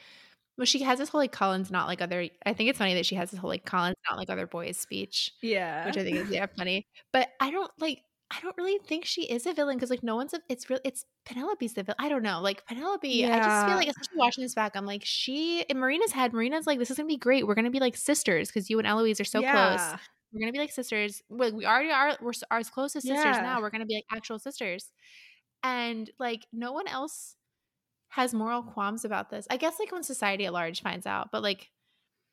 Well, 0.57 0.65
she 0.65 0.83
has 0.83 0.99
this 0.99 1.07
whole 1.09 1.21
like 1.21 1.31
Collins 1.31 1.71
not 1.71 1.87
like 1.87 2.01
other. 2.01 2.27
I 2.45 2.53
think 2.53 2.69
it's 2.69 2.77
funny 2.77 2.93
that 2.95 3.05
she 3.05 3.15
has 3.15 3.31
this 3.31 3.39
whole 3.39 3.49
like 3.49 3.65
Collins 3.65 3.95
not 4.09 4.17
like 4.17 4.29
other 4.29 4.45
boys 4.45 4.77
speech, 4.77 5.31
Yeah. 5.41 5.85
which 5.85 5.97
I 5.97 6.03
think 6.03 6.17
is 6.17 6.29
yeah 6.29 6.45
funny. 6.57 6.85
But 7.13 7.29
I 7.39 7.51
don't 7.51 7.71
like. 7.79 8.01
I 8.33 8.39
don't 8.41 8.55
really 8.57 8.77
think 8.85 9.03
she 9.05 9.23
is 9.23 9.45
a 9.45 9.53
villain 9.53 9.77
because 9.77 9.89
like 9.89 10.03
no 10.03 10.15
one's 10.17 10.33
a. 10.33 10.39
It's 10.49 10.69
real. 10.69 10.79
It's 10.83 11.05
Penelope's 11.25 11.73
the 11.73 11.83
villain. 11.83 11.95
I 11.99 12.09
don't 12.09 12.21
know. 12.21 12.41
Like 12.41 12.65
Penelope, 12.67 13.25
I 13.25 13.37
just 13.39 13.65
feel 13.67 13.75
like 13.77 13.87
especially 13.87 14.17
watching 14.17 14.43
this 14.43 14.53
back, 14.53 14.73
I'm 14.75 14.85
like 14.85 15.03
she 15.05 15.61
in 15.61 15.79
Marina's 15.79 16.11
head. 16.11 16.33
Marina's 16.33 16.67
like 16.67 16.79
this 16.79 16.91
is 16.91 16.97
gonna 16.97 17.07
be 17.07 17.17
great. 17.17 17.47
We're 17.47 17.55
gonna 17.55 17.71
be 17.71 17.79
like 17.79 17.95
sisters 17.95 18.49
because 18.49 18.69
you 18.69 18.77
and 18.77 18.85
Eloise 18.87 19.19
are 19.21 19.25
so 19.25 19.41
close. 19.41 19.81
We're 20.33 20.39
gonna 20.41 20.51
be 20.51 20.59
like 20.59 20.71
sisters. 20.71 21.21
Well, 21.29 21.51
we 21.53 21.65
already 21.65 21.91
are. 21.91 22.17
We're, 22.21 22.31
are 22.49 22.59
as 22.59 22.69
close 22.69 22.95
as 22.95 23.03
sisters 23.03 23.23
Yeah. 23.35 23.41
now. 23.41 23.61
We're 23.61 23.69
gonna 23.69 23.85
be 23.85 23.95
like 23.95 24.05
actual 24.11 24.39
sisters, 24.39 24.91
and 25.63 26.09
like 26.19 26.45
no 26.53 26.71
one 26.71 26.87
else 26.87 27.35
has 28.09 28.33
moral 28.33 28.63
qualms 28.63 29.05
about 29.05 29.29
this. 29.29 29.47
I 29.49 29.57
guess 29.57 29.79
like 29.79 29.91
when 29.91 30.03
society 30.03 30.45
at 30.45 30.53
large 30.53 30.81
finds 30.81 31.05
out, 31.05 31.29
but 31.31 31.41
like 31.43 31.69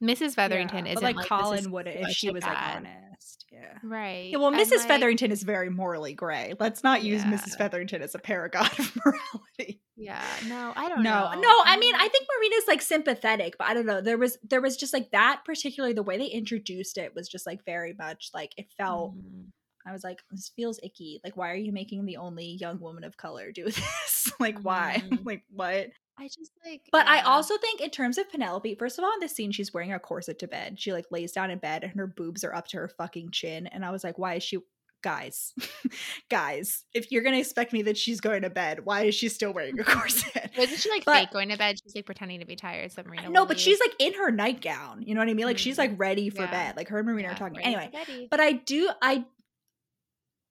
Mrs. 0.02 0.34
Featherington 0.34 0.87
Yeah, 0.87 0.92
isn't 0.92 1.02
like, 1.04 1.16
this 1.16 1.26
Colin 1.26 1.70
would 1.72 1.88
if 1.88 2.08
she 2.11 2.30
was 2.30 2.42
like 2.44 2.52
bad- 2.52 2.76
honest. 2.78 3.44
Yeah. 3.50 3.78
right. 3.82 4.30
Yeah, 4.30 4.38
well, 4.38 4.48
And, 4.48 4.56
Mrs. 4.56 4.78
like, 4.78 4.88
Featherington 4.88 5.32
is 5.32 5.42
very 5.42 5.70
morally 5.70 6.14
gray. 6.14 6.54
Let's 6.61 6.84
not 6.84 7.02
use 7.02 7.22
Yeah. 7.24 7.32
Mrs. 7.32 7.56
Featherington 7.58 8.02
as 8.02 8.14
a 8.14 8.18
paragon 8.20 8.66
of 8.78 8.96
morality. 9.04 9.80
Yeah, 9.98 10.24
no, 10.46 10.72
I 10.76 10.88
don't 10.88 11.02
No, 11.02 11.32
know. 11.32 11.40
no. 11.40 11.62
I 11.64 11.76
mean, 11.76 11.94
I 11.96 12.08
think 12.08 12.26
Marina's 12.38 12.68
like 12.68 12.80
sympathetic, 12.82 13.56
but 13.58 13.66
I 13.66 13.74
don't 13.74 13.87
know. 13.87 14.00
There 14.00 14.16
was 14.16 14.38
there 14.48 14.61
was 14.61 14.76
just 14.76 14.92
like 14.92 15.11
that 15.11 15.42
particularly 15.44 15.92
the 15.92 16.04
way 16.04 16.16
they 16.18 16.26
introduced 16.26 16.98
it 16.98 17.14
was 17.16 17.28
just 17.28 17.46
like 17.46 17.64
very 17.64 17.94
much 17.98 18.30
like 18.32 18.52
it 18.56 18.66
felt. 18.76 19.16
Mhm. 19.16 19.46
I 19.87 19.92
was 19.92 20.04
like, 20.04 20.20
this 20.30 20.50
feels 20.54 20.78
icky. 20.82 21.18
Like, 21.24 21.37
why 21.37 21.50
are 21.50 21.54
you 21.56 21.72
making 21.72 22.04
the 22.04 22.18
only 22.18 22.58
young 22.61 22.78
woman 22.78 23.04
of 23.04 23.16
color 23.16 23.50
do 23.52 23.64
this? 23.70 24.32
like, 24.38 24.61
why? 24.61 25.02
Mhm. 25.08 25.24
like, 25.26 25.42
what? 25.50 25.88
I 26.20 26.24
just 26.26 26.52
like. 26.64 26.82
But 26.92 27.06
I 27.08 27.20
also 27.20 27.56
think 27.58 27.80
in 27.80 27.90
terms 27.90 28.18
of 28.18 28.28
Penelope, 28.30 28.74
first 28.74 28.98
of 28.98 29.04
all, 29.04 29.12
in 29.14 29.20
this 29.20 29.34
scene, 29.34 29.50
she's 29.52 29.72
wearing 29.72 29.92
a 29.92 29.98
corset 29.98 30.38
to 30.40 30.48
bed. 30.48 30.78
She 30.80 30.92
like 30.92 31.06
lays 31.11 31.32
down 31.32 31.50
in 31.50 31.58
bed 31.58 31.84
and 31.84 31.92
her 31.94 32.06
boobs 32.08 32.44
are 32.44 32.54
up 32.54 32.66
to 32.68 32.76
her 32.76 32.88
fucking 32.88 33.30
chin. 33.30 33.66
And 33.68 33.84
I 33.84 33.90
was 33.90 34.04
like, 34.04 34.18
why 34.18 34.34
is 34.34 34.42
she 34.42 34.58
guys? 35.02 35.52
guys, 36.30 36.84
if 36.94 37.11
you're 37.12 37.22
gonna 37.22 37.38
expect 37.38 37.72
me 37.72 37.82
that 37.82 37.96
she's 37.96 38.20
going 38.20 38.42
to 38.42 38.50
bed, 38.50 38.84
why 38.84 39.02
is 39.04 39.14
she 39.14 39.28
still 39.28 39.52
wearing 39.52 39.78
a 39.80 39.84
corset? 39.84 40.50
wasn't 40.56 40.80
she 40.80 40.90
like 40.90 41.04
but- 41.04 41.14
fake 41.18 41.30
going 41.30 41.48
to 41.50 41.56
bed? 41.58 41.76
She's 41.82 41.94
like 41.94 42.06
pretending 42.06 42.40
to 42.40 42.46
be 42.46 42.56
tired. 42.56 42.92
So 42.92 43.02
Marina. 43.04 43.28
no, 43.30 43.44
but 43.46 43.56
leave. 43.56 43.61
she's 43.64 43.80
like 43.80 43.94
in 43.98 44.14
her 44.14 44.30
nightgown. 44.30 45.02
You 45.02 45.14
know 45.14 45.20
what 45.20 45.28
I 45.28 45.34
mean? 45.34 45.46
Like 45.46 45.58
she's 45.58 45.76
Mm. 45.76 45.78
like 45.78 45.92
ready 45.98 46.30
for 46.30 46.42
Yeah. 46.42 46.50
bed. 46.50 46.76
Like 46.76 46.88
her 46.88 46.98
and 46.98 47.06
Marina 47.06 47.28
Yeah, 47.28 47.34
are 47.34 47.38
talking. 47.38 47.61
Anyway, 47.61 47.90
but 48.30 48.40
I 48.40 48.52
do 48.52 48.90
I 49.02 49.24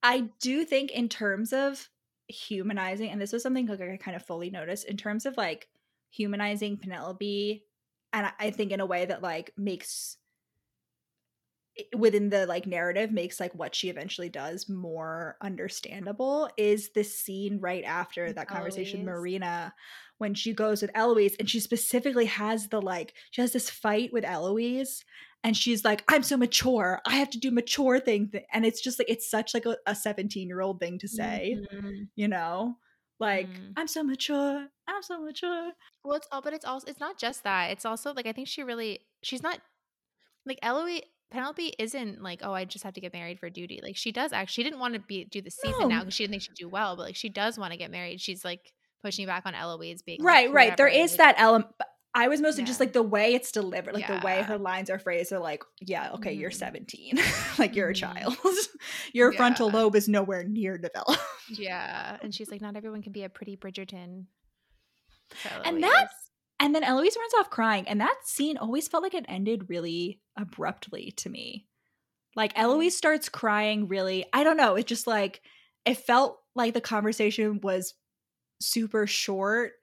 I 0.02 0.28
do 0.40 0.64
think 0.64 0.90
in 0.92 1.08
terms 1.08 1.52
of 1.52 1.88
humanizing, 2.28 3.10
and 3.10 3.20
this 3.20 3.32
was 3.32 3.42
something 3.42 3.66
like 3.66 3.80
I 3.80 3.96
kind 3.96 4.16
of 4.16 4.24
fully 4.24 4.50
noticed 4.50 4.84
in 4.86 4.96
terms 4.96 5.26
of 5.26 5.36
like 5.36 5.68
humanizing 6.10 6.76
Penelope, 6.76 7.64
and 8.12 8.26
I- 8.26 8.32
I 8.38 8.50
think 8.50 8.70
in 8.72 8.80
a 8.80 8.86
way 8.86 9.06
that 9.06 9.22
like 9.22 9.52
makes 9.56 10.16
within 11.96 12.30
the 12.30 12.46
like 12.46 12.66
narrative 12.66 13.10
makes 13.12 13.40
like 13.40 13.54
what 13.54 13.74
she 13.74 13.88
eventually 13.88 14.28
does 14.28 14.68
more 14.68 15.36
understandable 15.42 16.48
is 16.56 16.90
this 16.94 17.16
scene 17.18 17.58
right 17.60 17.84
after 17.84 18.32
that 18.32 18.48
conversation 18.48 19.00
Eloise. 19.00 19.06
Marina 19.06 19.74
when 20.18 20.34
she 20.34 20.52
goes 20.52 20.82
with 20.82 20.90
Eloise 20.94 21.36
and 21.38 21.48
she 21.48 21.60
specifically 21.60 22.26
has 22.26 22.68
the 22.68 22.80
like 22.80 23.14
she 23.30 23.40
has 23.40 23.52
this 23.52 23.70
fight 23.70 24.12
with 24.12 24.24
Eloise 24.24 25.04
and 25.44 25.56
she's 25.56 25.84
like 25.84 26.02
i'm 26.08 26.22
so 26.22 26.36
mature 26.36 27.00
i 27.06 27.14
have 27.16 27.30
to 27.30 27.38
do 27.38 27.50
mature 27.50 28.00
things 28.00 28.30
and 28.52 28.66
it's 28.66 28.80
just 28.80 28.98
like 28.98 29.08
it's 29.08 29.30
such 29.30 29.54
like 29.54 29.64
a 29.86 29.94
17 29.94 30.48
year 30.48 30.60
old 30.60 30.80
thing 30.80 30.98
to 30.98 31.06
say 31.08 31.56
Mhm. 31.72 32.08
you 32.16 32.26
know 32.28 32.76
like 33.20 33.46
Mhm. 33.48 33.72
i'm 33.76 33.86
so 33.86 34.02
mature 34.02 34.66
i'm 34.88 35.02
so 35.02 35.20
mature 35.20 35.72
Well, 36.04 36.16
it's 36.16 36.26
all, 36.32 36.42
but 36.42 36.52
it's 36.54 36.64
also 36.64 36.86
it's 36.88 37.00
not 37.00 37.18
just 37.18 37.44
that. 37.44 37.70
It's 37.70 37.84
also 37.84 38.12
like 38.14 38.26
I 38.26 38.32
think 38.32 38.48
she 38.48 38.62
really 38.62 39.00
she's 39.22 39.42
not 39.42 39.60
like 40.46 40.58
Eloise 40.62 41.02
Penelope 41.30 41.74
isn't 41.78 42.22
like 42.22 42.40
oh 42.42 42.52
I 42.54 42.64
just 42.64 42.84
have 42.84 42.94
to 42.94 43.00
get 43.00 43.12
married 43.12 43.38
for 43.38 43.50
duty. 43.50 43.80
Like 43.82 43.96
she 43.96 44.12
does 44.12 44.32
actually. 44.32 44.52
She 44.62 44.62
didn't 44.64 44.80
want 44.80 44.94
to 44.94 45.00
be 45.00 45.24
do 45.24 45.42
the 45.42 45.50
season 45.50 45.88
now 45.88 46.00
because 46.00 46.14
she 46.14 46.22
didn't 46.24 46.32
think 46.32 46.42
she'd 46.42 46.54
do 46.54 46.68
well. 46.68 46.96
But 46.96 47.02
like 47.02 47.16
she 47.16 47.28
does 47.28 47.58
want 47.58 47.72
to 47.72 47.78
get 47.78 47.90
married. 47.90 48.20
She's 48.20 48.44
like 48.44 48.72
pushing 49.02 49.26
back 49.26 49.44
on 49.46 49.54
Eloise 49.54 50.02
being 50.02 50.20
like, 50.20 50.26
right 50.26 50.52
right 50.52 50.76
there 50.76 50.88
is 50.88 51.12
like- 51.12 51.18
that 51.18 51.34
element 51.38 51.66
i 52.14 52.26
was 52.26 52.40
mostly 52.40 52.64
just 52.64 52.80
like 52.80 52.94
the 52.94 53.02
way 53.02 53.34
it's 53.34 53.52
delivered 53.52 53.92
like 53.94 54.06
the 54.06 54.18
way 54.24 54.42
her 54.42 54.56
lines 54.58 54.88
are 54.88 54.98
phrased 54.98 55.30
are 55.30 55.38
like 55.38 55.62
yeah 55.80 56.10
okay 56.14 56.32
you're 56.32 56.50
Mhm. 56.50 56.54
17 56.54 57.18
like 57.58 57.76
you're 57.76 57.90
a 57.90 57.92
Mhm. 57.92 57.96
child 57.96 58.36
your 59.12 59.30
frontal 59.34 59.68
lobe 59.70 59.94
is 59.94 60.08
nowhere 60.08 60.42
near 60.42 60.78
developed 60.78 61.20
Yeah, 61.50 62.16
and 62.22 62.34
she's 62.34 62.50
like, 62.50 62.60
not 62.62 62.76
everyone 62.76 63.02
can 63.02 63.12
be 63.12 63.22
a 63.24 63.28
pretty 63.28 63.56
Bridgerton. 63.56 64.24
And 65.64 65.82
that- 65.82 66.08
And 66.60 66.74
then 66.74 66.82
Eloise 66.84 67.16
runs 67.16 67.34
off 67.34 67.50
crying, 67.50 67.86
and 67.86 68.00
that 68.00 68.18
scene 68.24 68.56
always 68.56 68.88
felt 68.88 69.02
like 69.02 69.14
it 69.14 69.24
ended 69.28 69.68
really 69.68 70.20
abruptly 70.36 71.12
to 71.18 71.30
me. 71.30 71.66
Like 72.36 72.52
Mhm. 72.58 72.58
Eloise 72.58 72.96
starts 72.96 73.28
crying 73.28 73.88
really, 73.88 74.26
I 74.32 74.44
don't 74.44 74.56
know, 74.58 74.76
it 74.76 74.86
just 74.86 75.06
like 75.06 75.42
it 75.86 75.96
felt 75.98 76.40
like 76.54 76.74
the 76.74 76.80
conversation 76.82 77.60
was 77.62 77.94
super 78.60 79.06
short 79.06 79.74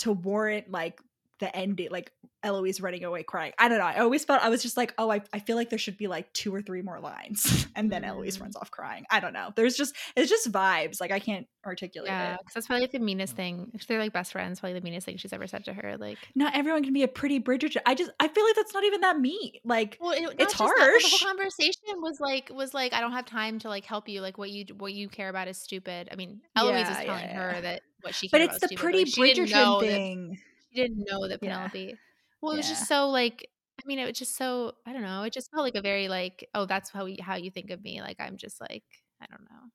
to 0.00 0.12
warrant 0.12 0.70
like 0.70 1.00
the 1.40 1.54
ending, 1.56 1.88
like 1.90 2.12
Eloise 2.42 2.80
running 2.80 3.04
away 3.04 3.22
crying. 3.24 3.52
I 3.58 3.68
don't 3.68 3.78
know. 3.78 3.84
I 3.84 3.98
always 3.98 4.24
felt 4.24 4.42
I 4.42 4.48
was 4.48 4.62
just 4.62 4.76
like, 4.76 4.94
oh, 4.98 5.10
I, 5.10 5.22
I 5.32 5.40
feel 5.40 5.56
like 5.56 5.70
there 5.70 5.78
should 5.78 5.96
be 5.96 6.06
like 6.06 6.32
two 6.32 6.54
or 6.54 6.62
three 6.62 6.82
more 6.82 7.00
lines, 7.00 7.66
and 7.76 7.90
then 7.90 8.04
Eloise 8.04 8.38
Mm. 8.38 8.42
runs 8.42 8.56
off 8.56 8.70
crying. 8.70 9.04
I 9.10 9.20
don't 9.20 9.32
know. 9.32 9.50
There's 9.56 9.76
just 9.76 9.94
it's 10.16 10.28
just 10.30 10.50
vibes. 10.52 11.00
Like 11.00 11.10
I 11.10 11.18
can't 11.18 11.46
articulate 11.66 12.10
yeah, 12.10 12.36
because 12.38 12.54
that's 12.54 12.66
probably 12.66 12.82
like 12.82 12.92
the 12.92 12.98
meanest 13.00 13.34
thing. 13.36 13.70
If 13.74 13.86
they're 13.86 13.98
like 13.98 14.12
best 14.12 14.32
friends, 14.32 14.60
probably 14.60 14.78
the 14.78 14.84
meanest 14.84 15.04
thing 15.06 15.16
she's 15.16 15.32
ever 15.32 15.46
said 15.46 15.64
to 15.66 15.72
her. 15.74 15.96
Like, 15.98 16.18
not 16.34 16.56
everyone 16.56 16.84
can 16.84 16.92
be 16.92 17.02
a 17.02 17.08
pretty 17.08 17.40
Bridgerton. 17.40 17.78
I 17.86 17.94
just 17.94 18.10
I 18.20 18.28
feel 18.28 18.44
like 18.44 18.54
that's 18.56 18.72
not 18.74 18.84
even 18.84 19.00
that 19.02 19.18
mean. 19.18 19.52
Like 19.64 19.98
well, 20.00 20.12
it, 20.12 20.22
It's 20.38 20.52
just 20.54 20.58
that, 20.58 20.74
The 20.76 20.82
harsh. 20.82 21.02
whole 21.20 21.28
conversation 21.28 21.82
was 22.00 22.18
like, 22.20 22.50
was 22.54 22.72
like, 22.74 22.92
I 22.92 23.00
don't 23.00 23.12
have 23.12 23.26
time 23.26 23.58
to 23.60 23.68
like 23.68 23.84
help 23.84 24.08
you. 24.08 24.20
Like, 24.22 24.38
what 24.38 24.50
you 24.50 24.64
what 24.78 24.92
you 24.92 25.08
care 25.08 25.28
about 25.28 25.48
is 25.48 25.58
stupid. 25.58 26.08
I 26.12 26.16
mean, 26.16 26.40
Eloise 26.56 26.72
Yeah, 26.82 26.88
was 26.88 26.96
telling 27.04 27.24
yeah. 27.24 27.52
her 27.54 27.60
that 27.62 27.82
what 28.02 28.14
she. 28.14 28.28
but 28.28 28.40
it's 28.40 28.52
about 28.58 28.60
the 28.60 28.66
stupid, 28.68 28.80
pretty 28.82 28.98
like, 29.04 29.36
Bridgerton 29.36 29.50
that- 29.50 29.80
thing. 29.80 30.38
She 30.70 30.82
didn't 30.82 31.04
know 31.08 31.28
that 31.28 31.40
Yeah. 31.42 31.68
Penelope. 31.68 31.98
Well, 32.40 32.52
it 32.52 32.56
was 32.56 32.66
Yeah. 32.66 32.74
just 32.74 32.88
so 32.88 33.08
like. 33.10 33.50
I 33.80 33.86
mean, 33.86 34.00
it 34.00 34.06
was 34.06 34.18
just 34.18 34.36
so 34.36 34.72
I 34.86 34.92
don't 34.92 35.02
know. 35.02 35.22
It 35.22 35.32
just 35.32 35.50
felt 35.52 35.62
like 35.62 35.76
a 35.76 35.80
very 35.82 36.08
like, 36.08 36.48
oh, 36.54 36.66
that's 36.66 36.90
how 36.90 37.06
you, 37.06 37.22
how 37.22 37.36
you 37.36 37.50
think 37.50 37.70
of 37.70 37.82
me. 37.82 38.00
Like 38.02 38.16
I'm 38.20 38.36
just 38.36 38.60
like 38.60 38.84
I 39.20 39.26
don't 39.30 39.42
know. 39.42 39.70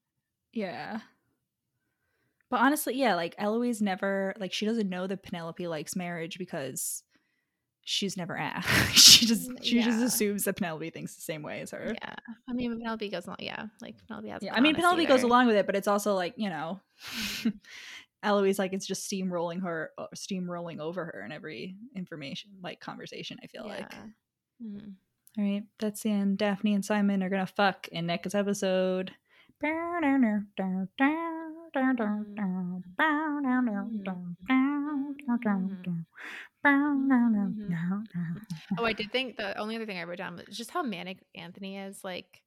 Yeah. 0.52 1.00
But 2.50 2.60
honestly, 2.62 2.96
yeah, 2.96 3.16
like 3.16 3.34
Eloise 3.38 3.82
never 3.82 4.34
like 4.38 4.54
she 4.54 4.66
doesn't 4.66 4.90
know 4.90 5.08
that 5.08 5.24
Penelope 5.24 5.68
likes 5.68 5.96
marriage 5.96 6.38
because 6.38 7.04
she's 7.82 8.16
never 8.16 8.38
asked. 8.38 8.70
she 8.98 9.26
just 9.26 9.50
Mm, 9.50 9.64
she 9.64 9.82
just 9.82 10.02
assumes 10.04 10.44
that 10.44 10.58
Penelope 10.58 10.90
thinks 10.92 11.16
the 11.16 11.22
same 11.22 11.42
way 11.42 11.62
as 11.62 11.72
her. 11.72 11.96
Yeah, 12.02 12.16
I 12.48 12.54
mean 12.54 12.78
Penelope 12.78 13.10
goes 13.10 13.26
along. 13.26 13.38
Yeah, 13.40 13.68
like 13.82 13.96
Penelope 14.08 14.30
has. 14.30 14.44
Yeah, 14.44 14.54
I 14.54 14.60
mean 14.62 14.76
Penelope 14.76 15.06
goes 15.06 15.24
along 15.24 15.48
with 15.48 15.56
it, 15.56 15.66
but 15.66 15.76
it's 15.76 15.88
also 15.88 16.14
like 16.14 16.34
you 16.38 16.50
know, 16.50 16.80
Eloise 18.24 18.58
like 18.60 18.74
it's 18.74 18.86
just 18.88 19.10
steamrolling 19.10 19.62
her, 19.64 19.92
uh, 19.98 20.08
steamrolling 20.16 20.80
over 20.80 21.06
her 21.06 21.24
in 21.26 21.32
every 21.32 21.76
information 21.96 22.52
like 22.64 22.80
conversation. 22.80 23.38
I 23.44 23.48
feel 23.48 23.68
like. 23.68 23.92
Mhm. 24.64 24.94
All 25.38 25.44
right, 25.44 25.64
that's 25.80 26.04
the 26.04 26.12
end. 26.12 26.38
Daphne 26.38 26.76
and 26.76 26.86
Simon 26.86 27.24
are 27.24 27.30
gonna 27.30 27.48
fuck 27.48 27.88
in 27.90 28.06
next 28.06 28.34
episode. 28.36 29.14
Oh, 38.78 38.86
I 38.86 38.94
did 38.94 39.12
think 39.12 39.38
the 39.38 39.58
only 39.58 39.76
other 39.76 39.86
thing 39.86 39.98
I 39.98 40.04
wrote 40.04 40.18
down 40.18 40.36
was 40.36 40.58
just 40.58 40.72
how 40.72 40.84
manic 40.84 41.20
Anthony 41.36 41.78
is. 41.78 42.04
Like, 42.04 42.42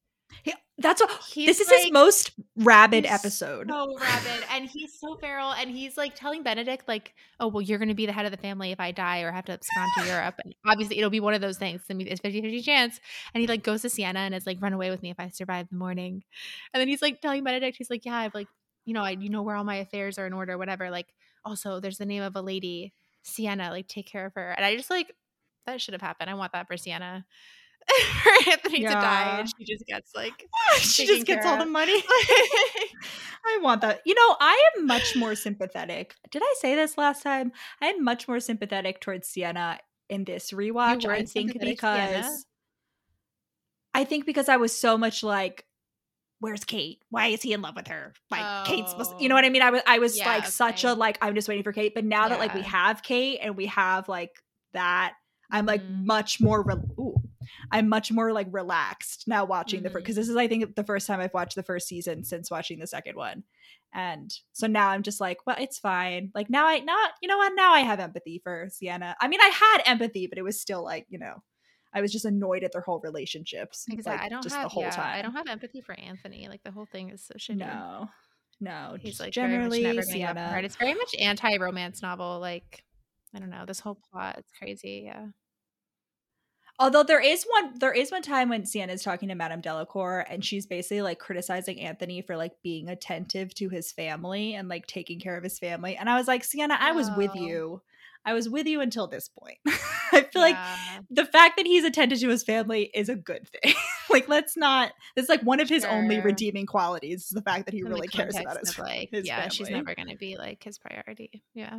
Yeah, 0.44 0.54
That's 0.78 1.00
what 1.00 1.10
He's 1.32 1.46
this 1.46 1.60
is 1.60 1.68
like- 1.68 1.84
his 1.84 1.92
most 1.92 2.32
rabid 2.56 3.06
episode. 3.06 3.68
So 3.70 3.96
rabid, 3.98 4.44
and 4.50 4.68
he's 4.68 4.98
so 5.00 5.16
feral, 5.16 5.52
and 5.52 5.70
he's 5.70 5.96
like 5.96 6.14
telling 6.14 6.42
Benedict, 6.42 6.86
like, 6.86 7.14
"Oh, 7.40 7.48
well, 7.48 7.62
you're 7.62 7.78
going 7.78 7.88
to 7.88 7.94
be 7.94 8.04
the 8.04 8.12
head 8.12 8.26
of 8.26 8.30
the 8.30 8.36
family 8.36 8.72
if 8.72 8.80
I 8.80 8.92
die 8.92 9.20
or 9.22 9.32
have 9.32 9.46
to 9.46 9.52
abscond 9.52 9.90
to 9.98 10.06
Europe." 10.06 10.34
And 10.44 10.54
obviously, 10.66 10.98
it'll 10.98 11.08
be 11.08 11.20
one 11.20 11.32
of 11.32 11.40
those 11.40 11.56
things. 11.56 11.82
I 11.88 11.94
mean, 11.94 12.08
it's 12.08 12.20
50-50 12.20 12.62
chance. 12.62 13.00
And 13.32 13.40
he 13.40 13.46
like 13.46 13.62
goes 13.62 13.82
to 13.82 13.88
Siena 13.88 14.18
and 14.20 14.34
is 14.34 14.46
like, 14.46 14.60
"Run 14.60 14.74
away 14.74 14.90
with 14.90 15.02
me 15.02 15.10
if 15.10 15.18
I 15.18 15.28
survive 15.28 15.68
the 15.70 15.76
morning." 15.76 16.24
And 16.74 16.80
then 16.80 16.88
he's 16.88 17.00
like 17.00 17.22
telling 17.22 17.42
Benedict, 17.42 17.78
he's 17.78 17.88
like, 17.90 18.04
"Yeah, 18.04 18.16
I've 18.16 18.34
like, 18.34 18.48
you 18.84 18.92
know, 18.92 19.02
I 19.02 19.12
you 19.12 19.30
know 19.30 19.42
where 19.42 19.56
all 19.56 19.64
my 19.64 19.76
affairs 19.76 20.18
are 20.18 20.26
in 20.26 20.34
order, 20.34 20.58
whatever. 20.58 20.90
Like, 20.90 21.14
also, 21.42 21.80
there's 21.80 21.98
the 21.98 22.06
name 22.06 22.22
of 22.22 22.36
a 22.36 22.42
lady, 22.42 22.92
Siena. 23.22 23.70
Like, 23.70 23.88
take 23.88 24.06
care 24.06 24.26
of 24.26 24.34
her." 24.34 24.50
And 24.50 24.64
I 24.64 24.76
just 24.76 24.90
like 24.90 25.10
that 25.64 25.80
should 25.80 25.94
have 25.94 26.02
happened. 26.02 26.28
I 26.28 26.34
want 26.34 26.52
that 26.52 26.66
for 26.68 26.76
Siena. 26.76 27.24
for 28.22 28.50
Anthony 28.50 28.80
to 28.80 28.88
die, 28.88 29.38
and 29.38 29.48
she 29.48 29.64
just 29.64 29.86
gets 29.86 30.14
like 30.14 30.46
she 30.78 31.06
just 31.06 31.26
gets 31.26 31.46
all 31.46 31.56
the 31.58 31.66
money. 31.66 32.02
I 33.48 33.58
want 33.62 33.80
that. 33.82 34.00
You 34.04 34.14
know, 34.14 34.36
I 34.40 34.70
am 34.76 34.86
much 34.86 35.14
more 35.16 35.34
sympathetic. 35.34 36.14
Did 36.30 36.42
I 36.44 36.54
say 36.58 36.74
this 36.74 36.98
last 36.98 37.22
time? 37.22 37.52
I 37.80 37.86
am 37.86 38.02
much 38.02 38.26
more 38.26 38.40
sympathetic 38.40 39.00
towards 39.00 39.28
Siena 39.28 39.78
in 40.08 40.24
this 40.24 40.50
rewatch. 40.50 41.06
I 41.08 41.22
think 41.24 41.52
Siena? 41.52 41.64
because 41.64 42.46
I 43.94 44.04
think 44.04 44.26
because 44.26 44.48
I 44.48 44.56
was 44.56 44.76
so 44.76 44.98
much 44.98 45.22
like, 45.22 45.64
where's 46.40 46.64
Kate? 46.64 46.98
Why 47.10 47.28
is 47.28 47.40
he 47.42 47.52
in 47.52 47.62
love 47.62 47.76
with 47.76 47.88
her? 47.88 48.12
Like 48.30 48.66
Kate's 48.66 48.90
supposed 48.90 49.14
you 49.20 49.28
know 49.28 49.34
Oh. 49.34 49.38
what 49.38 49.44
I 49.44 49.48
mean? 49.50 49.62
I 49.62 49.70
was 49.70 49.82
I 49.86 49.98
was 50.00 50.18
Yeah, 50.18 50.26
like 50.26 50.46
such 50.46 50.84
a 50.84 50.92
like 50.94 51.18
I'm 51.22 51.34
just 51.34 51.48
waiting 51.48 51.64
for 51.64 51.72
Kate. 51.72 51.94
But 51.94 52.04
now 52.04 52.28
that 52.28 52.38
like 52.40 52.52
we 52.54 52.62
have 52.62 53.02
Kate 53.02 53.38
and 53.40 53.56
we 53.56 53.66
have 53.66 54.08
like 54.08 54.32
that, 54.72 55.14
I'm 55.50 55.66
like 55.66 55.82
Mhm. 55.82 56.04
much 56.04 56.40
more 56.40 56.62
re- 56.62 56.74
ooh, 56.98 57.16
I'm 57.70 57.88
much 57.88 58.12
more 58.12 58.32
like 58.32 58.48
relaxed 58.50 59.24
now 59.26 59.44
watching 59.44 59.82
the 59.82 59.90
first 59.90 60.04
because 60.04 60.14
mm-hmm. 60.14 60.20
this 60.20 60.28
is 60.28 60.36
I 60.36 60.48
think 60.48 60.74
the 60.74 60.84
first 60.84 61.06
time 61.06 61.20
I've 61.20 61.34
watched 61.34 61.56
the 61.56 61.62
first 61.62 61.88
season 61.88 62.24
since 62.24 62.50
watching 62.50 62.78
the 62.78 62.86
second 62.86 63.16
one. 63.16 63.44
And 63.94 64.30
so 64.52 64.66
now 64.66 64.88
I'm 64.88 65.02
just 65.02 65.20
like, 65.20 65.38
well, 65.46 65.56
it's 65.58 65.78
fine. 65.78 66.30
Like 66.34 66.50
now 66.50 66.66
I 66.66 66.80
not 66.80 67.12
you 67.22 67.28
know 67.28 67.38
what 67.38 67.52
now 67.56 67.72
I 67.72 67.80
have 67.80 68.00
empathy 68.00 68.40
for 68.42 68.68
Siena. 68.70 69.16
I 69.20 69.28
mean 69.28 69.40
I 69.40 69.48
had 69.48 69.82
empathy, 69.86 70.26
but 70.26 70.38
it 70.38 70.42
was 70.42 70.60
still 70.60 70.84
like 70.84 71.06
you 71.08 71.18
know 71.18 71.42
I 71.94 72.00
was 72.02 72.12
just 72.12 72.24
annoyed 72.24 72.62
at 72.62 72.72
their 72.72 72.82
whole 72.82 73.00
relationships. 73.02 73.86
Exactly. 73.90 74.12
like, 74.12 74.20
I 74.20 74.28
don't 74.28 74.42
just 74.42 74.54
have 74.54 74.64
the 74.64 74.68
whole 74.68 74.82
yeah, 74.82 74.90
time. 74.90 75.18
I 75.18 75.22
don't 75.22 75.32
have 75.32 75.48
empathy 75.48 75.80
for 75.80 75.98
Anthony. 75.98 76.46
Like 76.48 76.62
the 76.62 76.70
whole 76.70 76.86
thing 76.86 77.10
is 77.10 77.24
so 77.24 77.34
shitty. 77.34 77.56
No, 77.56 78.10
no. 78.60 78.96
He's 79.00 79.18
like 79.18 79.32
generally 79.32 79.82
never 79.82 80.02
Siena. 80.02 80.60
It's 80.62 80.76
very 80.76 80.94
much 80.94 81.14
anti-romance 81.18 82.02
novel. 82.02 82.38
Like 82.38 82.84
I 83.34 83.38
don't 83.38 83.50
know. 83.50 83.64
This 83.66 83.80
whole 83.80 83.98
plot 84.10 84.38
is 84.38 84.44
crazy. 84.58 85.04
Yeah. 85.06 85.26
Although 86.78 87.04
there 87.04 87.20
is 87.20 87.44
one, 87.48 87.72
there 87.78 87.92
is 87.92 88.10
one 88.10 88.22
time 88.22 88.50
when 88.50 88.66
Siena's 88.66 89.02
talking 89.02 89.30
to 89.30 89.34
Madame 89.34 89.62
Delacroix, 89.62 90.24
and 90.28 90.44
she's 90.44 90.66
basically 90.66 91.00
like 91.02 91.18
criticizing 91.18 91.80
Anthony 91.80 92.20
for 92.20 92.36
like 92.36 92.52
being 92.62 92.88
attentive 92.88 93.54
to 93.54 93.68
his 93.70 93.92
family 93.92 94.54
and 94.54 94.68
like 94.68 94.86
taking 94.86 95.18
care 95.18 95.36
of 95.36 95.42
his 95.44 95.58
family. 95.58 95.96
And 95.96 96.10
I 96.10 96.16
was 96.16 96.28
like, 96.28 96.44
Siena, 96.44 96.76
I 96.78 96.92
was 96.92 97.10
with 97.16 97.30
Oh. 97.34 97.40
you. 97.40 97.82
I 98.26 98.32
was 98.34 98.48
with 98.48 98.66
you 98.66 98.80
until 98.80 99.06
this 99.06 99.28
point. 99.28 99.58
I 100.12 100.22
feel 100.32 100.42
like 100.42 100.56
the 101.10 101.24
fact 101.24 101.56
that 101.56 101.66
he's 101.66 101.84
attentive 101.84 102.18
to 102.20 102.28
his 102.28 102.42
family 102.42 102.90
is 102.92 103.08
a 103.08 103.14
good 103.14 103.48
thing. 103.48 103.72
like, 104.10 104.28
let's 104.28 104.56
not. 104.56 104.92
It's 105.14 105.28
like 105.28 105.42
one 105.42 105.60
of 105.60 105.68
his 105.68 105.84
only 105.84 106.20
redeeming 106.20 106.66
qualities 106.66 107.22
is 107.26 107.28
the 107.28 107.40
fact 107.40 107.66
that 107.66 107.72
he 107.72 107.80
in 107.80 107.88
really 107.88 108.08
cares 108.08 108.36
about 108.36 108.58
his, 108.58 108.70
of, 108.70 108.80
like 108.80 109.10
his 109.12 109.26
yeah, 109.26 109.48
she's 109.48 109.70
never 109.70 109.94
going 109.94 110.08
to 110.08 110.16
be 110.16 110.36
like 110.36 110.62
his 110.64 110.76
priority. 110.76 111.44
Yeah. 111.54 111.78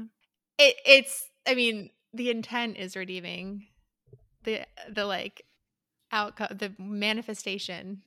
It 0.57 0.75
it's 0.85 1.29
I 1.45 1.53
mean, 1.53 1.89
the 2.13 2.29
intent 2.29 2.77
is 2.77 2.95
redeeming. 2.95 3.67
The 4.47 4.65
the 4.89 5.05
like 5.05 5.45
outcome 6.11 6.57
the 6.57 6.71
manifestation 6.79 8.01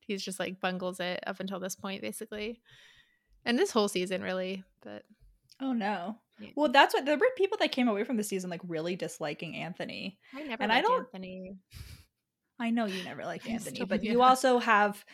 he's 0.00 0.22
just 0.24 0.38
like 0.40 0.60
bungles 0.60 1.00
it 1.00 1.20
up 1.26 1.40
until 1.40 1.58
this 1.60 1.74
point 1.76 2.02
basically. 2.02 2.60
And 3.46 3.58
this 3.58 3.70
whole 3.70 3.88
season 3.88 4.20
really, 4.22 4.64
but 4.82 5.04
Oh 5.60 5.72
no. 5.72 6.16
yeah. 6.40 6.50
Well, 6.56 6.70
that's 6.72 6.92
what 6.94 7.04
there 7.06 7.16
were 7.16 7.26
people 7.38 7.56
that 7.60 7.70
came 7.72 7.88
away 7.88 8.04
from 8.04 8.16
the 8.16 8.24
season 8.24 8.50
like 8.50 8.60
really 8.66 8.96
disliking 8.96 9.54
Anthony. 9.56 10.18
I 10.34 10.42
never 10.42 10.62
and 10.62 10.72
I 10.72 10.76
liked 10.76 10.88
don't- 10.88 11.00
Anthony. 11.14 11.56
I 12.58 12.70
know 12.70 12.86
you 12.86 13.02
never 13.04 13.24
liked 13.24 13.46
Anthony, 13.48 13.76
still- 13.76 13.86
but 13.86 14.02
you 14.10 14.20
also 14.22 14.58
have 14.58 15.04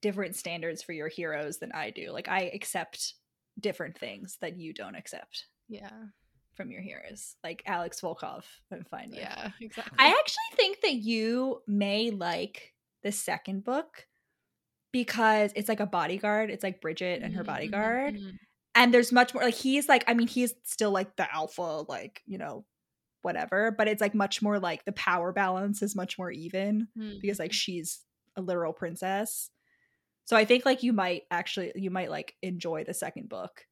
different 0.00 0.36
standards 0.36 0.82
for 0.82 0.92
your 0.92 1.08
heroes 1.08 1.58
than 1.58 1.70
I 1.72 1.90
do. 1.90 2.10
Like 2.12 2.28
I 2.28 2.50
accept 2.54 3.14
different 3.58 3.98
things 3.98 4.38
that 4.40 4.56
you 4.56 4.72
don't 4.72 4.94
accept 4.96 5.44
Yeah. 5.68 5.90
From 6.60 6.70
your 6.70 6.82
heroes. 6.82 7.36
Like 7.42 7.62
Alex 7.66 8.00
Volkov, 8.00 8.44
I'm 8.72 8.84
fine 8.84 9.10
with. 9.10 9.18
Yeah, 9.18 9.52
exactly. 9.60 9.98
I 9.98 10.08
actually 10.08 10.56
think 10.56 10.80
that 10.82 10.94
you 10.94 11.62
may 11.66 12.10
like 12.10 12.74
the 13.02 13.12
second 13.12 13.64
book 13.64 14.06
because 14.92 15.52
it's 15.56 15.68
like 15.68 15.80
a 15.80 15.86
bodyguard. 15.86 16.50
It's 16.50 16.64
like 16.64 16.80
Bridget 16.80 17.22
and 17.22 17.34
her 17.34 17.42
Mhm, 17.42 17.46
mhm, 17.46 17.46
bodyguard. 17.46 18.14
mhm. 18.14 18.38
And 18.74 18.94
there's 18.94 19.12
much 19.12 19.34
more 19.34 19.42
like 19.44 19.54
he's 19.54 19.88
like, 19.88 20.04
I 20.08 20.14
mean, 20.14 20.28
he's 20.28 20.54
still 20.64 20.90
like 20.92 21.16
the 21.16 21.32
alpha, 21.34 21.84
like, 21.88 22.22
you 22.26 22.38
know, 22.38 22.66
whatever, 23.22 23.72
but 23.76 23.88
it's 23.88 24.00
like 24.00 24.14
much 24.14 24.42
more 24.42 24.58
like 24.58 24.84
the 24.84 24.92
power 24.92 25.32
balance 25.32 25.82
is 25.82 25.96
much 25.96 26.18
more 26.18 26.30
even 26.30 26.88
because 27.20 27.38
like 27.38 27.52
Mhm. 27.52 27.54
she's 27.54 28.04
a 28.36 28.42
literal 28.42 28.72
princess. 28.72 29.50
So 30.24 30.36
I 30.36 30.44
think 30.44 30.64
like 30.64 30.82
you 30.82 30.92
might 30.92 31.24
actually 31.30 31.72
you 31.76 31.90
might 31.90 32.10
like 32.10 32.36
enjoy 32.42 32.84
the 32.84 32.94
second 32.94 33.28
book 33.28 33.66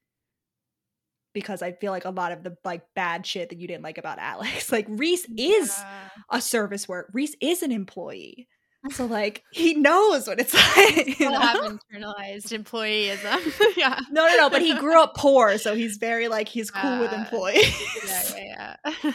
because 1.35 1.63
I 1.63 1.73
feel 1.73 1.93
like 1.93 2.05
a 2.05 2.11
lot 2.11 2.33
of 2.33 2.43
the 2.43 2.57
like 2.65 2.83
bad 2.95 3.27
shit 3.27 3.51
that 3.51 3.59
you 3.59 3.69
didn't 3.69 3.83
like 3.85 3.99
about 3.99 4.19
Alex, 4.21 4.71
like 4.73 4.87
Rhys 4.89 5.25
is 5.37 5.77
Yeah. 5.79 6.09
a 6.31 6.41
service 6.41 6.89
work. 6.89 7.11
Rhys 7.13 7.37
is 7.41 7.63
an 7.63 7.73
employee. 7.73 8.49
So 8.91 9.07
like 9.21 9.43
he 9.53 9.75
knows 9.75 10.27
what 10.29 10.39
it's 10.41 10.55
like. 10.77 11.19
you 11.19 11.31
know? 11.31 11.39
have 11.41 11.61
internalized 11.93 12.53
employeeism. 12.53 13.77
yeah. 13.77 13.99
No, 14.11 14.27
no, 14.29 14.37
no, 14.37 14.51
but 14.51 14.63
he 14.63 14.75
grew 14.79 15.01
up 15.03 15.15
poor, 15.17 15.59
so 15.59 15.75
he's 15.75 15.97
very 15.97 16.29
like 16.29 16.49
he's 16.49 16.71
cool 16.71 17.01
with 17.01 17.13
Uh, 17.13 17.17
employees. 17.17 17.75
Yeah, 18.07 18.23
yeah, 18.37 18.77
yeah. 19.03 19.13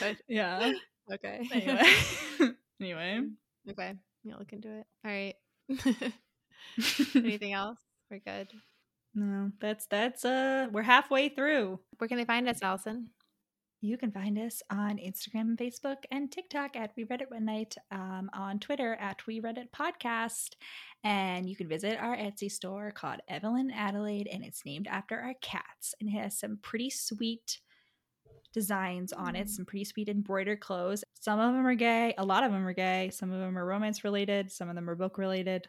Good. 0.00 0.16
yeah. 0.28 0.72
Okay. 1.12 1.48
Anyway. 1.52 2.54
anyway. 2.80 3.20
okay. 3.70 3.92
I'll 4.32 4.38
look 4.38 4.52
into 4.52 4.68
it. 4.78 4.86
All 5.04 5.10
right. 5.10 5.34
Anything 7.14 7.52
else? 7.52 7.78
We're 8.10 8.20
good. 8.20 8.48
No, 9.14 9.50
that's 9.60 9.86
that's 9.86 10.24
uh 10.24 10.68
we're 10.72 10.82
halfway 10.82 11.28
through. 11.28 11.78
Where 11.98 12.08
can 12.08 12.16
they 12.18 12.24
find 12.24 12.48
us, 12.48 12.62
Allison? 12.62 13.10
You 13.80 13.98
can 13.98 14.12
find 14.12 14.38
us 14.38 14.62
on 14.70 14.96
Instagram 14.96 15.42
and 15.42 15.58
Facebook 15.58 15.98
and 16.10 16.32
TikTok 16.32 16.74
at 16.74 16.92
We 16.96 17.04
Read 17.04 17.20
It 17.20 17.30
One 17.30 17.44
Night, 17.44 17.76
um, 17.90 18.30
on 18.32 18.58
Twitter 18.58 18.94
at 18.94 19.26
We 19.26 19.40
Read 19.40 19.58
It 19.58 19.72
Podcast, 19.72 20.54
and 21.02 21.46
you 21.46 21.54
can 21.54 21.68
visit 21.68 21.98
our 22.00 22.16
Etsy 22.16 22.50
store 22.50 22.90
called 22.92 23.20
Evelyn 23.28 23.70
Adelaide, 23.70 24.26
and 24.32 24.42
it's 24.42 24.64
named 24.64 24.86
after 24.86 25.18
our 25.20 25.34
cats, 25.42 25.94
and 26.00 26.08
it 26.08 26.12
has 26.12 26.38
some 26.38 26.58
pretty 26.62 26.88
sweet 26.88 27.58
designs 28.54 29.12
on 29.12 29.36
it, 29.36 29.48
Mm. 29.48 29.50
some 29.50 29.66
pretty 29.66 29.84
sweet 29.84 30.08
embroidered 30.08 30.60
clothes. 30.60 31.04
Some 31.20 31.38
of 31.38 31.52
them 31.52 31.66
are 31.66 31.74
gay, 31.74 32.14
a 32.16 32.24
lot 32.24 32.42
of 32.42 32.52
them 32.52 32.66
are 32.66 32.72
gay, 32.72 33.10
some 33.12 33.32
of 33.32 33.38
them 33.38 33.58
are 33.58 33.66
romance 33.66 34.02
related, 34.02 34.50
some 34.50 34.70
of 34.70 34.76
them 34.76 34.88
are 34.88 34.94
book 34.94 35.18
related, 35.18 35.68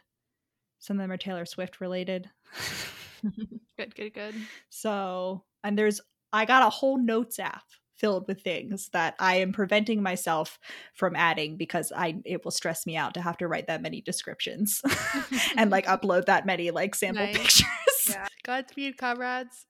some 0.78 0.96
of 0.96 1.02
them 1.02 1.12
are 1.12 1.18
Taylor 1.18 1.44
Swift 1.44 1.82
related. 1.82 2.30
good, 3.78 3.94
good, 3.94 4.14
good. 4.14 4.34
So, 4.68 5.44
and 5.64 5.78
there's, 5.78 6.00
I 6.32 6.44
got 6.44 6.66
a 6.66 6.70
whole 6.70 6.98
notes 6.98 7.38
app 7.38 7.64
filled 7.96 8.28
with 8.28 8.42
things 8.42 8.90
that 8.92 9.14
I 9.18 9.36
am 9.36 9.52
preventing 9.52 10.02
myself 10.02 10.58
from 10.94 11.16
adding 11.16 11.56
because 11.56 11.92
I 11.96 12.16
it 12.24 12.44
will 12.44 12.50
stress 12.50 12.86
me 12.86 12.96
out 12.96 13.14
to 13.14 13.22
have 13.22 13.38
to 13.38 13.48
write 13.48 13.68
that 13.68 13.82
many 13.82 14.02
descriptions 14.02 14.82
and 15.56 15.70
like 15.70 15.86
upload 15.86 16.26
that 16.26 16.46
many 16.46 16.70
like 16.70 16.94
sample 16.94 17.24
Nice. 17.24 17.38
pictures. 17.38 17.66
Yeah. 18.10 18.26
Godspeed, 18.44 18.98
comrades. 18.98 19.66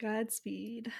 Godspeed. 0.00 0.92